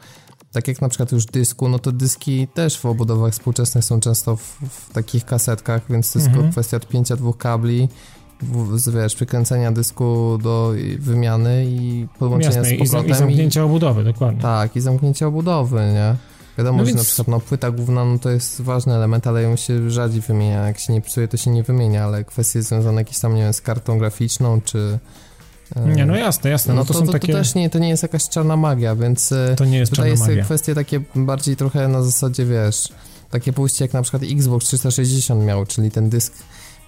[0.51, 4.35] tak jak na przykład już dysku, no to dyski też w obudowach współczesnych są często
[4.35, 6.51] w, w takich kasetkach, więc to jest mhm.
[6.51, 7.89] kwestia odpięcia dwóch kabli,
[8.41, 13.11] w, wiesz, przykręcenia dysku do wymiany i podłączenia Jasne, z powrotem.
[13.11, 14.41] I, zamknięcia obudowy, dokładnie.
[14.41, 16.15] Tak, i zamknięcia obudowy, nie?
[16.57, 16.97] Wiadomo, no że więc...
[16.97, 20.67] na przykład no, płyta główna no, to jest ważny element, ale ją się rzadziej wymienia.
[20.67, 23.53] Jak się nie psuje, to się nie wymienia, ale kwestie związane jakieś tam, nie wiem,
[23.53, 24.99] z kartą graficzną, czy...
[25.75, 26.73] E, nie, no jasne, jasne.
[26.73, 27.27] No, no to, to, są to, takie...
[27.27, 30.09] to też nie, to nie jest jakaś czarna magia, więc e, to nie jest tutaj
[30.09, 30.43] jest magia.
[30.43, 32.89] kwestie takie bardziej trochę na zasadzie, wiesz,
[33.29, 36.33] takie pójście jak na przykład Xbox 360 miał, czyli ten dysk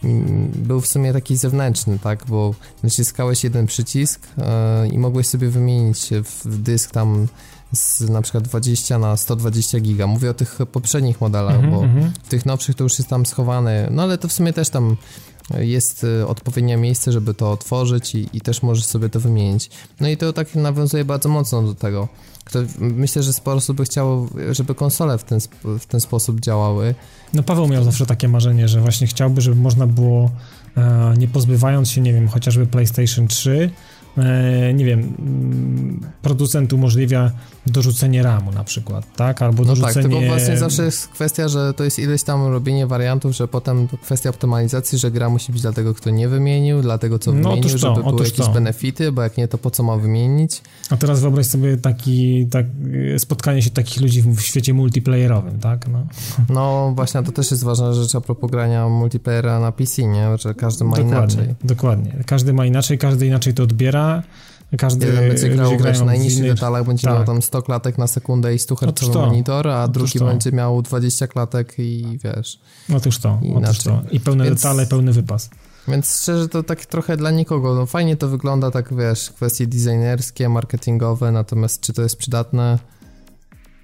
[0.04, 5.50] mm, był w sumie taki zewnętrzny, tak, bo naciskałeś jeden przycisk yy, i mogłeś sobie
[5.50, 7.28] wymienić w dysk tam
[7.76, 10.08] z na przykład 20 na 120 giga.
[10.08, 12.10] Mówię o tych poprzednich modelach, mm -hmm, bo mm -hmm.
[12.24, 14.98] w tych nowszych to już jest tam schowane, no ale to w sumie też tam
[15.58, 19.70] jest y, odpowiednie miejsce, żeby to otworzyć i, i też możesz sobie to wymienić.
[20.00, 22.08] No i to tak nawiązuje bardzo mocno do tego.
[22.52, 25.40] To myślę, że sporo osób by chciało, żeby konsole w ten,
[25.80, 26.96] w ten sposób działały.
[27.34, 30.32] No Paweł miał zawsze takie marzenie, że właśnie chciałby, żeby można było,
[30.78, 33.70] e, nie pozbywając się, nie wiem, chociażby PlayStation 3,
[34.18, 37.32] E, nie wiem, mm, producent umożliwia
[37.68, 39.42] dorzucenie RAMu na przykład, tak?
[39.42, 39.94] Albo no dorzucenie...
[39.94, 43.88] tak, tylko właśnie zawsze jest kwestia, że to jest ileś tam robienie wariantów, że potem
[43.88, 47.50] kwestia optymalizacji, że gra musi być dla tego, kto nie wymienił, dla tego, co no,
[47.50, 48.52] wymienił, to, żeby były jakieś to.
[48.52, 50.62] benefity, bo jak nie, to po co ma wymienić?
[50.90, 52.66] A teraz wyobraź sobie taki, tak,
[53.18, 55.88] spotkanie się takich ludzi w świecie multiplayerowym, tak?
[55.88, 56.08] No.
[56.50, 60.38] no właśnie, to też jest ważna rzecz a propos grania multiplayera na PC, nie?
[60.38, 61.56] Że każdy ma dokładnie, inaczej.
[61.64, 64.24] Dokładnie, każdy ma inaczej, każdy inaczej to odbiera,
[64.78, 66.54] każdy Jeden będzie grał wiesz, na najniższych innych...
[66.54, 67.16] detalach, będzie tak.
[67.16, 70.26] miał tam 100 klatek na sekundę i 100 Hz monitor, a drugi to.
[70.26, 72.60] będzie miał 20 klatek i wiesz.
[72.96, 74.02] Otóż to, i, otóż to.
[74.12, 74.62] I pełne Więc...
[74.62, 75.50] detale, pełny wypas.
[75.88, 77.76] Więc szczerze to tak trochę dla nikogo.
[77.76, 82.80] No fajnie to wygląda, tak wiesz, kwestie designerskie, marketingowe, natomiast czy to jest przydatne?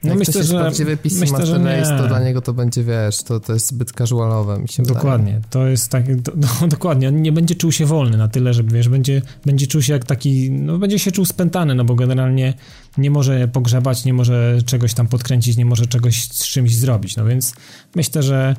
[0.03, 2.83] No Jak myślę, że prawdziwy PC myślę, Master że Race, to dla niego to będzie,
[2.83, 5.43] wiesz, to, to jest zbyt casualowe, mi się Dokładnie, wydaje.
[5.49, 6.05] to jest tak,
[6.35, 9.81] no, dokładnie, on nie będzie czuł się wolny na tyle, żeby, wiesz, będzie, będzie czuł
[9.81, 12.53] się jak taki, no będzie się czuł spętany, no bo generalnie
[12.97, 17.25] nie może pogrzebać, nie może czegoś tam podkręcić, nie może czegoś z czymś zrobić, no
[17.25, 17.53] więc
[17.95, 18.55] myślę, że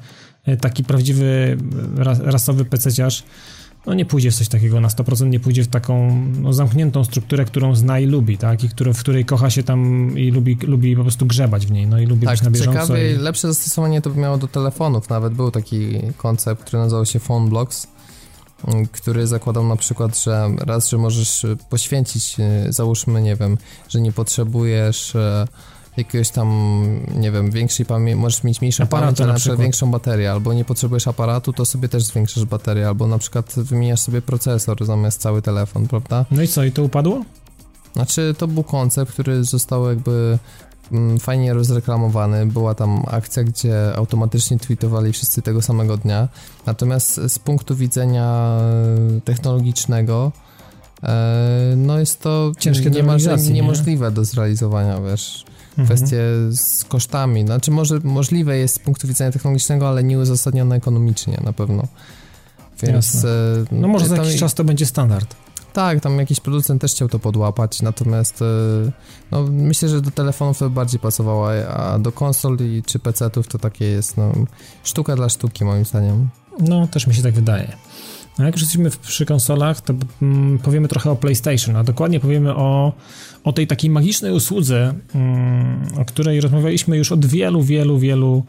[0.61, 1.57] taki prawdziwy
[2.25, 3.25] rasowy pececiarz
[3.87, 7.45] no nie pójdzie w coś takiego na 100%, nie pójdzie w taką no, zamkniętą strukturę,
[7.45, 10.97] którą zna i lubi, tak, i który, w której kocha się tam i lubi, lubi
[10.97, 12.73] po prostu grzebać w niej, no i lubi tak, być na bieżąco.
[12.73, 13.17] ciekawe, i...
[13.17, 17.49] lepsze zastosowanie to by miało do telefonów, nawet był taki koncept, który nazywał się Phone
[17.49, 17.87] Blocks,
[18.69, 22.37] mm, który zakładał na przykład, że raz, że możesz poświęcić,
[22.69, 25.47] y, załóżmy, nie wiem, że nie potrzebujesz e,
[25.97, 26.49] jakiegoś tam,
[27.17, 30.53] nie wiem, większej pamięci, możesz mieć mniejszą Aparatu pamięć, ale na przykład większą baterię, albo
[30.53, 35.21] nie potrzebujesz aparatu, to sobie też zwiększasz baterię, albo na przykład wymieniasz sobie procesor zamiast
[35.21, 36.25] cały telefon, prawda?
[36.31, 37.25] No i co, i to upadło?
[37.93, 40.39] Znaczy, to był koncept, który został jakby
[40.93, 42.47] mm, fajnie rozreklamowany.
[42.47, 46.29] Była tam akcja, gdzie automatycznie tweetowali wszyscy tego samego dnia.
[46.67, 48.59] Natomiast z punktu widzenia
[49.25, 50.33] technologicznego,
[51.03, 55.45] e, no jest to Ciężkie niemożliwe, niemożliwe do zrealizowania, wiesz
[55.79, 55.87] mhm.
[55.87, 57.47] kwestie z kosztami.
[57.47, 61.89] Znaczy może możliwe jest z punktu widzenia technologicznego, ale nieuzasadnione ekonomicznie na pewno.
[62.83, 63.25] Więc...
[63.25, 63.29] E,
[63.73, 65.37] no może za jakiś czas to będzie standard.
[65.73, 68.45] Tak, tam jakiś producent też chciał to podłapać, natomiast e,
[69.31, 73.59] no, myślę, że do telefonów to bardziej pasowało, a do konsol i czy PC-ów to
[73.59, 74.33] takie jest no,
[74.85, 76.29] sztuka dla sztuki moim zdaniem.
[76.61, 77.77] No, też mi się tak wydaje.
[78.39, 82.55] A jak już jesteśmy przy konsolach, to mm, powiemy trochę o PlayStation, a dokładnie powiemy
[82.55, 82.93] o,
[83.45, 88.45] o tej takiej magicznej usłudze, mm, o której rozmawialiśmy już od wielu, wielu, wielu,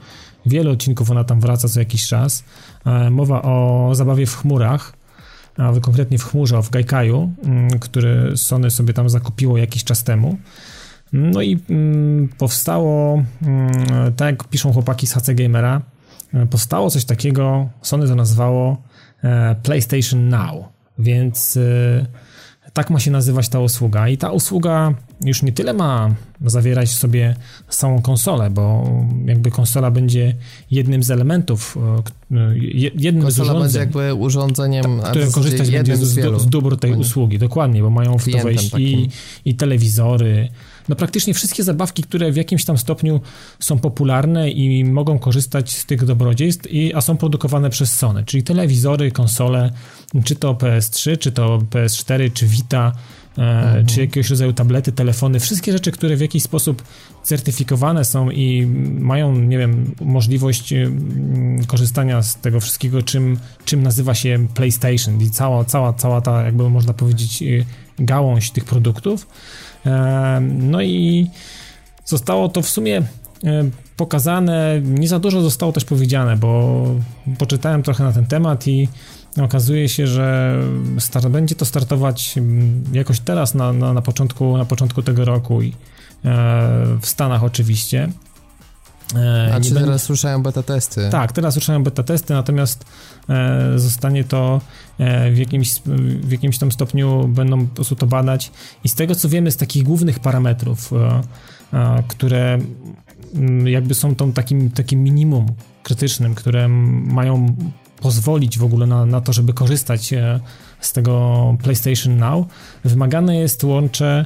[0.45, 1.11] wielu odcinków.
[1.11, 2.43] Ona tam wraca co jakiś czas.
[2.85, 4.93] E, mowa o zabawie w chmurach,
[5.57, 10.37] a konkretnie w chmurze, w Gaikaju, mm, który Sony sobie tam zakupiło jakiś czas temu.
[11.13, 13.23] No i mm, powstało,
[14.15, 15.81] tak jak piszą chłopaki z HC Gamera,
[16.33, 18.81] e, powstało coś takiego, Sony to nazwało
[19.23, 20.65] e, PlayStation Now,
[20.99, 21.59] więc
[22.73, 24.09] tak ma się nazywać ta usługa.
[24.09, 24.93] I ta usługa
[25.25, 27.35] już nie tyle ma zawierać w sobie
[27.69, 28.89] samą konsolę, bo
[29.25, 30.35] jakby konsola będzie
[30.71, 31.77] jednym z elementów,
[32.95, 33.61] jednym konsola z urządzeń.
[33.61, 37.89] będzie jakby urządzeniem, ta, które korzystać będzie z, z, z dóbr tej usługi, dokładnie, bo
[37.89, 39.09] mają w to wejść i,
[39.45, 40.49] i telewizory,
[40.89, 43.21] no praktycznie wszystkie zabawki, które w jakimś tam stopniu
[43.59, 48.43] są popularne i mogą korzystać z tych dobrodziejstw, i, a są produkowane przez Sony, czyli
[48.43, 49.71] telewizory, konsole,
[50.23, 52.91] czy to PS3, czy to PS4, czy Vita,
[53.37, 53.85] e, mhm.
[53.85, 56.83] czy jakiegoś rodzaju tablety, telefony, wszystkie rzeczy, które w jakiś sposób
[57.23, 58.65] certyfikowane są i
[58.99, 65.29] mają, nie wiem, możliwość mm, korzystania z tego wszystkiego, czym, czym nazywa się PlayStation i
[65.29, 67.65] cała, cała, cała ta, jakby można powiedzieć, y,
[67.99, 69.27] gałąź tych produktów,
[70.41, 71.27] no i
[72.05, 73.03] zostało to w sumie
[73.97, 76.85] pokazane, nie za dużo zostało też powiedziane, bo
[77.37, 78.89] poczytałem trochę na ten temat i
[79.41, 80.57] okazuje się, że
[80.99, 82.35] start, będzie to startować
[82.93, 85.73] jakoś teraz na, na, na, początku, na początku tego roku i e,
[87.01, 88.09] w Stanach oczywiście.
[89.15, 91.09] E, A czy teraz ruszają beta testy?
[91.11, 92.85] Tak, teraz ruszają beta testy, natomiast
[93.29, 94.61] e, zostanie to
[94.99, 95.73] e, w, jakimś,
[96.21, 98.51] w jakimś tam stopniu będą po prostu to badać
[98.83, 101.21] i z tego co wiemy z takich głównych parametrów, e,
[101.73, 102.59] e, które
[103.35, 105.45] m, jakby są tą takim, takim minimum
[105.83, 107.55] krytycznym, które mają
[108.01, 110.39] pozwolić w ogóle na, na to, żeby korzystać e,
[110.79, 112.45] z tego PlayStation Now,
[112.85, 114.25] wymagane jest łącze Mm,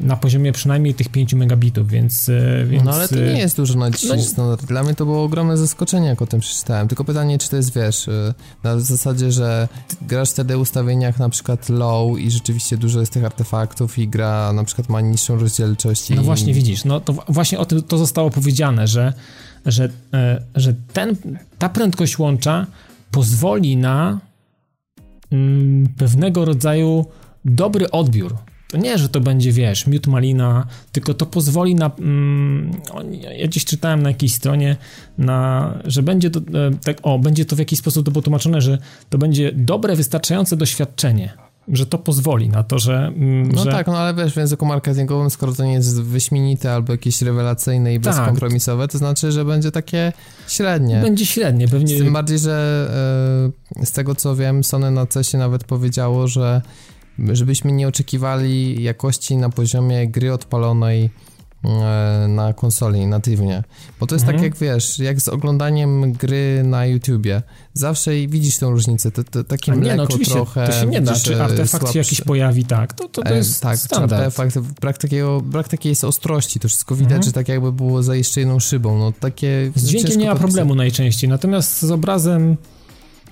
[0.00, 2.84] na poziomie przynajmniej tych 5 megabitów, więc, e, więc...
[2.84, 4.64] No ale to nie jest dużo na dzisiejszy no, standard.
[4.64, 6.88] Dla mnie to było ogromne zaskoczenie, jak o tym przeczytałem.
[6.88, 9.68] Tylko pytanie, czy to jest, wiesz, e, na zasadzie, że
[10.02, 14.52] grasz wtedy w ustawieniach na przykład low i rzeczywiście dużo jest tych artefaktów i gra
[14.52, 16.10] na przykład ma niższą rozdzielczość.
[16.10, 19.12] No właśnie, widzisz, no to właśnie o tym to zostało powiedziane, że,
[19.66, 21.16] że, e, że ten,
[21.58, 22.66] ta prędkość łącza
[23.10, 24.18] pozwoli na
[25.32, 27.06] mm, pewnego rodzaju
[27.44, 28.36] dobry odbiór
[28.72, 31.90] to nie, że to będzie, wiesz, miód malina, tylko to pozwoli na.
[31.98, 32.70] Mm,
[33.38, 34.76] ja gdzieś czytałem na jakiejś stronie,
[35.18, 36.42] na, że będzie to, e,
[36.84, 38.78] tak, o, będzie to w jakiś sposób to potłumaczone, że
[39.10, 41.32] to będzie dobre, wystarczające doświadczenie
[41.68, 43.12] że to pozwoli na to, że...
[43.16, 43.70] Mm, no że...
[43.70, 47.94] tak, no ale wiesz, w języku marketingowym, skoro to nie jest wyśmienite albo jakieś rewelacyjne
[47.94, 48.14] i tak.
[48.14, 50.12] bezkompromisowe, to znaczy, że będzie takie
[50.48, 51.00] średnie.
[51.00, 51.98] Będzie średnie, pewnie.
[51.98, 52.88] Tym bardziej, że
[53.76, 56.62] yy, z tego co wiem, Sony na CESie nawet powiedziało, że
[57.32, 61.10] żebyśmy nie oczekiwali jakości na poziomie gry odpalonej
[61.64, 63.64] e, na konsoli natywnie.
[64.00, 64.52] Bo to jest tak mhm.
[64.52, 67.42] tak jak wiesz, jak z oglądaniem gry na YouTubie.
[67.74, 70.66] Zawsze widzisz tę różnicę, to, to takie A nie, no, trochę.
[70.66, 73.60] To się nie da, czy artefakt się jakiś pojawi, tak, to, to, to e, jest
[73.60, 74.12] Tak, standard.
[74.12, 77.22] artefakt, brak, takiego, brak takiej jest ostrości, to wszystko widać, mhm.
[77.22, 79.72] że tak jakby było za jeszcze jedną szybą, no takie...
[79.74, 82.56] Z dźwiękiem nie ma problemu najczęściej, natomiast z obrazem,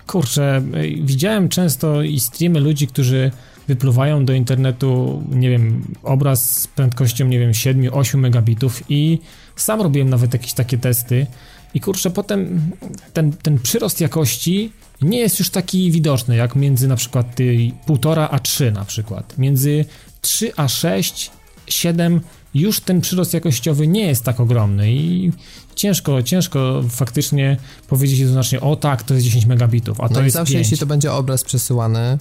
[0.06, 0.62] kurczę,
[1.02, 3.30] widziałem często i streamy ludzi, którzy
[3.68, 9.18] wypluwają do internetu, nie wiem, obraz z prędkością, nie wiem, 7-8 megabitów i
[9.56, 11.26] sam robiłem nawet jakieś takie testy
[11.74, 12.70] i kurczę, potem
[13.12, 14.72] ten, ten przyrost jakości
[15.02, 19.38] nie jest już taki widoczny, jak między na przykład 1,5 a 3 na przykład.
[19.38, 19.84] Między
[20.20, 21.30] 3 a 6,
[21.66, 22.20] 7
[22.54, 25.32] już ten przyrost jakościowy nie jest tak ogromny i
[25.74, 27.56] ciężko, ciężko faktycznie
[27.88, 30.66] powiedzieć jednoznacznie, o tak, to jest 10 megabitów, a to no jest zawsze 5.
[30.66, 32.18] jeśli to będzie obraz przesyłany,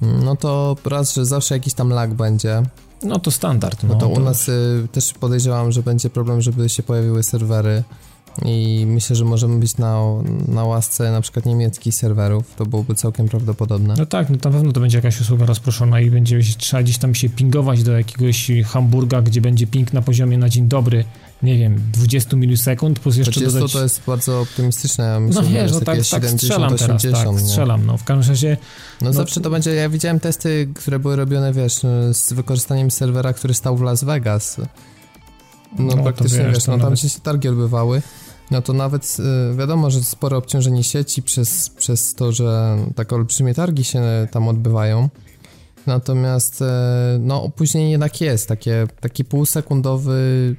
[0.00, 2.62] no to raz, że zawsze jakiś tam lag będzie.
[3.02, 3.82] No to standard.
[3.82, 7.82] No, no to u nas y, też podejrzewam, że będzie problem, żeby się pojawiły serwery
[8.44, 10.02] i myślę, że możemy być na,
[10.48, 13.94] na łasce na przykład niemieckich serwerów, to byłoby całkiem prawdopodobne.
[13.98, 17.14] No tak, no na pewno to będzie jakaś usługa rozproszona i będzie trzeba gdzieś tam
[17.14, 21.04] się pingować do jakiegoś Hamburga, gdzie będzie ping na poziomie na dzień dobry
[21.42, 23.72] nie wiem, 20 milisekund, plus jeszcze 20 dodać...
[23.72, 27.24] to jest bardzo optymistyczne, ja myślę, no wiesz, no tak, tak 70, strzelam 80, teraz,
[27.24, 28.56] tak, strzelam, no w każdym razie...
[29.00, 31.80] No, no zawsze to będzie, ja widziałem testy, które były robione, wiesz,
[32.12, 34.56] z wykorzystaniem serwera, który stał w Las Vegas.
[35.78, 37.00] No, no praktycznie, wiesz, wiesz no tam nawet...
[37.00, 38.02] się targi odbywały.
[38.50, 39.16] No to nawet
[39.52, 44.48] y, wiadomo, że spore obciążenie sieci przez, przez to, że tak olbrzymie targi się tam
[44.48, 45.08] odbywają.
[45.86, 50.56] Natomiast e, no opóźnienie jednak jest, takie, taki półsekundowy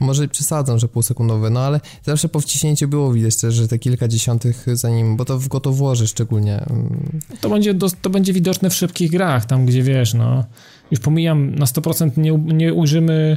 [0.00, 4.08] Może przesadzam, że półsekundowe, no ale zawsze po wciśnięciu było widać też, że te kilka
[4.08, 6.60] dziesiątych zanim, bo to w go to włoży szczególnie.
[6.70, 10.44] mm, To będzie, to będzie widoczne w szybkich grach, tam gdzie wiesz, no.
[10.90, 13.36] Już pomijam, na 100% nie, nie ujrzymy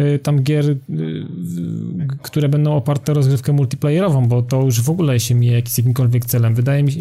[0.00, 0.76] y, tam gier, y,
[2.22, 6.24] które będą oparte o rozgrywkę multiplayerową, bo to już w ogóle się mija z jakimkolwiek
[6.24, 6.54] celem.
[6.54, 6.92] Wydaje mi,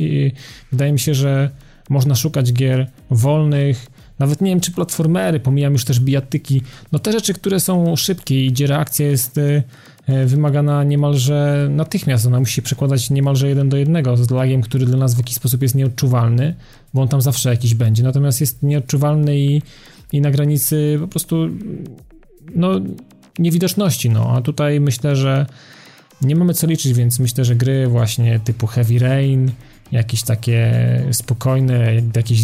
[0.72, 1.50] wydaje mi się, że
[1.90, 3.88] można szukać gier wolnych,
[4.20, 6.62] nawet nie wiem, czy platformery, pomijam już też bijatyki,
[6.92, 9.64] no te rzeczy, które są szybkie i gdzie reakcja jest y,
[10.10, 14.86] y, wymagana niemalże natychmiast, ona musi się przekładać niemalże jeden do jednego z lagiem, który
[14.86, 16.56] dla nas w jakiś sposób jest nieodczuwalny,
[16.94, 19.62] bo on tam zawsze jakiś będzie, natomiast jest nieodczuwalny i,
[20.12, 21.50] i na granicy po prostu
[22.56, 22.72] no
[23.40, 25.46] niewidoczności, no, a tutaj myślę, że
[26.22, 29.52] nie mamy co liczyć, więc myślę, że gry właśnie typu Heavy Rain,
[29.92, 30.72] jakieś takie
[31.12, 32.44] spokojne, jakieś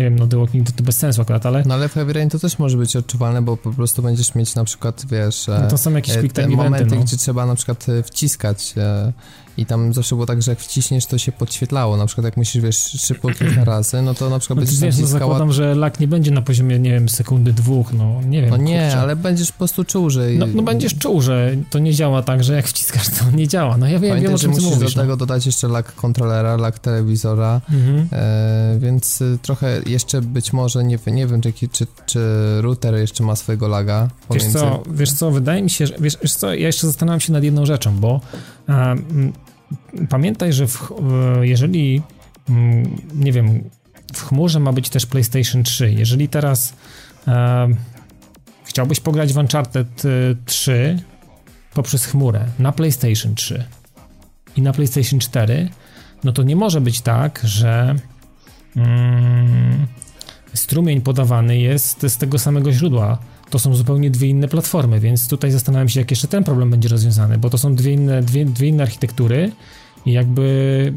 [0.00, 2.12] nie wiem, no The Walking Dead to bez sensu akurat, ale No ale w Heavy
[2.12, 5.68] Rain to też może być odczuwalne, bo po prostu będziesz mieć na przykład, wiesz, no
[5.68, 7.02] to są jakieś e, te time eventy, momenty, no.
[7.02, 9.12] gdzie trzeba na przykład e, wciskać e,
[9.56, 12.62] i tam zawsze było tak, że jak wciśniesz, to się podświetlało, na przykład jak musisz,
[12.62, 15.74] wiesz, szybko kilka razy, no to na przykład No, będziesz wiesz, no naciskała zakładam, że
[15.74, 18.50] lag nie będzie na poziomie, nie wiem, sekundy, dwóch, no nie wiem.
[18.50, 19.00] No nie, kurczę.
[19.00, 20.30] ale będziesz po prostu czuł, że...
[20.38, 23.76] No, no będziesz czuł, że to nie działa tak, że jak wciskasz, to nie działa.
[23.76, 24.94] No ja wiem, wiem Pamiętaj, o że czym ty musisz mówisz.
[24.94, 27.76] do tego dodać jeszcze lag kontrolera, lag telewizora, no.
[27.76, 28.08] mhm.
[28.12, 32.20] e, więc e, trochę jeszcze być może, nie, nie wiem, czy, czy, czy
[32.60, 34.58] router jeszcze ma swojego laga Wiesz pomiędzy...
[34.58, 37.44] co, wiesz co, wydaje mi się, że, wiesz, wiesz co, ja jeszcze zastanawiam się nad
[37.44, 38.20] jedną rzeczą, bo
[40.08, 42.02] pamiętaj, że w, e, jeżeli,
[42.48, 43.70] mm, nie wiem,
[44.14, 46.74] w chmurze ma być też PlayStation 3, jeżeli teraz
[47.28, 47.68] e,
[48.64, 50.08] chciałbyś pograć w Uncharted e,
[50.44, 50.98] 3
[51.74, 53.64] poprzez chmurę na PlayStation 3
[54.56, 55.68] i na PlayStation 4,
[56.24, 57.94] no to nie może być tak, że
[58.76, 59.86] mm,
[60.54, 63.18] strumień podawany jest z tego samego źródła.
[63.50, 66.88] To są zupełnie dwie inne platformy, więc tutaj zastanawiam się, jak jeszcze ten problem będzie
[66.88, 69.52] rozwiązany, bo to są dwie inne, dwie, dwie inne architektury
[70.06, 70.92] i jakby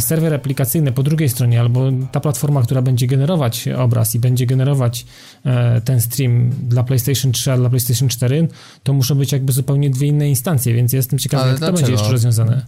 [0.00, 5.06] serwer aplikacyjny po drugiej stronie, albo ta platforma, która będzie generować obraz i będzie generować
[5.44, 8.48] e, ten stream dla PlayStation 3, a dla PlayStation 4,
[8.82, 11.92] to muszą być jakby zupełnie dwie inne instancje, więc jestem ciekawy, Ale jak to będzie
[11.92, 12.66] jeszcze rozwiązane.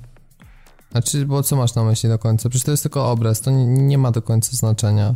[0.91, 2.49] Znaczy, bo co masz na myśli do końca?
[2.49, 5.15] Przecież to jest tylko obraz, to nie, nie ma do końca znaczenia.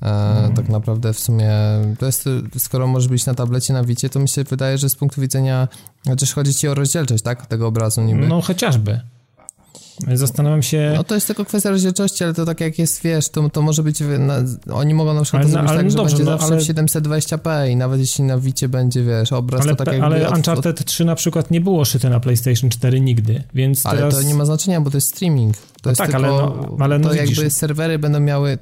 [0.00, 0.54] Mhm.
[0.54, 1.50] Tak naprawdę w sumie,
[1.98, 2.24] to jest,
[2.58, 5.68] skoro możesz być na tablecie, na wicie, to mi się wydaje, że z punktu widzenia,
[6.08, 8.28] chociaż chodzi ci o rozdzielczość, tak, tego obrazu niby.
[8.28, 9.00] No chociażby.
[10.14, 10.92] Zastanawiam się...
[10.96, 13.82] No to jest tylko kwestia rozdzielczości, ale to tak jak jest, wiesz, to, to może
[13.82, 14.34] być, na,
[14.74, 16.54] oni mogą na przykład Ale to zrobić ale tak, no że dobrze, będzie no zawsze
[16.54, 20.06] ale- w 720p i nawet jeśli na wicie będzie, wiesz, obraz, Ale, to tak jakby...
[20.06, 23.86] ale od- od- Uncharted 3 na przykład nie było szyte na PlayStation 4 nigdy, więc
[23.86, 24.14] Ale teraz...
[24.14, 25.56] to nie ma znaczenia, bo to jest streaming.
[25.56, 27.36] To No jest tak, tylko, ale no- ale no to widzisz.
[27.38, 28.58] jakby serwery będą miały,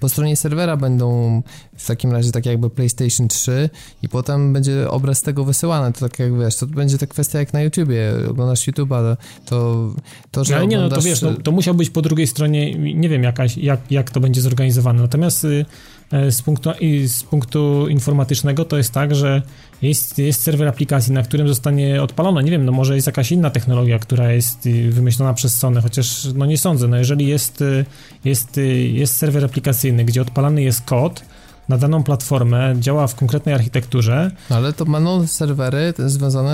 [0.00, 1.42] po stronie serwera będą
[1.76, 3.70] w takim razie tak jakby PlayStation 3
[4.02, 5.92] i potem będzie obraz tego wysyłany.
[5.92, 9.90] To tak jak wiesz, to będzie ta kwestia jak na YouTubie, oglądasz YouTube'a, to,
[10.30, 12.74] to że Ale nie, no to oglądasz, wiesz, no, to musiał być po drugiej stronie,
[12.74, 15.66] nie wiem jakaś, jak, jak to będzie zorganizowane, natomiast y,
[16.12, 16.70] e, z punktu,
[17.06, 19.42] z punktu informatycznego to jest tak, że
[19.82, 23.50] jest, jest serwer aplikacji, na którym zostanie odpalone, nie wiem, no może jest jakaś inna
[23.50, 27.84] technologia, która jest y, wymyślona przez Sony, chociaż no nie sądzę, no jeżeli jest, y,
[28.24, 31.22] jest, y, jest serwer aplikacyjny, gdzie odpalany jest kod
[31.68, 36.52] na daną platformę, działa w konkretnej architekturze, Ale to będą serwery związane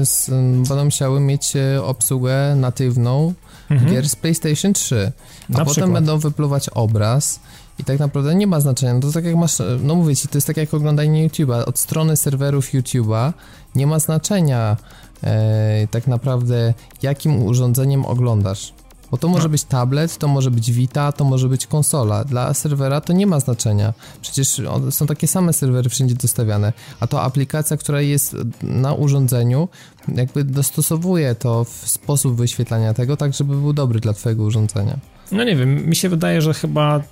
[0.00, 0.30] e, z,
[0.68, 3.34] będą musiały mieć e, obsługę natywną
[3.70, 5.12] mhm, gier z PlayStation 3.
[5.48, 5.92] A na potem przykład.
[5.92, 7.40] będą wypluwać obraz
[7.78, 8.94] i tak naprawdę nie ma znaczenia.
[8.94, 11.64] No to tak jak masz, no mówię ci, to jest tak jak oglądanie YouTube'a.
[11.64, 13.32] Od strony serwerów YouTube'a
[13.74, 14.76] nie ma znaczenia
[15.24, 18.72] e, tak naprawdę jakim urządzeniem oglądasz.
[19.10, 19.48] Bo to może No.
[19.48, 22.24] być tablet, to może być Vita, to może być konsola.
[22.24, 23.94] Dla serwera to nie ma znaczenia.
[24.22, 26.72] Przecież są takie same serwery wszędzie dostawiane.
[27.00, 29.68] A to aplikacja, która jest na urządzeniu,
[30.14, 34.98] jakby dostosowuje to w sposób wyświetlania tego, tak żeby był dobry dla twojego urządzenia.
[35.32, 37.02] No nie wiem, mi się wydaje, że chyba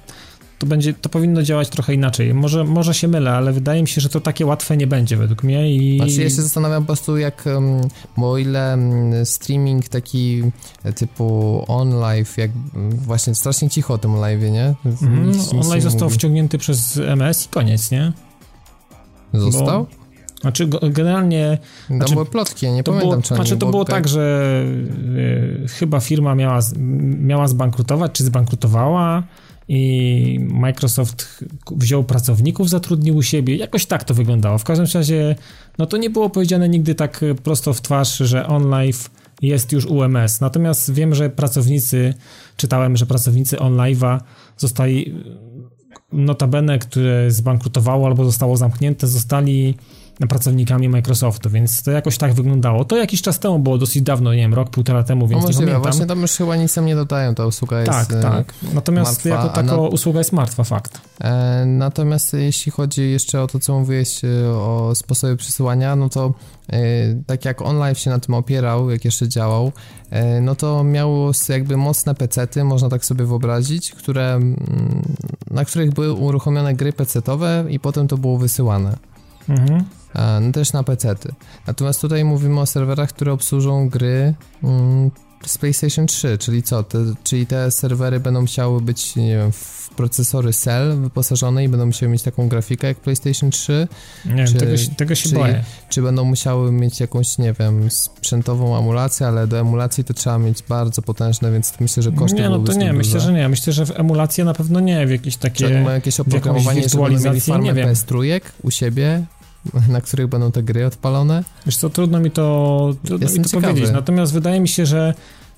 [0.59, 2.35] to będzie, to powinno działać trochę inaczej.
[2.35, 5.43] Może, może się mylę, ale wydaje mi się, że to takie łatwe nie będzie według
[5.43, 5.97] mnie i...
[5.97, 7.45] Znaczy ja się zastanawiam po prostu jak,
[8.17, 8.79] bo o ile
[9.25, 10.43] streaming taki
[10.85, 12.51] e, typu on live, jak
[12.91, 14.75] właśnie strasznie cicho o tym live, nie?
[15.25, 16.19] Nic nie online został mówi.
[16.19, 18.13] wciągnięty przez MS i koniec, nie?
[19.33, 19.87] Został?
[20.41, 21.59] Znaczy go- generalnie
[21.89, 24.65] Tam Znaczy, były plotki, nie to pamiętam było, czy znaczy to bo było tak- że
[25.65, 26.61] y, chyba firma miała,
[27.21, 29.23] miała zbankrutować, czy zbankrutowała
[29.69, 33.57] i Microsoft wziął pracowników, zatrudnił u siebie.
[33.57, 34.59] Jakoś tak to wyglądało.
[34.59, 35.37] W każdym razie,
[35.79, 39.11] no to nie było powiedziane nigdy tak prosto w twarz, że OnLive
[39.43, 40.41] jest już UMS.
[40.41, 42.15] Natomiast wiem, że pracownicy,
[42.57, 44.21] czytałem, że pracownicy OnLive'a
[44.57, 45.15] zostali
[46.13, 49.75] notabene, które zbankrutowało albo zostało zamknięte, zostali
[50.29, 52.85] pracownikami Microsoftu, więc to jakoś tak wyglądało.
[52.85, 55.61] To jakiś czas temu było, dosyć dawno, nie wiem, rok, półtora temu, więc no możliwe,
[55.65, 55.93] nie pamiętam.
[55.93, 58.55] właśnie tam już chyba nic tam nie dodają, ta usługa jest Tak, e, tak.
[58.75, 61.01] Natomiast martwa, jako taka na- usługa jest martwa, fakt.
[61.21, 66.35] E, Natomiast jeśli chodzi jeszcze o to, co mówiłeś e, o sposobie przesyłania, no to
[66.73, 66.79] e,
[67.27, 69.73] tak jak OnLive się na tym opierał, jak jeszcze działał,
[70.11, 74.57] e, no to miało jakby mocne pecety, można tak sobie wyobrazić, które, mm,
[75.51, 78.97] na których były uruchomione gry pecetowe i potem to było wysyłane.
[79.49, 79.85] Mhm.
[80.15, 81.33] E, No też na pecety.
[81.67, 84.35] Natomiast tutaj mówimy o serwerach, które obsłużą gry
[84.65, 85.11] mm,
[85.47, 86.83] z PlayStation 3, czyli co?
[86.83, 91.87] Te, czyli te serwery będą musiały być, nie wiem, w procesory Cell wyposażone i będą
[91.87, 93.89] musiały mieć taką grafikę jak PlayStation 3,
[94.27, 95.65] Nie Czy- tego, się- tego się czy- boję.
[95.89, 100.63] czy będą musiały mieć jakąś, nie wiem, sprzętową emulację, ale do emulacji to trzeba mieć
[100.69, 103.27] bardzo potężne, więc myślę, że koszty Nie, no to nie, myślę, duże.
[103.27, 103.49] że nie.
[103.49, 105.69] Myślę, że w emulację na pewno nie, w jakieś Czy oni takie...
[105.81, 107.89] mają jakieś oprogramowanie, że będą mieli farmę Nie wiem.
[107.89, 109.25] PS3 u siebie,
[109.89, 111.45] na których będą te gry odpalone?
[111.67, 113.73] Wiesz co, trudno mi to, trudno Jestem mi to ciekawy.
[113.73, 115.15] powiedzieć, natomiast wydaje mi się, że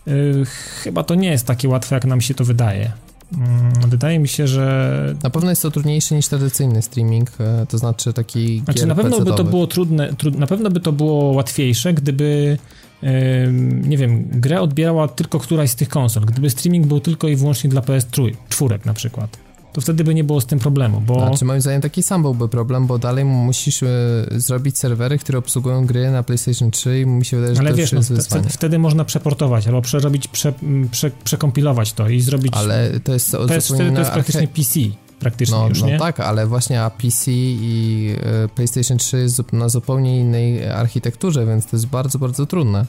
[0.08, 0.44] y,
[0.82, 2.92] chyba to nie jest takie łatwe, jak nam się to wydaje.
[3.32, 5.14] Mm, wydaje mi się, że...
[5.22, 9.20] Na pewno jest to trudniejsze niż tradycyjny streaming, e, to znaczy taki Znaczy na pewno
[9.20, 12.58] by to było trudne, trud, na pewno by to było łatwiejsze, gdyby
[13.02, 16.24] ym, nie wiem, grę odbierała tylko któraś z tych konsol.
[16.24, 19.38] Gdyby streaming był tylko i wyłącznie dla PS3, czwórek na przykład,
[19.76, 21.14] to wtedy by nie było z tym problemu, bo...
[21.14, 23.86] Znaczy moim zdaniem taki sam byłby problem, bo dalej musisz e,
[24.30, 27.76] zrobić serwery, które obsługują gry na PlayStation 3 i mi się wydaje, że Ale to
[27.76, 28.48] wiesz, no, jest wtedy, wyzwanie.
[28.48, 30.52] wtedy można przeportować albo przerobić, prze,
[30.90, 32.52] prze, przekompilować to i zrobić.
[32.56, 34.80] Ale to jest PS4 zupełnie to inna jest praktycznie PC,
[35.18, 35.98] praktycznie No, już, no nie?
[35.98, 41.66] tak, ale właśnie a PC i e, PlayStation 3 jest na zupełnie innej architekturze, więc
[41.66, 42.86] to jest bardzo, bardzo trudne.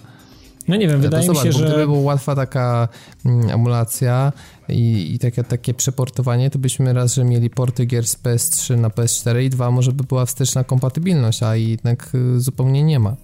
[0.67, 1.65] No nie wiem, wydaje to mi zobacz, się, że.
[1.65, 2.87] gdyby była łatwa taka
[3.25, 4.33] mm, emulacja
[4.69, 8.89] i, i takie, takie przeportowanie, to byśmy raz, że mieli porty gier z PS3 na
[8.89, 13.15] PS4 i dwa, może by była wsteczna kompatybilność, a jednak y, zupełnie nie ma.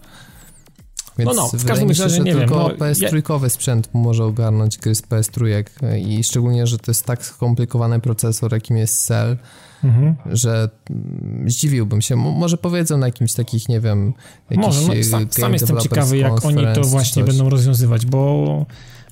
[1.17, 4.25] Więc No, no, w każdym się, razie że nie wiem, tylko no, PS3 sprzęt może
[4.25, 5.63] ogarnąć gry z PS3
[6.07, 9.37] i szczególnie, że to jest tak skomplikowany procesor, jakim jest Cell,
[9.83, 10.15] Mhm.
[10.31, 12.15] że mm, zdziwiłbym się.
[12.15, 14.13] Mo- może powiedzą na jakimś takich, nie wiem,
[14.49, 17.31] jakiś Może, no, e, sam, sam jestem ciekawy, jak oni to właśnie coś.
[17.35, 18.65] będą rozwiązywać, bo.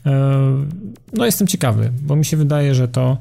[0.05, 0.11] E,
[1.13, 3.17] no, jestem ciekawy, bo mi się wydaje, że to.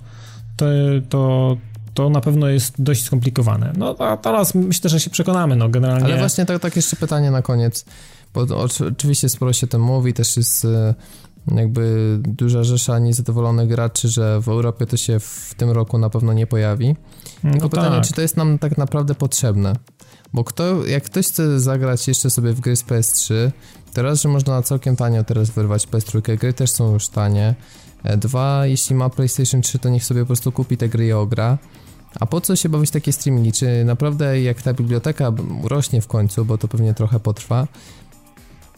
[0.56, 0.66] To,
[1.08, 1.56] to,
[1.94, 3.72] to na pewno jest dość skomplikowane.
[3.76, 6.04] No, a teraz myślę, że się przekonamy, no, generalnie.
[6.04, 7.84] Ale właśnie tak, tak jeszcze pytanie na koniec,
[8.34, 8.46] bo
[8.88, 10.94] oczywiście sporo się tym mówi, też jest e,
[11.56, 16.32] jakby duża rzesza niezadowolonych graczy, że w Europie to się w tym roku na pewno
[16.32, 16.96] nie pojawi.
[17.44, 18.04] no, Tylko pytanie, tak.
[18.04, 19.76] czy to jest nam tak naprawdę potrzebne?
[20.32, 23.50] Bo kto, jak ktoś chce zagrać jeszcze sobie w gry z PS3,
[23.94, 27.54] to raz, że można całkiem tanio teraz wyrwać PS3, gry też są już tanie.
[28.04, 31.12] E, Dwa, jeśli ma PlayStation 3, to niech sobie po prostu kupi te gry i
[31.12, 31.58] ogra.
[32.20, 33.52] A po co się bawić takie streamingi?
[33.52, 35.32] Czy naprawdę jak ta biblioteka
[35.64, 37.66] rośnie w końcu, bo to pewnie trochę potrwa,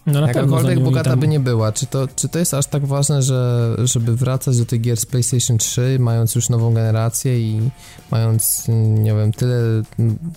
[0.07, 3.23] No, na jakakolwiek bogata by nie była, czy to, czy to jest aż tak ważne,
[3.23, 7.71] że, żeby wracać do tych gier z PlayStation 3, mając już nową generację i
[8.11, 8.65] mając,
[8.99, 9.83] nie wiem, tyle,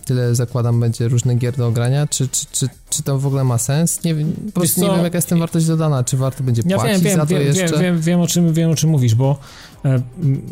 [0.06, 3.58] tyle zakładam będzie różnych gier do ogrania, czy, czy, czy, czy to w ogóle ma
[3.58, 4.04] sens?
[4.04, 6.78] Nie, wiem, po prostu nie wiem, jaka jest tym wartość dodana, czy warto będzie Ja
[6.78, 7.66] płacić wiem, wiem, za to wiem, jeszcze?
[7.66, 9.38] wiem, wiem, wiem, o czym, wiem, o czym mówisz, bo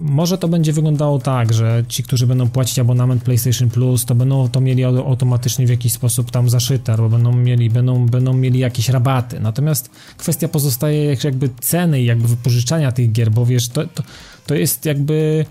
[0.01, 4.49] może to będzie wyglądało tak, że ci, którzy będą płacić abonament PlayStation Plus, to będą
[4.49, 8.59] to mieli auto- automatycznie w jakiś sposób tam zaszyte, albo będą mieli, będą, będą mieli
[8.59, 9.39] jakieś rabaty.
[9.39, 14.03] Natomiast kwestia pozostaje jak- jakby ceny i jakby wypożyczania tych gier, bo wiesz, to, to,
[14.45, 15.45] to jest jakby...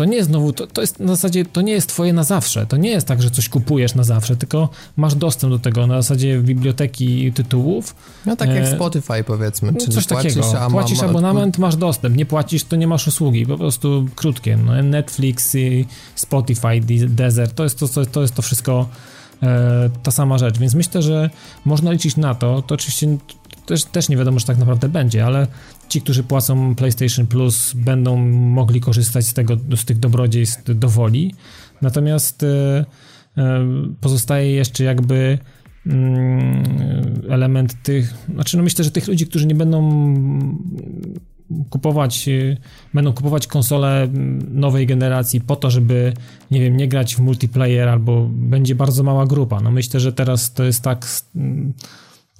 [0.00, 2.66] To nie znowu, to, to jest na zasadzie, to nie jest twoje na zawsze.
[2.66, 6.02] To nie jest tak, że coś kupujesz na zawsze, tylko masz dostęp do tego na
[6.02, 7.94] zasadzie biblioteki tytułów,
[8.26, 10.70] No tak jak E, Spotify powiedzmy, no, coś płacisz, takiego.
[10.70, 12.16] płacisz abonament, masz dostęp.
[12.16, 13.46] Nie płacisz, to nie masz usługi.
[13.46, 14.56] Po prostu krótkie.
[14.56, 18.88] No, Netflix, i Spotify, Desert, to jest to, to, to jest to wszystko
[19.42, 20.58] e, ta sama rzecz.
[20.58, 21.30] Więc myślę, że
[21.64, 22.62] można liczyć na to.
[22.62, 23.18] To oczywiście
[23.66, 25.46] też, też nie wiadomo, czy tak naprawdę będzie, ale
[25.90, 31.34] ci, którzy płacą PlayStation Plus, będą mogli korzystać z tego, z tych dobrodziejstw do woli.
[31.82, 32.84] Natomiast e,
[33.38, 33.66] e,
[34.00, 35.38] pozostaje jeszcze jakby
[35.86, 36.64] mm,
[37.28, 39.80] element tych, znaczy no myślę, że tych ludzi, którzy nie będą
[41.70, 42.56] kupować, y,
[42.94, 44.08] będą kupować konsole
[44.50, 46.12] nowej generacji po to, żeby,
[46.50, 49.60] nie wiem, nie grać w multiplayer albo będzie bardzo mała grupa.
[49.60, 51.06] No myślę, że teraz to jest tak,
[51.36, 51.72] mm,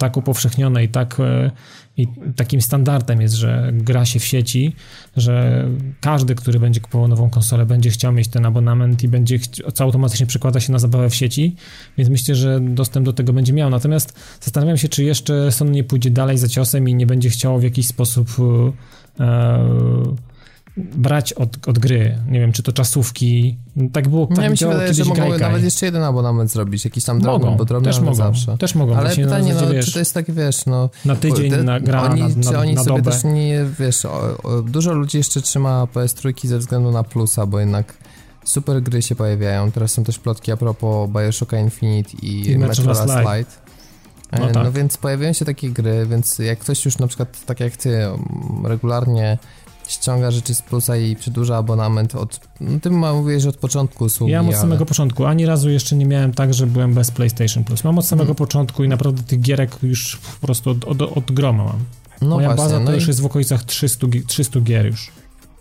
[0.01, 1.51] tak upowszechnione i tak e,
[1.97, 2.07] i
[2.37, 4.75] takim standardem jest, że gra się w sieci,
[5.17, 5.65] że
[6.01, 9.39] każdy, który będzie kupował nową konsolę, będzie chciał mieć ten abonament i będzie,
[9.75, 11.57] co automatycznie przekłada się na zabawę w sieci,
[11.99, 13.71] więc myślę, że dostęp do tego będzie miał.
[13.71, 17.59] Natomiast zastanawiam się, czy jeszcze Sony nie pójdzie dalej za ciosem i nie będzie chciało
[17.59, 18.29] w jakiś sposób
[19.21, 20.30] e,
[20.77, 22.19] brać od, od gry.
[22.29, 23.57] Nie wiem, czy to czasówki.
[23.93, 25.41] Tak było, tak ja mi się wydaje, że mogą Gaikai.
[25.41, 28.59] nawet jeszcze jeden abonament zrobić, jakiś tam drobny, Mogą, bo drobny też mogą, zawsze.
[28.59, 28.93] też mogą.
[28.95, 30.91] Ale Właśnie pytanie, no, wiesz, czy to jest takie, wiesz, no...
[31.05, 33.13] na tydzień te- na gra oni, na, na, Czy oni na sobie dobę.
[33.13, 37.61] też nie, wiesz, o, o, dużo ludzi jeszcze trzyma PS3 ze względu na plusa, bo
[37.61, 37.95] jednak
[38.45, 39.73] super gry się pojawiają.
[39.73, 43.71] Teraz są też plotki a propos Bioshocka Infinite i, I Metro Last Light.
[44.33, 44.65] No E, tak.
[44.65, 47.97] no więc pojawiają się takie gry, więc jak ktoś już na przykład, tak jak ty,
[47.97, 48.21] mm,
[48.65, 49.39] regularnie
[49.91, 54.33] ściąga rzeczy z plusa i przedłuża abonament od, no ty mówiłeś, że od początku usługi,
[54.33, 55.25] Ja mam od ale- samego początku.
[55.27, 57.85] Ani razu jeszcze nie miałem tak, że byłem bez PlayStation Plus.
[57.85, 58.37] Mam od samego Mhm.
[58.37, 61.79] początku i naprawdę tych gierek już po prostu od, od, od groma mam.
[62.23, 64.87] no Moja właśnie, baza to no już i- jest w okolicach 300, gi- 300 gier
[64.87, 65.11] już.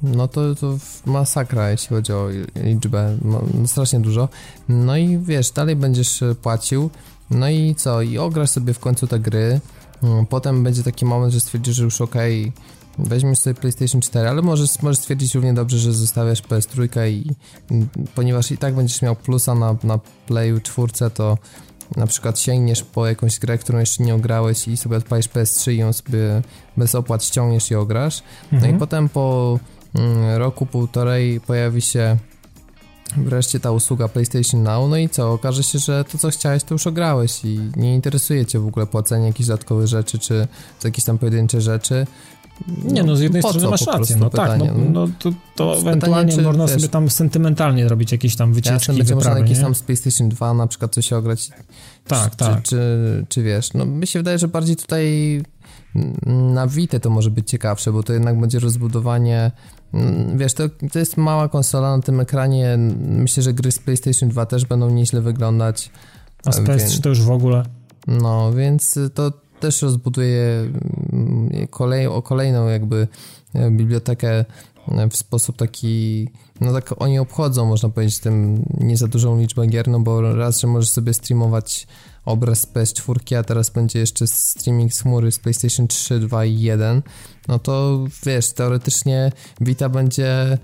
[0.01, 4.29] No to, to masakra, jeśli chodzi o liczbę, no, strasznie dużo.
[4.69, 6.89] No i wiesz, dalej będziesz e, płacił,
[7.29, 9.59] no i co, i ograsz sobie w końcu te gry,
[10.03, 12.51] Mm, potem będzie taki moment, że stwierdzisz, że już okej,
[12.97, 17.31] weźmiesz sobie PlayStation 4, ale możesz, możesz stwierdzić równie dobrze, że zostawiasz PS3 i
[18.15, 21.37] ponieważ i tak będziesz miał plusa na, na Playu 4, to
[21.95, 25.77] na przykład sięgniesz po jakąś grę, którą jeszcze nie ograłeś i sobie odpalisz PS3 i
[25.77, 26.41] ją sobie
[26.77, 28.23] bez opłat ściągniesz i ograsz.
[28.51, 28.75] No Mhm.
[28.75, 29.59] i potem po
[29.95, 32.17] mm, roku, półtorej pojawi się
[33.17, 35.33] wreszcie ta usługa PlayStation Now, no i co?
[35.33, 38.87] Okaże się, że to co chciałeś to już ograłeś i nie interesuje cię w ogóle
[38.87, 40.47] płacenie jakichś dodatkowych rzeczy, czy
[40.83, 42.07] jakieś tam pojedyncze rzeczy.
[42.83, 46.37] Nie, no z jednej strony co masz rację, no tak, no, no to, to ewentualnie
[46.37, 49.75] można wiesz, sobie tam sentymentalnie robić jakieś tam wycieczki, Jasne, będzie można wyprawy, jakieś tam
[49.75, 51.49] z PlayStation 2 na przykład coś ograć.
[52.07, 52.63] Tak, czy, tak.
[52.63, 55.41] Czy, czy, czy wiesz, no mi się wydaje, że bardziej tutaj
[56.25, 59.51] na Vita to może być ciekawsze, bo to jednak będzie rozbudowanie
[59.93, 62.77] mm, Wiesz, to, to jest mała konsola na tym ekranie.
[62.99, 65.89] Myślę, że gry z PlayStation 2 też będą nieźle wyglądać.
[66.45, 66.65] A z Wiem.
[66.65, 67.63] PS3 to już w ogóle.
[68.07, 70.71] No, więc to też rozbuduje
[71.13, 73.07] mm, kolej, o kolejną jakby
[73.53, 74.45] e, bibliotekę
[74.87, 76.27] e, w sposób taki,
[76.61, 80.59] no tak oni obchodzą, można powiedzieć, tym nie za dużą liczbę gier, no bo raz,
[80.59, 81.87] że możesz sobie streamować
[82.25, 86.61] obraz z PS4, a teraz będzie jeszcze streaming z chmury z PlayStation 3, 2 i
[86.61, 87.01] 1,
[87.47, 89.31] no to wiesz, teoretycznie
[89.61, 90.57] Vita będzie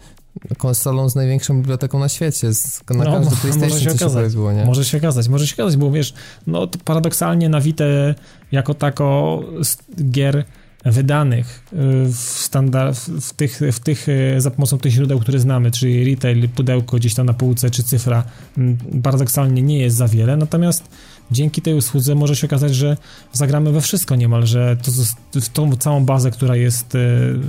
[0.57, 4.05] konsolą z największą biblioteką na świecie, z, na No, każdy może PlayStation się coś się
[4.05, 4.13] okazać.
[4.13, 4.65] pojawiło, nie?
[4.65, 6.13] Może się okazać, może się okazać, bo wiesz,
[6.47, 7.83] no to paradoksalnie na Vita
[8.51, 9.43] jako tako
[10.11, 10.45] gier
[10.85, 15.71] wydanych y, w standard, w tych, w tych, y, za pomocą tych źródeł, które znamy,
[15.71, 18.23] czyli retail, pudełko gdzieś tam na półce, czy cyfra,
[18.57, 20.83] mm, paradoksalnie nie jest za wiele, natomiast
[21.31, 22.97] dzięki tej usłudze może się okazać, że
[23.33, 24.77] zagramy we wszystko niemal, że
[25.31, 26.97] to, w tą całą bazę, która jest y,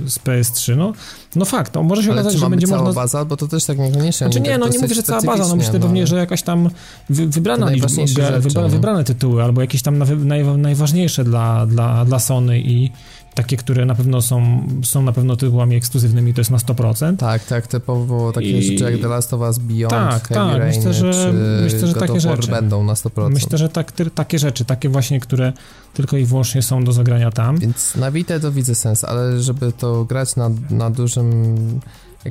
[0.05, 0.93] z PS3, no,
[1.35, 3.01] no fakt, no może się Ale okazać, czy że będzie cała można...
[3.01, 4.27] baza, bo to też tak niekoniecznie.
[4.27, 6.69] Znaczy nie, tak no nie mówię, że cała baza, no myślę pewnie, że jakaś tam
[7.09, 8.69] wy, wybrana liczba, najważniejsze gra- rzeczy, wybra, no.
[8.69, 9.97] wybrane tytuły, albo jakieś tam
[10.27, 12.91] naj, najważniejsze dla, dla, dla Sony i
[13.37, 17.17] takie, które na pewno są, są na pewno tytułami ekskluzywnymi, to jest na 100%.
[17.17, 20.59] Tak, tak, typowo takie I- rzeczy jak The Last of Us Beyond, Tak, Heavy tak,
[20.59, 21.33] Rain, myślę, że- czy
[21.63, 22.51] myślę, że takie rzeczy.
[22.51, 23.33] będą na 100%.
[23.33, 25.53] Myślę, że tak, ty, takie rzeczy, takie właśnie, które
[25.93, 27.57] tylko i wyłącznie są do zagrania tam.
[27.57, 31.55] Więc na Vita to widzę sens, ale żeby to grać na, na dużym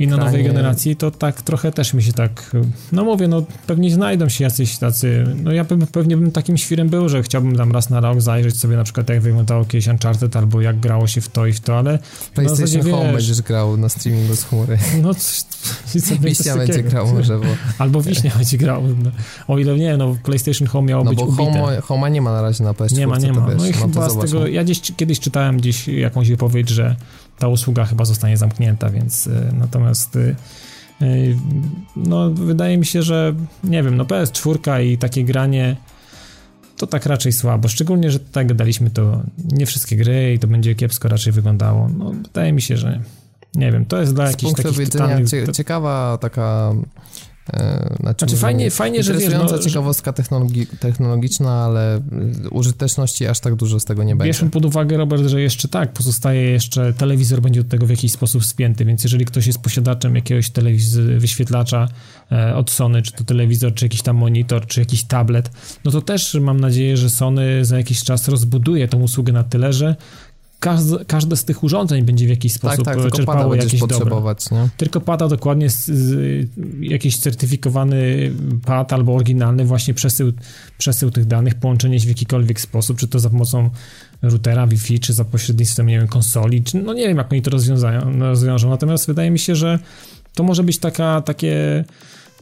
[0.01, 2.57] I na nowej generacji to tak trochę też mi się tak,
[2.93, 6.89] no mówię, no pewnie znajdą się jacyś tacy, no ja pe- pewnie bym takim świrem
[6.89, 10.37] był, że chciałbym tam raz na rok zajrzeć sobie na przykład jak wyglądało kiedyś Uncharted
[10.37, 13.43] albo jak grało się w to i w to, ale W PlayStation Home wiesz- będziesz
[13.43, 14.79] grał na streamingu z chmury.
[15.03, 15.43] no coś,
[16.03, 17.45] coś Wiśnia będzie grał może, bo,
[17.79, 19.11] Albo Wiśnia będzie grał, no.
[19.49, 21.61] o ile nie, no PlayStation Home miało no być bo ubite.
[21.61, 22.97] Home, Home'a nie ma na razie na PS4.
[22.97, 23.47] Nie ma, nie ma.
[23.49, 24.47] Wiesz, No i to chyba z zobacz, tego, no.
[24.47, 26.97] ja gdzieś kiedyś czytałem gdzieś jakąś wypowiedź, że
[27.39, 30.37] ta usługa chyba zostanie zamknięta, więc y, natomiast y,
[31.03, 31.37] y,
[31.97, 33.35] no wydaje mi się, że
[33.65, 35.77] nie wiem, no PS4 i takie granie
[36.77, 39.23] to tak raczej słabo, szczególnie, że tak gadaliśmy to
[39.53, 43.01] nie wszystkie gry i to będzie kiepsko raczej wyglądało, no wydaje mi się, że
[43.55, 45.31] nie wiem, to jest dla Z jakichś punktu takich widzenia totalnych...
[45.31, 46.73] cie, ciekawa taka
[48.01, 52.01] znaczy, Znaczy fajnie, fajnie, że wiesz, no, ciekawostka technologi technologiczna, ale
[52.51, 54.29] użyteczności aż tak dużo z tego nie będzie.
[54.29, 58.13] Bierzmy pod uwagę, Robert, że jeszcze tak, pozostaje jeszcze, telewizor będzie do tego w jakiś
[58.13, 61.89] sposób spięty, więc jeżeli ktoś jest posiadaczem jakiegoś telewiz- wyświetlacza
[62.33, 65.51] e, od Sony, czy to telewizor, czy jakiś tam monitor, czy jakiś tablet,
[65.85, 69.73] no to też mam nadzieję, że Sony za jakiś czas rozbuduje tą usługę na tyle,
[69.73, 69.97] że
[70.61, 73.81] każde, każde z tych urządzeń będzie w jakiś tak, sposób tak, pada czerpało jakieś
[74.51, 74.69] nie?
[74.77, 76.49] Tylko pada dokładnie z, z,
[76.81, 78.33] jakiś certyfikowany
[78.65, 80.33] pad albo oryginalny właśnie przesył,
[80.79, 83.71] przesył tych danych, połączenie się w jakikolwiek sposób, czy to za pomocą
[84.23, 87.51] routera Wi-Fi, czy za pośrednictwem, nie wiem, konsoli, czy, no nie wiem, jak oni to
[87.51, 89.79] rozwiązają, rozwiążą, natomiast wydaje mi się, że
[90.35, 91.85] to może być taka, takie,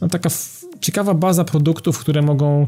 [0.01, 0.29] no taka
[0.81, 2.67] ciekawa baza produktów, które mogą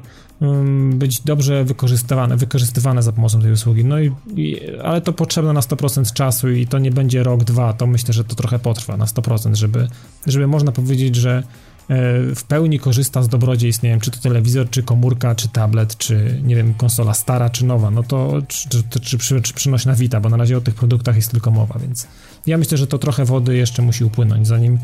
[0.90, 3.86] być dobrze wykorzystywane, wykorzystywane za pomocą tej usługi.
[3.86, 7.74] No i, i, ale to potrzebne na 100% czasu i to nie będzie rok, dwa,
[7.74, 9.88] to myślę, że to trochę potrwa na 100%, żeby,
[10.28, 11.44] żeby można powiedzieć, że
[11.90, 15.98] E, w pełni korzysta z dobrodziejstw, nie wiem, czy to telewizor, czy komórka, czy tablet,
[15.98, 19.96] czy nie wiem, konsola stara, czy nowa, no to czy, czy, czy, czy, czy przynośna
[19.96, 22.08] Vita, bo na razie o tych produktach jest tylko mowa, więc
[22.48, 24.80] ja myślę, że to trochę wody jeszcze musi upłynąć, zanim,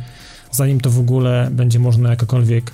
[0.51, 2.71] zanim to w ogóle będzie można jakakolwiek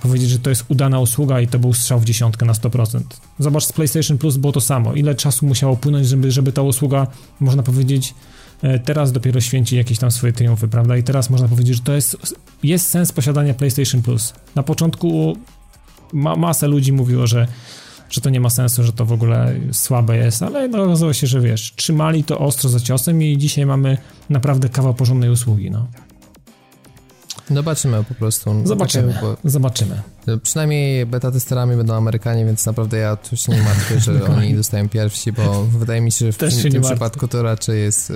[0.00, 3.00] powiedzieć, że to jest udana usługa i to był strzał w dziesiątkę na 100%.
[3.38, 4.94] Zobacz, z PlayStation Plus było to samo.
[4.94, 7.06] Ile czasu musiało płynąć, żeby, żeby ta usługa,
[7.40, 8.14] można powiedzieć,
[8.62, 10.96] E, teraz dopiero święci jakieś tam swoje triumfy, prawda?
[10.96, 12.16] I teraz można powiedzieć, że to jest,
[12.62, 14.34] jest sens posiadania PlayStation Plus.
[14.54, 15.36] Na początku
[16.12, 17.48] ma, masę ludzi mówiło, że,
[18.10, 21.26] że to nie ma sensu, że to w ogóle słabe jest, ale no, okazało się,
[21.26, 23.98] że wiesz, trzymali to ostro za ciosem i dzisiaj mamy
[24.30, 25.86] naprawdę kawał porządnej usługi, no.
[27.50, 28.54] Zobaczymy po prostu.
[28.64, 29.36] Zobaczymy, tak bo...
[29.44, 30.02] zobaczymy.
[30.42, 34.88] Przynajmniej beta testerami będą Amerykanie, więc naprawdę ja tu się nie martwię, że oni dostają
[34.88, 38.14] pierwsi, bo wydaje mi się, że w Też tym, tym przypadku to raczej jest y,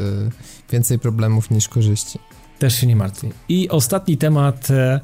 [0.73, 2.19] więcej problemów niż korzyści.
[2.59, 3.31] Też się nie martwię.
[3.48, 5.01] I ostatni temat e, E,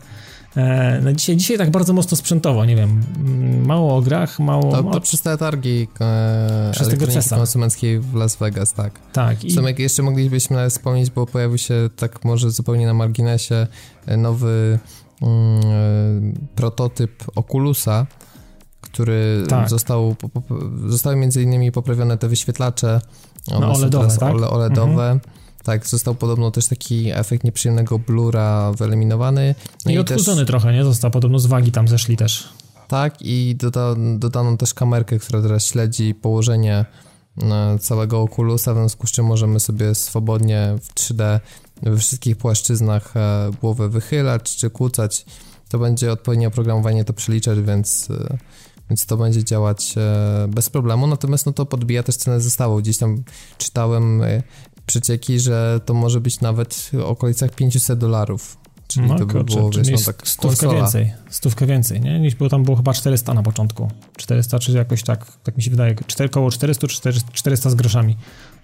[1.02, 4.72] no dzisiaj, dzisiaj tak bardzo mocno sprzętowo, nie wiem, mm, mało o grach, mało...
[4.72, 9.00] To, to przez te targi e, przez tego konsumenckiej w Las Vegas, tak.
[9.12, 9.44] Tak.
[9.44, 9.50] I...
[9.50, 13.66] Sumie jeszcze moglibyśmy nawet wspomnieć, bo pojawił się tak może zupełnie na marginesie
[14.06, 14.78] e, nowy
[15.22, 18.06] mm, e, prototyp Oculusa,
[18.80, 19.68] który tak.
[19.68, 20.16] został,
[20.86, 23.00] zostały między innymi poprawione te wyświetlacze,
[23.50, 24.34] no, OLEDowe, tak?
[24.34, 25.10] OLEDowe.
[25.10, 25.20] Mhm.
[25.64, 29.54] Tak, został podobno też taki efekt nieprzyjemnego blura wyeliminowany.
[29.86, 30.46] No I, i odchudzony też...
[30.46, 30.84] trochę, nie?
[30.84, 32.48] Został podobno z wagi tam zeszli też.
[32.90, 36.84] Tak, i doda, dodano też kamerkę, która teraz śledzi położenie
[37.42, 41.40] e, całego okulusa, w związku z czym możemy sobie swobodnie w 3D
[41.82, 45.24] we wszystkich płaszczyznach e, głowę wychylać czy kłócać.
[45.68, 48.38] To będzie odpowiednie oprogramowanie to przeliczać, więc, e,
[48.90, 49.94] więc to będzie działać
[50.48, 51.06] bez problemu.
[51.06, 52.78] Natomiast no to podbija też cenę zestawu.
[52.78, 53.22] Gdzieś tam
[53.58, 54.22] czytałem
[54.90, 58.56] przecieki, że to może być nawet w okolicach 500 dolarów.
[58.88, 62.20] Czyli no, to by kurczę, było, wiesz, no, tak stówkę więcej, stówkę więcej, nie?
[62.20, 63.90] Niż było tam było chyba 400 na początku.
[64.16, 67.00] 400 czy jakoś tak, tak mi się wydaje, 4, około 400 czy
[67.32, 68.16] 400 z groszami.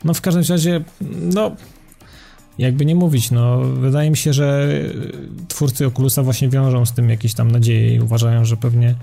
[0.04, 0.84] No w każdym razie,
[1.20, 1.56] no
[2.58, 4.68] jakby nie mówić, no wydaje mi się, że
[5.48, 8.94] twórcy Oculusa właśnie wiążą z tym jakieś tam nadzieje i uważają, że pewnie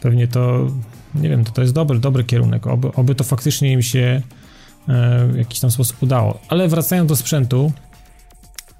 [0.00, 0.70] pewnie to,
[1.14, 4.22] nie wiem, to, to jest dobry, dobry kierunek, oby, oby to faktycznie im się
[5.28, 6.38] w jakiś tam sposób udało.
[6.48, 7.72] Ale wracając do sprzętu.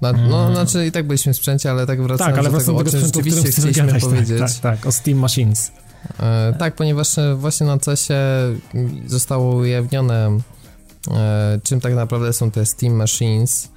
[0.01, 0.53] No, no mm.
[0.53, 2.89] znaczy i tak byliśmy w sprzęcie, ale tak wracając tak, ale do tego, do tego
[2.89, 4.39] sprzętu, rzeczywiście chcieliśmy tak, powiedzieć.
[4.39, 5.71] Tak, tak, tak, o Steam Machines.
[6.19, 8.13] E, tak, ponieważ e, właśnie na CESie
[9.05, 10.39] zostało ujawnione,
[11.11, 13.69] e, czym tak naprawdę są te Steam Machines,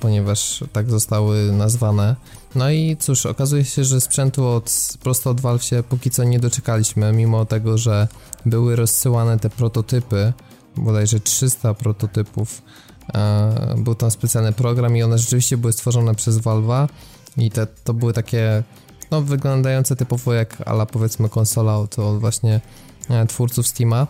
[0.00, 2.16] ponieważ tak zostały nazwane.
[2.54, 6.38] No i cóż, okazuje się, że sprzętu od, prosto od Valve się póki co nie
[6.38, 8.08] doczekaliśmy, mimo tego, że
[8.46, 10.32] były rozsyłane te prototypy,
[10.76, 12.62] bodajże 300 prototypów.
[13.14, 16.88] E, był tam specjalny program i one rzeczywiście były stworzone przez Valve'a
[17.36, 18.62] i te, to były takie
[19.10, 22.60] no, wyglądające typowo jak ala powiedzmy konsola od, od właśnie
[23.10, 24.06] e, twórców Steama.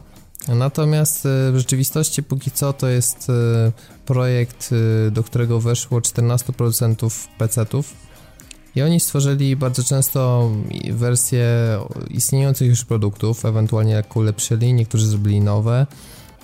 [0.49, 3.33] Natomiast e, w rzeczywistości póki co to jest
[4.07, 4.71] projekt,
[5.11, 7.95] do którego weszło 14% PC-ów
[8.77, 10.51] i oni stworzyli bardzo często
[10.91, 11.47] wersje
[12.11, 15.87] istniejących już produktów, ewentualnie jak ulepszyli, niektórzy zrobili nowe.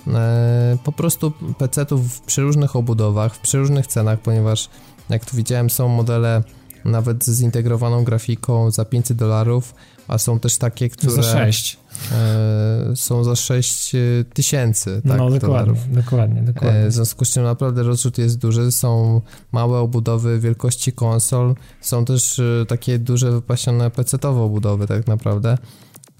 [0.07, 4.69] E, po prostu PC-ów w przeróżnych obudowach, w przeróżnych cenach, ponieważ
[5.09, 6.43] jak tu widziałem są modele
[6.85, 9.73] nawet z zintegrowaną grafiką za 500 dolarów,
[10.07, 11.11] a są też takie, które...
[11.11, 11.77] Za 6.
[12.11, 13.91] E, są za 6
[14.33, 15.77] tysięcy, tak, No, dokładnie, dolarów.
[15.91, 16.79] dokładnie, dokładnie.
[16.79, 19.21] E, w związku z czym naprawdę rozrzut jest duży, są
[19.51, 25.57] małe obudowy wielkości konsol, są też e, takie duże wypasione PC-owe obudowy tak naprawdę,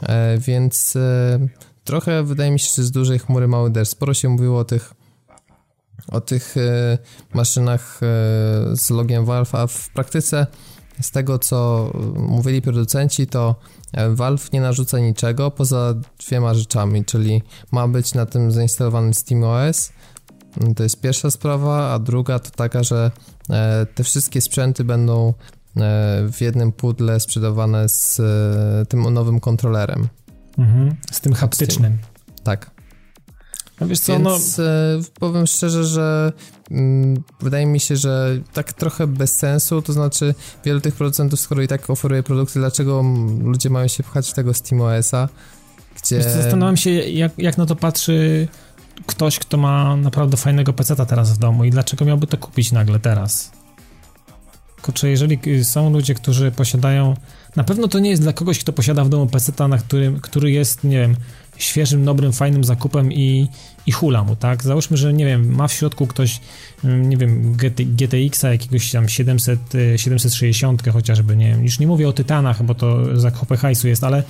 [0.03, 1.39] e, więc e,
[1.83, 3.91] trochę wydaje mi się, że z dużej chmury mały deszcz.
[3.91, 4.93] Sporo się mówiło o tych
[6.07, 6.97] o tych e,
[7.33, 8.05] maszynach e,
[8.75, 10.47] z logiem Valve, a w praktyce
[11.01, 13.55] z tego co mówili producenci, to
[13.93, 15.93] e, Valve nie narzuca niczego poza
[16.27, 19.91] dwiema rzeczami, czyli ma być na tym zainstalowany SteamOS.
[20.75, 23.11] To jest pierwsza sprawa, a druga to taka, że
[23.95, 25.33] te wszystkie sprzęty będą
[26.31, 28.21] w jednym pudle sprzedawane z
[28.89, 30.07] tym nowym kontrolerem.
[30.61, 31.97] Mhm, z tym haptycznym.
[32.43, 32.71] Tak.
[33.79, 34.63] No wiesz co, Więc no...
[35.19, 36.33] powiem szczerze, że
[36.71, 40.35] mm, wydaje mi się, że tak trochę bez sensu, to znaczy
[40.65, 43.03] wielu tych producentów, skoro i tak oferuje produkty, dlaczego
[43.43, 45.29] ludzie mają się pchać w tego SteamOS-a,
[46.01, 46.17] gdzie...
[46.17, 48.47] Wiesz, zastanawiam się, jak, jak na to patrzy
[49.05, 52.99] ktoś, kto ma naprawdę fajnego peceta teraz w domu i dlaczego miałby to kupić nagle
[52.99, 53.51] teraz?
[54.81, 57.13] kurczę, jeżeli są ludzie, którzy posiadają,
[57.55, 60.51] na pewno to nie jest dla kogoś, kto posiada w domu PC, na którym, który
[60.51, 61.15] jest, nie wiem,
[61.57, 63.47] świeżym, dobrym, fajnym zakupem i,
[63.85, 64.63] i hula mu, tak?
[64.63, 66.39] Załóżmy, że nie wiem, ma w środku ktoś,
[66.83, 67.55] mm, nie wiem,
[67.85, 69.59] GTX-a jakiegoś tam 700,
[69.95, 74.03] 760 y, chociażby, nie wiem, już nie mówię o Tytanach, bo to zakupy hajsu jest,
[74.03, 74.23] ale,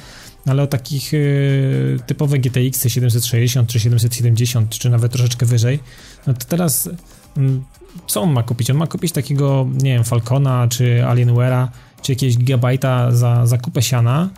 [0.45, 5.79] ale o takich y, typowe GTX 760 czy 770, czy nawet troszeczkę wyżej,
[6.27, 6.91] no to teraz y,
[8.07, 8.69] co on ma kupić?
[8.69, 11.67] On ma kupić takiego, nie wiem, Falcona, czy Alienware'a,
[12.01, 14.29] czy jakiegoś gigabajta za, za kupę siana,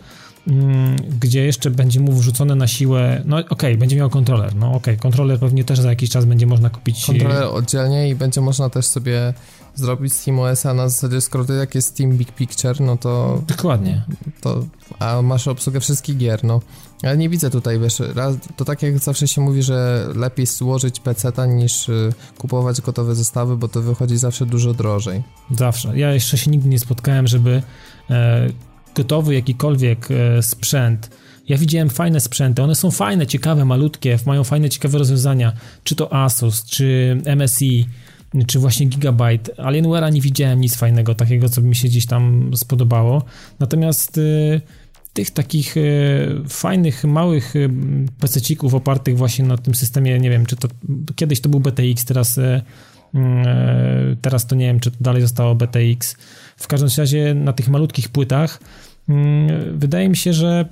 [0.48, 4.66] Mm, gdzie jeszcze będzie mu wrzucone na siłę, no okej, okay, będzie miał kontroler, no
[4.66, 7.06] okej, okay, kontroler pewnie też za jakiś czas będzie można kupić.
[7.06, 9.34] Kontroler oddzielnie i będzie można też sobie
[9.74, 13.42] zrobić SteamOS-a na zasadzie, skoro to jak jest Steam Big Picture, no to...
[13.46, 14.02] Dokładnie.
[14.40, 14.64] To,
[14.98, 16.60] a masz obsługę wszystkich gier, no.
[17.04, 18.02] Ale nie widzę tutaj, wiesz,
[18.56, 23.56] to tak jak zawsze się mówi, że lepiej złożyć PC-ta niż y, kupować gotowe zestawy,
[23.56, 25.22] bo to wychodzi zawsze dużo drożej.
[25.50, 25.98] Zawsze.
[25.98, 27.62] Ja jeszcze się nigdy nie spotkałem, żeby
[28.10, 28.48] e,
[28.94, 31.10] gotowy jakikolwiek e, sprzęt.
[31.48, 35.52] Ja widziałem fajne sprzęty, one są fajne, ciekawe, malutkie, mają fajne, ciekawe rozwiązania,
[35.84, 37.86] czy to Asus, czy MSI,
[38.46, 39.52] czy właśnie Gigabyte.
[39.56, 43.24] Alienware'a nie widziałem nic fajnego, takiego, co by mi się gdzieś tam spodobało.
[43.58, 44.60] Natomiast y,
[45.14, 47.70] tych takich y, fajnych, małych y,
[48.20, 50.68] PC-cików opartych właśnie na tym systemie, nie wiem, czy to
[51.16, 52.40] kiedyś to był BTX, teraz
[54.22, 56.16] teraz to nie wiem, czy to dalej zostało BTX.
[56.56, 58.60] W każdym razie na tych malutkich płytach
[59.08, 60.68] Mm, wydaje mi się, że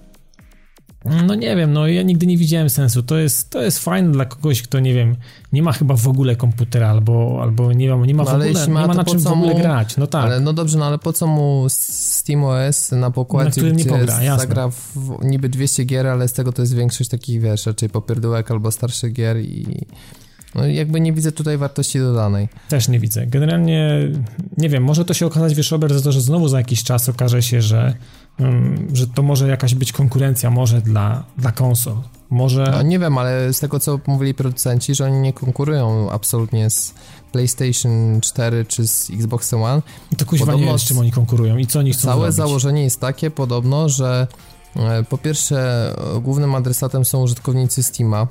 [1.04, 3.02] no nie wiem, no ja nigdy nie widziałem sensu.
[3.02, 5.16] To jest, to jest fajne dla kogoś, kto nie wiem,
[5.52, 8.52] nie ma chyba w ogóle komputera albo, albo nie wiem, nie ma no, w ogóle,
[8.68, 9.96] ma, nie ma na czym w ogóle mu, grać.
[9.96, 10.24] No tak.
[10.24, 14.68] Ale no dobrze, no ale po co mu SteamOS na pokładzie, na nie pogra, zagra
[14.68, 18.70] w niby 200 gier, ale z tego to jest większość takich, wiesz, raczej popierdółek albo
[18.70, 19.86] starszych gier i
[20.54, 22.48] no jakby nie widzę tutaj wartości dodanej.
[22.68, 23.26] Też nie widzę.
[23.26, 24.08] Generalnie,
[24.58, 27.08] nie wiem, może to się okazać, wiesz, Robert, za to, że znowu za jakiś czas
[27.08, 27.94] okaże się, że
[28.92, 31.96] że to może jakaś być konkurencja może dla, dla konsol.
[32.30, 32.64] Może...
[32.72, 36.94] No, nie wiem, ale z tego co mówili producenci, że oni nie konkurują absolutnie z
[37.32, 39.82] PlayStation 4 czy z Xbox One.
[40.12, 42.32] I to kuźwa podobno nie wiem, z czym oni konkurują i co oni chcą Całe
[42.32, 42.36] zrobić.
[42.36, 44.26] założenie jest takie podobno, że
[44.76, 45.88] e, po pierwsze
[46.22, 48.26] głównym adresatem są użytkownicy Steama,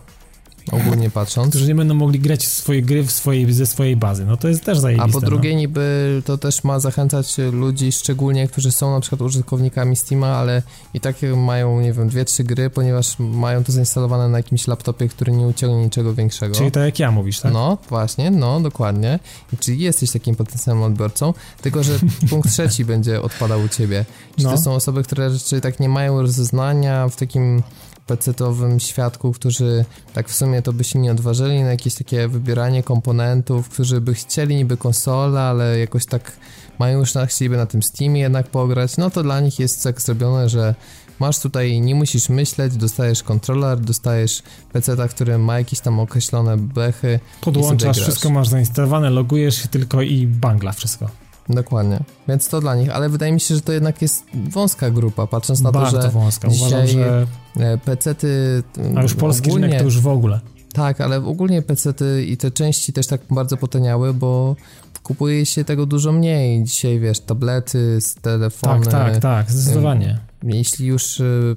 [0.71, 1.49] ogólnie patrząc.
[1.49, 4.25] Którzy nie będą mogli grać swoje gry w swojej, ze swojej bazy.
[4.25, 5.17] No to jest też zajebiste.
[5.17, 5.59] A po drugie no.
[5.59, 10.63] niby to też ma zachęcać ludzi, szczególnie którzy są na przykład użytkownikami Steama, ale
[10.93, 15.07] i tak mają, nie wiem, dwie, trzy gry, ponieważ mają to zainstalowane na jakimś laptopie,
[15.07, 16.55] który nie uciągnie niczego większego.
[16.55, 17.53] Czyli tak jak ja mówisz, tak?
[17.53, 19.19] No, właśnie, no, dokładnie.
[19.59, 24.05] Czyli jesteś takim potencjalnym odbiorcą, tylko że punkt trzeci będzie odpadał u ciebie.
[24.37, 24.51] Czy no.
[24.51, 27.63] to są osoby, które raczej tak nie mają rozeznania w takim
[28.11, 32.83] pecetowym świadku, którzy tak w sumie to by się nie odważyli na jakieś takie wybieranie
[32.83, 36.31] komponentów, którzy by chcieli niby konsolę, ale jakoś tak
[36.79, 40.01] mają już na, chcieliby na tym Steamie jednak pograć, no to dla nich jest tak
[40.01, 40.75] zrobione, że
[41.19, 44.43] masz tutaj, nie musisz myśleć, dostajesz kontroler, dostajesz
[44.73, 47.19] PC, który ma jakieś tam określone bechy.
[47.41, 51.09] Podłączasz, wszystko masz zainstalowane, logujesz się tylko i bangla wszystko.
[51.49, 51.99] Dokładnie.
[52.27, 55.61] Więc to dla nich, ale wydaje mi się, że to jednak jest wąska grupa, patrząc
[55.61, 56.47] na Bardzo to, że wąska.
[56.47, 57.27] Uważam, dzisiaj że...
[57.59, 58.63] E, PC-ty...
[58.95, 60.39] A już polski ogólnie, rynek to już w ogóle.
[60.73, 64.55] Tak, ale ogólnie PC-ty i te części też tak bardzo potaniały, bo
[65.03, 66.63] kupuje się tego dużo mniej.
[66.63, 68.85] Dzisiaj, wiesz, tablety, telefony.
[68.85, 70.19] Tak, tak, tak, zdecydowanie.
[70.43, 71.55] Jeśli już y,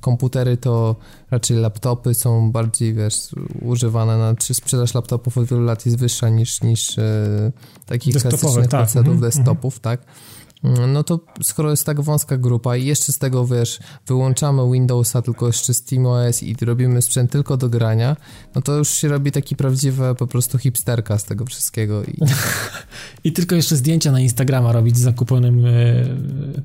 [0.00, 0.96] komputery, to
[1.30, 3.14] raczej laptopy są bardziej, wiesz,
[3.60, 7.52] używane, na, czy sprzedaż laptopów od wielu lat jest wyższa niż, niż e,
[7.86, 8.96] takich klasycznych tak.
[8.96, 9.80] Mm -hmm, desktopów, mm -hmm.
[9.80, 10.00] tak?
[10.88, 15.46] No to skoro jest tak wąska grupa i jeszcze z tego, wiesz, wyłączamy Windowsa, tylko
[15.46, 18.16] jeszcze SteamOS i robimy sprzęt tylko do grania,
[18.54, 22.04] no to już się robi taki prawdziwy po prostu hipsterka z tego wszystkiego.
[22.04, 22.18] I,
[23.28, 25.70] I tylko jeszcze zdjęcia na Instagrama robić z zakupionym e,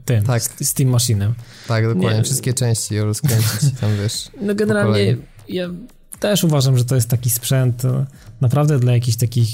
[0.06, 0.44] tym, tak.
[0.44, 1.32] Steam Machine'em.
[1.68, 2.24] Tak, dokładnie, Nie.
[2.24, 4.30] wszystkie części rozkręcić tam, wiesz.
[4.42, 5.18] No generalnie
[5.50, 5.70] ja
[6.20, 8.06] też uważam, że to jest taki sprzęt e,
[8.42, 9.50] naprawdę dla jakichś takich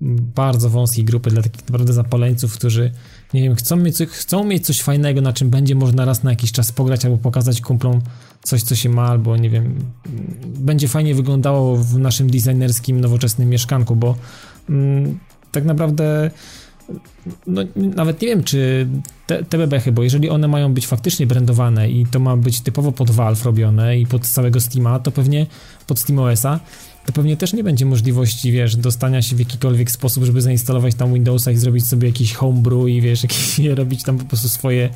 [0.00, 2.92] bardzo wąskiej grupy, dla takich naprawdę zapaleńców, którzy
[3.34, 6.52] nie wiem, chcą mieć, chcą mieć coś fajnego, na czym będzie można raz na jakiś
[6.52, 8.00] czas pograć albo pokazać kumplom
[8.42, 9.74] coś, co się ma, albo nie wiem,
[10.46, 14.14] będzie fajnie wyglądało w naszym designerskim, nowoczesnym mieszkanku, bo
[14.68, 15.18] mm,
[15.52, 16.30] tak naprawdę
[17.46, 18.88] no, nawet nie wiem, czy
[19.26, 22.92] te, te bebechy, bo jeżeli one mają być faktycznie brandowane i to ma być typowo
[22.92, 25.46] pod Valve robione i pod całego Steama, to pewnie
[25.86, 26.60] pod SteamOS-a,
[27.08, 31.14] to pewnie też nie będzie możliwości, wiesz, dostania się w jakikolwiek sposób, żeby zainstalować tam
[31.14, 34.90] Windowsa i zrobić sobie jakiś homebrew i wiesz, jakieś, robić tam po prostu swoje,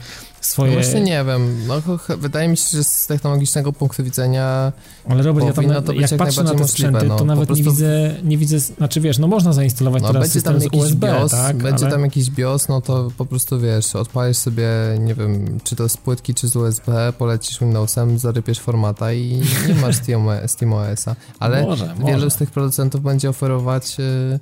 [0.46, 0.72] swoje...
[0.72, 1.82] No właśnie nie wiem, no,
[2.18, 4.72] wydaje mi się, że z technologicznego punktu widzenia
[5.08, 7.64] Ale Robert, ja tam, to jak, jak patrzę na te sprzęty, no, to nawet prostu...
[7.64, 10.74] nie widzę, nie widzę, znaczy wiesz, no można zainstalować no, teraz będzie system tam z
[10.74, 11.56] USB, BIOS, tak?
[11.56, 11.94] Będzie ale...
[11.94, 14.68] tam jakiś BIOS, no to po prostu wiesz, odpalisz sobie,
[15.00, 19.74] nie wiem, czy to z płytki, czy z USB, polecisz Windowsem, zarypiesz formata i nie
[19.74, 19.96] masz
[20.46, 21.16] SteamOS-a.
[21.38, 22.30] Ale może, wielu może.
[22.30, 23.98] z tych producentów będzie oferować...
[23.98, 24.40] Yy,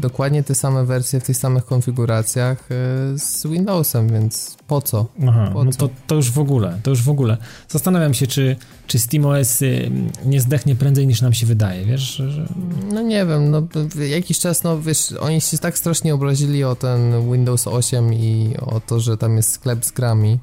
[0.00, 2.74] dokładnie te same wersje w tych samych konfiguracjach e,
[3.18, 5.06] z Windowsem, więc po co?
[5.28, 5.78] Aha, po no co?
[5.78, 7.36] to, to już w ogóle, to już w ogóle.
[7.68, 9.90] Zastanawiam się, czy, czy SteamOS y,
[10.24, 12.14] nie zdechnie prędzej niż nam się wydaje, wiesz?
[12.16, 12.48] Że...
[12.92, 13.62] No nie wiem, no
[14.08, 18.80] jakiś czas, no wiesz, oni się tak strasznie obrazili o ten Windows 8 i o
[18.80, 20.38] to, że tam jest sklep z grami.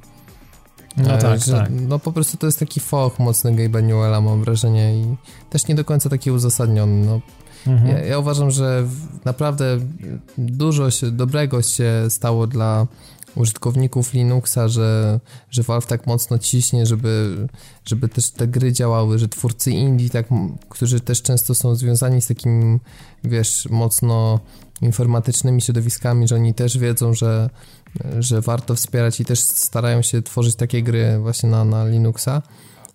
[0.98, 1.69] No e, tak, że, tak.
[1.88, 5.15] No po prostu to jest taki foch mocny Gabe'a Newella, mam wrażenie i
[5.49, 7.22] też nie do końca taki uzasadniony, no
[7.67, 7.88] Mhm.
[7.88, 8.88] Ja, ja, uważam, że
[9.25, 9.79] naprawdę
[10.38, 12.88] dużo się, dobrego się stało dla
[13.35, 15.19] użytkowników Linuxa, że,
[15.49, 17.47] że Valve tak mocno ciśnie, żeby,
[17.85, 20.25] żeby też te gry działały, że twórcy indie, tak,
[20.69, 22.79] którzy też często są związani z takim,
[23.23, 24.39] wiesz, mocno
[24.81, 27.49] informatycznymi środowiskami, że oni też wiedzą, że,
[28.19, 32.41] że warto wspierać i też starają się tworzyć takie gry właśnie na, na Linuxa.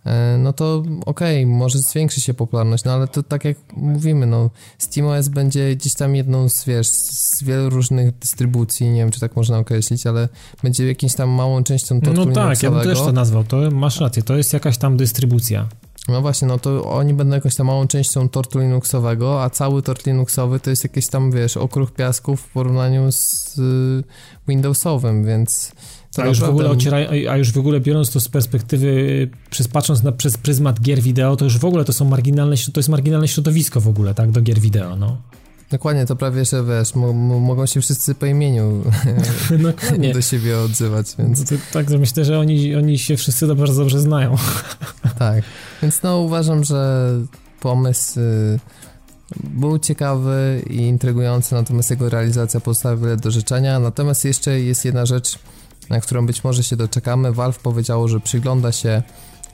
[0.07, 4.27] E, no to okej, okay, może zwiększy się popularność, no ale to tak jak mówimy,
[4.27, 9.21] no SteamOS będzie gdzieś tam jedną z, wiesz, z wielu różnych dystrybucji, nie wiem, czy
[9.21, 10.29] tak można określić, ale
[10.63, 14.01] będzie jakimś tam małą częścią tortu No tak, ja bym też to nazwał, to masz
[14.01, 15.69] rację, to jest jakaś tam dystrybucja.
[16.09, 20.07] No właśnie, no to oni będą jakąś tam małą częścią tortu Linuxowego, a cały tort
[20.07, 24.05] Linuxowy to jest jakieś tam, wiesz, okruch piasków w porównaniu z y,
[24.49, 25.73] Windowsowym, więc
[26.19, 30.03] a już, w ogóle ocieraj, a już w ogóle biorąc to z perspektywy, przez, patrząc
[30.03, 33.29] na, przez pryzmat gier wideo, to już w ogóle to są marginalne, to jest marginalne
[33.29, 35.17] środowisko w ogóle, tak, do gier wideo, no.
[35.71, 38.83] Dokładnie, to prawie, że wiesz, mogą się wszyscy po imieniu
[40.15, 41.39] do siebie odzywać, więc...
[41.39, 44.37] No to, tak, myślę, że oni, oni się wszyscy bardzo dobrze znają.
[45.19, 45.45] tak,
[45.83, 47.11] więc no uważam, że
[47.61, 48.59] pomysł y,
[49.45, 55.07] był ciekawy i intrygujący, natomiast jego realizacja pozostawia wiele do życzenia, natomiast jeszcze jest jedna
[55.07, 55.39] rzecz,
[55.91, 57.33] na którą być może się doczekamy.
[57.33, 59.03] Valve powiedziało, że przygląda się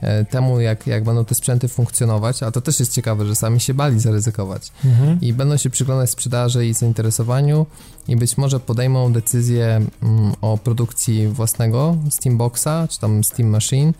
[0.01, 3.59] e, temu, jak, jak będą te sprzęty funkcjonować, a to też jest ciekawe, że sami
[3.59, 5.21] się bali zaryzykować mhm.
[5.21, 7.65] i będą się przyglądać sprzedaży i zainteresowaniu
[8.07, 13.93] i być może podejmą decyzję mm, o produkcji własnego Steamboxa, czy tam Steam Machine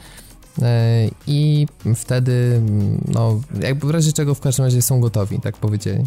[0.62, 5.58] e, i wtedy, mm, no, jakby w razie czego w każdym razie są gotowi, tak
[5.58, 6.04] powiedzieli.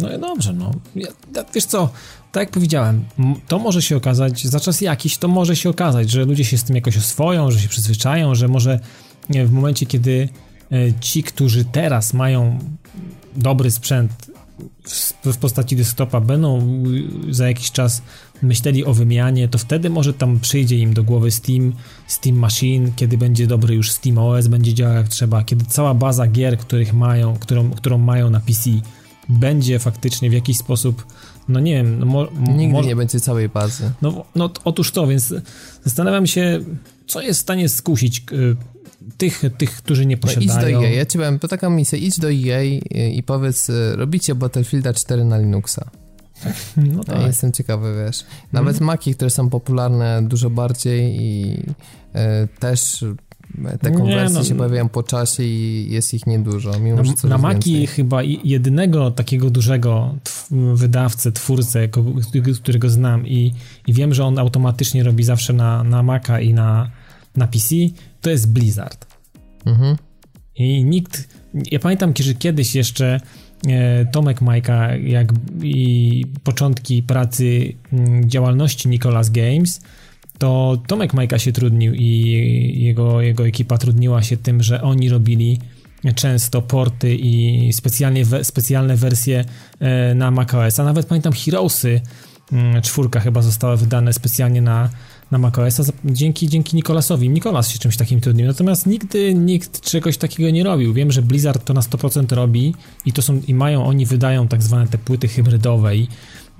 [0.00, 0.70] No i dobrze, no.
[0.96, 1.08] Ja,
[1.54, 1.88] wiesz co,
[2.32, 3.04] tak jak powiedziałem,
[3.48, 6.64] to może się okazać, za czas jakiś to może się okazać, że ludzie się z
[6.64, 8.80] tym jakoś oswoją, że się przyzwyczają, że może
[9.30, 10.28] nie, w momencie, kiedy
[10.72, 12.58] e, ci, którzy teraz mają
[13.36, 14.30] dobry sprzęt
[15.24, 16.82] w, postaci desktopa, będą
[17.30, 18.02] za jakiś czas
[18.42, 21.72] myśleli o wymianie, to wtedy może tam przyjdzie im do głowy Steam,
[22.06, 26.26] Steam Machine, kiedy będzie dobry już Steam OS, będzie działał jak trzeba, kiedy cała baza
[26.26, 28.70] gier, których mają, którą, którą mają na PC,
[29.28, 31.06] będzie faktycznie w jakiś sposób
[31.48, 31.98] no nie wiem.
[31.98, 32.26] No mo,
[32.56, 33.90] Nigdy nie będzie całej bazy.
[34.02, 35.34] No, no otóż to, więc
[35.84, 36.60] zastanawiam się,
[37.06, 38.56] co jest w stanie skusić y,
[39.18, 40.52] tych, tych, którzy nie posiadają.
[40.52, 42.62] No idź do EA, ja ci powiem, to taka misja, idź do EA
[43.12, 45.90] i, powiedz, y, robicie Battlefielda 4 na Linuxa.
[46.76, 47.26] No tak.
[47.26, 48.24] Jestem ciekawy, wiesz.
[48.52, 48.86] Nawet mm.
[48.86, 53.04] Maki, które są popularne dużo bardziej i y, też
[53.80, 57.86] te konwersje no, się pojawiają po czasie i jest ich niedużo, mimo że Na Maki
[57.86, 60.14] chyba jedynego takiego dużego
[60.74, 61.88] wydawcę, twórcę,
[62.62, 63.54] którego znam i,
[63.86, 66.90] i wiem, że on automatycznie robi zawsze na, na Maca i na,
[67.36, 67.74] na PC,
[68.20, 69.06] to jest Blizzard.
[69.66, 69.96] Mhm.
[70.56, 71.28] I nikt,
[71.70, 73.20] ja pamiętam, że kiedyś jeszcze
[73.68, 77.72] e, Tomek Majka, jak i początki pracy
[78.24, 79.80] działalności Nicolas Games,
[80.38, 82.30] to Tomek Majka się trudnił i
[82.76, 85.58] jego, jego ekipa trudniła się tym, że oni robili
[86.14, 89.44] często porty i specjalnie we, specjalne wersje
[89.80, 90.80] e, na macOS.
[90.80, 92.00] A nawet pamiętam Heroesy
[92.52, 94.88] mm, czwórka chyba została wydane specjalnie na,
[95.30, 97.28] na macOS dzięki, dzięki Nikolasowi.
[97.28, 98.46] Nikolas się czymś takim trudnił.
[98.46, 100.94] Natomiast nigdy nikt czegoś takiego nie robił.
[100.94, 102.74] Wiem, że Blizzard to na 100% robi
[103.06, 106.08] i to są i mają, oni wydają tak zwane te płyty hybrydowe i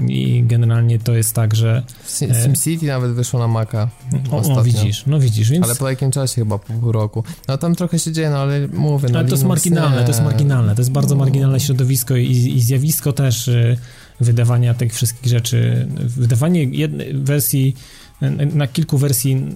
[0.01, 1.83] i generalnie to jest tak, że...
[2.23, 3.89] E, SimCity nawet wyszło na Maca
[4.31, 5.65] o, o, widzisz, no widzisz, więc...
[5.65, 7.25] Ale po jakim czasie chyba, po pół roku.
[7.49, 9.09] No tam trochę się dzieje, no ale mówię...
[9.12, 11.25] No, ale to jest marginalne, to jest marginalne, to jest bardzo no.
[11.25, 13.77] marginalne środowisko i, i zjawisko też y,
[14.20, 15.89] wydawania tych wszystkich rzeczy.
[15.97, 17.77] Wydawanie jednej wersji,
[18.55, 19.47] na kilku wersji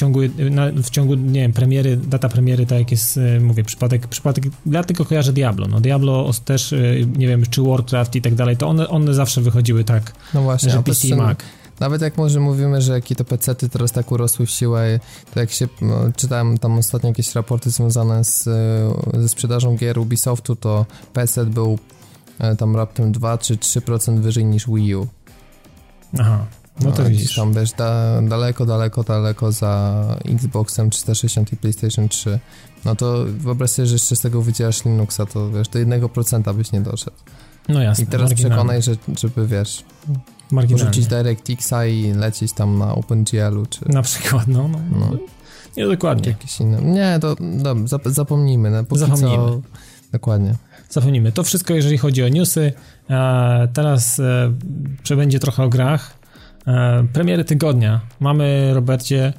[0.00, 0.20] ciągu,
[0.50, 4.44] na, w ciągu, nie wiem, premiery, data premiery, tak jak jest, e, mówię, przypadek, przypadek,
[4.66, 6.78] ja tylko kojarzę Diablo, no Diablo też, e,
[7.16, 10.70] nie wiem, czy Warcraft i tak dalej, to one, one zawsze wychodziły tak, no właśnie,
[10.70, 11.38] że PC i Mac.
[11.80, 15.00] Nawet jak może mówimy, że jakie to pecety teraz tak urosły w siłę,
[15.34, 18.48] to jak się no, czytałem tam ostatnio jakieś raporty związane z,
[19.14, 21.78] ze sprzedażą gier Ubisoftu, to PC był
[22.38, 25.06] e, tam raptem 2 czy 3% wyżej niż Wii U.
[26.18, 26.46] Aha,
[26.84, 27.34] no to widzisz.
[27.34, 32.38] Tam wiesz, da, daleko, daleko, daleko za Xboxem 360 i PlayStation 3.
[32.84, 36.72] No to wyobraź sobie, że jeszcze z tego wycierasz Linuxa, to wiesz, do 1% byś
[36.72, 37.16] nie doszedł.
[37.68, 38.04] No jasne.
[38.04, 39.84] I teraz przekonaj, że, żeby wiesz,
[40.76, 44.68] rzucić DirectXa i lecieć tam na OpenGL-u, czy Na przykład, no.
[44.68, 44.78] no.
[44.90, 45.10] No.
[45.76, 46.28] Nie, dokładnie.
[46.28, 46.82] jakieś inne.
[46.82, 48.70] Nie, to no, zap, zapomnijmy.
[48.70, 49.36] No, Zapomnijmy.
[49.36, 49.60] Co,
[50.12, 50.54] dokładnie.
[50.88, 51.32] Zapomnijmy.
[51.32, 52.72] To wszystko, jeżeli chodzi o newsy.
[53.10, 54.52] E, teraz e,
[55.02, 56.19] przebędzie trochę o grach.
[56.70, 58.00] E, premiery tygodnia.
[58.20, 59.32] Mamy, Robercie,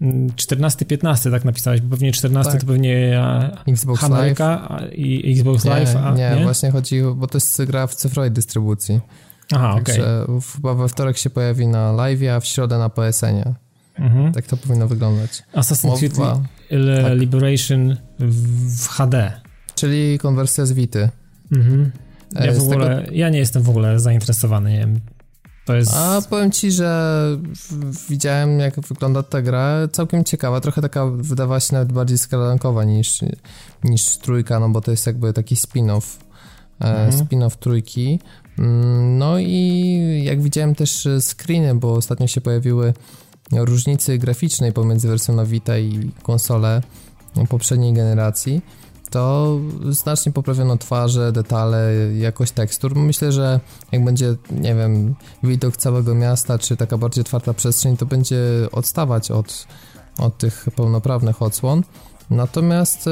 [0.00, 2.60] mm, 14-15, tak napisałeś, bo pewnie 14 Tak.
[2.60, 4.12] to pewnie e, Xbox Live.
[4.12, 6.42] Ameryka i Xbox Nie, Live, a nie, nie?
[6.42, 9.00] właśnie chodzi, bo to jest gra w cyfrowej dystrybucji.
[9.54, 9.98] Aha, okej.
[10.40, 13.54] W- chyba we wtorek się pojawi na live, a w środę na PSN-ie.
[13.98, 14.32] Mhm.
[14.32, 15.42] Tak to powinno wyglądać.
[15.54, 16.36] Assassin's Creed tak.
[17.16, 19.32] Liberation w, HD.
[19.74, 21.08] czyli konwersja z Vity.
[21.52, 21.90] Mhm.
[22.32, 25.00] Ja E, w ogóle, ja nie jestem w ogóle zainteresowany, nie wiem.
[25.76, 25.92] Jest...
[25.94, 27.22] A powiem ci, że
[28.08, 33.20] widziałem jak wygląda ta gra, całkiem ciekawa, trochę taka wydawała się nawet bardziej skalankowa niż,
[33.84, 36.02] niż trójka, no bo to jest jakby taki spin-off,
[36.80, 37.10] e, Mhm.
[37.26, 38.20] spin-off trójki.
[38.58, 42.94] Mm, No i jak widziałem też screeny, bo ostatnio się pojawiły
[43.52, 46.82] różnicy graficznej pomiędzy wersją na Vita i konsolę
[47.48, 48.60] poprzedniej generacji,
[49.10, 49.56] to
[49.90, 52.96] znacznie poprawiono twarze, detale, jakość tekstur.
[52.96, 53.60] Myślę, że
[53.92, 58.38] jak będzie, nie wiem, widok całego miasta, czy taka bardziej otwarta przestrzeń, to będzie
[58.72, 59.66] odstawać od,
[60.18, 61.82] od tych pełnoprawnych odsłon.
[62.30, 63.10] Natomiast y,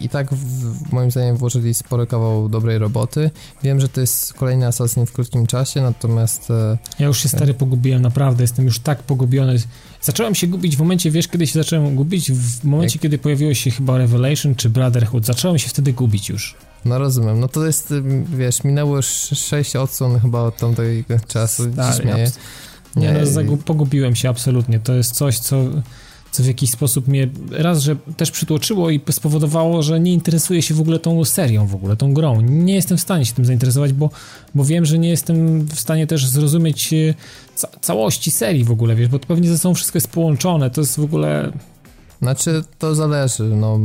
[0.00, 3.30] i tak w, moim zdaniem włożyli spory kawał dobrej roboty.
[3.62, 6.54] Wiem, że to jest kolejny Assassin w krótkim czasie, natomiast y,
[6.98, 9.56] Ja już się stary pogubiłem, naprawdę, jestem już tak pogubiony.
[10.02, 12.32] Zacząłem się gubić w momencie, wiesz, kiedy się zacząłem gubić?
[12.32, 13.02] W momencie, Jak?
[13.02, 15.26] kiedy pojawiło się chyba Revelation czy Brotherhood.
[15.26, 16.54] Zacząłem się wtedy gubić już.
[16.84, 17.40] no rozumiem.
[17.40, 18.02] No to jest, y,
[18.36, 21.72] wiesz, minęło już 6 odsłon chyba od tamtego czasu.
[21.72, 22.30] Stary, śmieję.
[22.96, 24.80] Nie, no, Nie, zagu- pogubiłem się absolutnie.
[24.80, 25.64] To jest coś, co,
[26.32, 30.74] co w jakiś sposób mnie raz, że też przytłoczyło i spowodowało, że nie interesuję się
[30.74, 32.40] w ogóle tą serią, w ogóle tą grą.
[32.40, 34.10] Nie jestem w stanie się tym zainteresować, bo,
[34.54, 37.14] bo wiem, że nie jestem w stanie też zrozumieć e,
[37.54, 40.70] ca- całości serii w ogóle, wiesz, bo to pewnie ze sobą wszystko jest połączone.
[40.70, 41.52] To jest w ogóle
[42.22, 43.78] Znaczy, to zależy, no,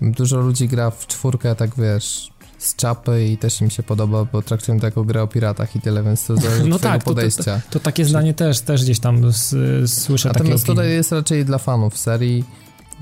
[0.00, 4.42] dużo ludzi gra w czwórkę, tak wiesz, z czapy i też im się podoba, bo
[4.42, 7.14] traktują to jako grę o piratach i tyle, więc to zależy No tak, to- to-
[7.14, 7.60] podejścia.
[7.70, 9.56] To takie zdanie też, też gdzieś tam s,
[9.86, 12.44] słyszę takie Natomiast tutaj jest raczej dla fanów serii,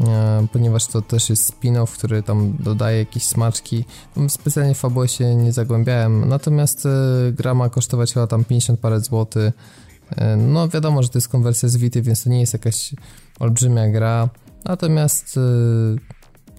[0.01, 3.85] e, ponieważ to też jest spin-off, który tam dodaje jakieś smaczki.
[4.15, 6.89] Tam Specjalnie w fabułę się nie zagłębiałem, natomiast e,
[7.33, 9.53] gra ma kosztować chyba tam 50 parę złotych.
[10.17, 12.95] E, No wiadomo, że to jest konwersja z Vity, więc to nie jest jakaś
[13.41, 14.29] olbrzymia gra.
[14.65, 15.41] Natomiast e,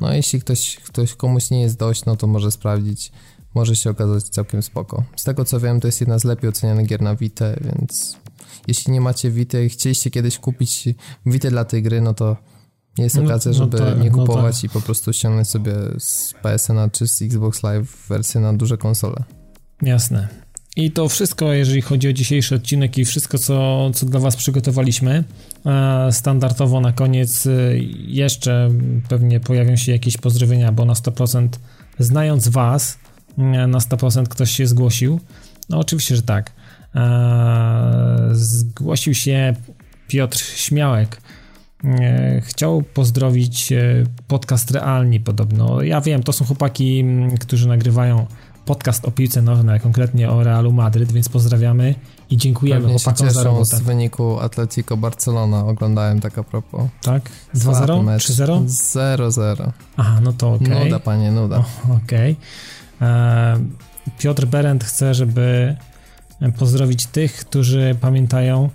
[0.04, 3.12] no jeśli ktoś, ktoś komuś nie jest dość, no to może sprawdzić.
[3.56, 5.04] Może się okazać całkiem spoko.
[5.16, 8.18] Z tego co wiem, to jest jedna z lepiej ocenianych gier na Vita, więc
[8.68, 10.90] jeśli nie macie Vity i chcieliście kiedyś kupić
[11.26, 12.38] Vita dla tej gry, no to
[12.98, 16.34] jest No- okazja, no żeby tak, nie no kupować i po prostu ściągnąć sobie z
[16.42, 19.24] PSN-a czy z Xbox Live wersję na duże konsole.
[19.82, 20.43] Jasne.
[20.76, 25.24] I to wszystko, jeżeli chodzi o dzisiejszy odcinek i wszystko, co, co dla Was przygotowaliśmy.
[25.66, 27.52] E, Standardowo na koniec e,
[28.08, 28.70] jeszcze
[29.10, 31.48] pewnie pojawią się jakieś pozdrowienia, bo na 100%
[32.00, 33.00] znając Was,
[33.38, 35.20] e, na 100% ktoś się zgłosił.
[35.70, 36.52] No oczywiście, że tak.
[38.32, 39.56] Zgłosił się
[40.08, 41.22] Piotr Śmiałek.
[42.42, 43.74] Chciał pozdrowić
[44.28, 45.82] podcast Realni podobno.
[45.82, 47.06] Ja wiem, to są chłopaki,
[47.40, 48.28] którzy nagrywają
[48.66, 51.96] podcast o piłce nożnej, konkretnie o Realu Madryt, więc pozdrawiamy
[52.30, 53.78] i dziękujemy Pewnie się chłopakom za cieszą robotę.
[53.78, 56.82] z wyniku Atletico Barcelona, oglądałem tak a propos.
[57.02, 57.30] Tak?
[57.56, 58.04] Słaby 2-0?
[58.04, 58.30] mecz.
[58.30, 58.66] 3-0?
[58.66, 59.72] 0-0.
[59.98, 60.84] Aha, no to okej.
[60.84, 61.64] Nuda, panie, nuda.
[62.04, 62.36] Okej.
[63.02, 63.60] E,
[64.20, 65.76] Piotr Berend chce, żeby
[66.58, 68.70] pozdrowić tych, którzy pamiętają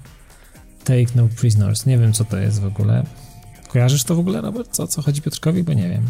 [0.84, 1.86] Take No Prisoners.
[1.86, 3.04] Nie wiem, co to jest w ogóle.
[3.68, 4.68] Kojarzysz to w ogóle, Robert?
[4.70, 5.62] Co, co chodzi Piotrkowi?
[5.64, 6.02] Bo nie wiem.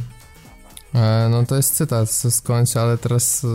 [0.95, 3.47] E, No to jest cytat skądś, ale teraz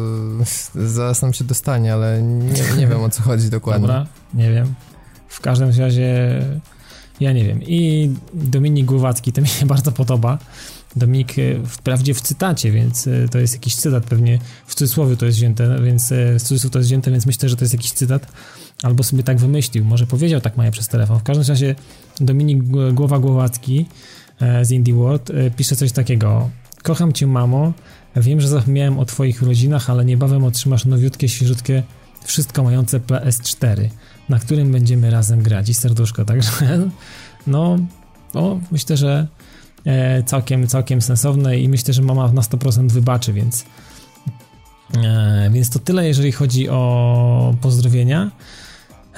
[0.76, 3.88] e, zaraz nam się dostanie, ale nie, nie wiem o co chodzi dokładnie.
[3.88, 4.74] Dobra, nie wiem.
[5.28, 6.42] W każdym razie
[7.20, 7.60] ja nie wiem.
[7.64, 10.38] I Dominik Głowacki, to mi się bardzo podoba.
[10.96, 15.38] Dominik e, wprawdzie w cytacie, więc to jest jakiś cytat pewnie, w cudzysłowie to jest
[15.38, 18.28] wzięte, więc w cudzysłów to jest wzięte, więc myślę, że to jest jakiś cytat.
[18.84, 21.20] Albo sobie tak wymyślił, może powiedział tak Maja przez telefon.
[21.20, 21.76] W każdym razie
[22.20, 23.86] Dominik Gł- Głowa Głowacki
[24.64, 26.50] z Indie World pisze coś takiego.
[26.84, 27.74] Kocham cię mamo,
[28.16, 31.84] wiem, że zapomniałem o twoich rodzinach, ale niebawem otrzymasz nowiutkie, świeżutkie
[32.24, 33.90] wszystko mające PS4,
[34.30, 36.52] na którym będziemy razem grać i serduszko, także
[37.48, 37.78] no,
[38.34, 39.28] no myślę, że
[39.86, 43.66] e, całkiem, całkiem sensowne i myślę, że mama na 100% wybaczy, więc
[45.04, 48.32] e, więc to tyle, jeżeli chodzi o pozdrowienia.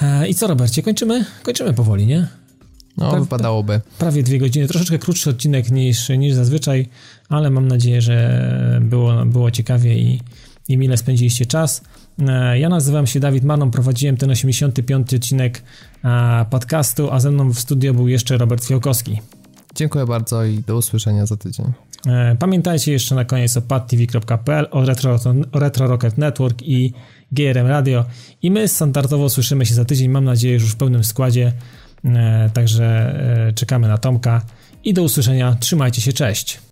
[0.02, 1.24] E, I co, Robercie, kończymy?
[1.42, 2.28] Kończymy powoli, nie?
[2.96, 3.80] No, wypadałoby.
[3.98, 6.88] Prawie dwie godziny, troszeczkę krótszy odcinek niż, niż zazwyczaj,
[7.28, 10.20] ale mam nadzieję, że było, było ciekawie i,
[10.68, 11.80] i mile spędziliście czas.
[12.28, 15.14] E, ja nazywam się Dawid Manon, prowadziłem ten 85.
[15.14, 15.62] odcinek
[16.04, 19.20] e, podcastu, a ze mną w studio był jeszcze Robert Fiałkowski.
[19.74, 21.66] Dziękuję bardzo i do usłyszenia za tydzień.
[22.06, 25.18] E, pamiętajcie jeszcze na koniec o padtv.pl, o Retro,
[25.52, 26.92] o Retro Rocket Network i
[27.32, 28.04] GRM Radio.
[28.42, 31.52] I my standardowo słyszymy się za tydzień, mam nadzieję, że już w pełnym składzie.
[32.52, 33.14] Także
[33.54, 34.42] czekamy na Tomka
[34.84, 35.56] i do usłyszenia.
[35.60, 36.65] Trzymajcie się, cześć.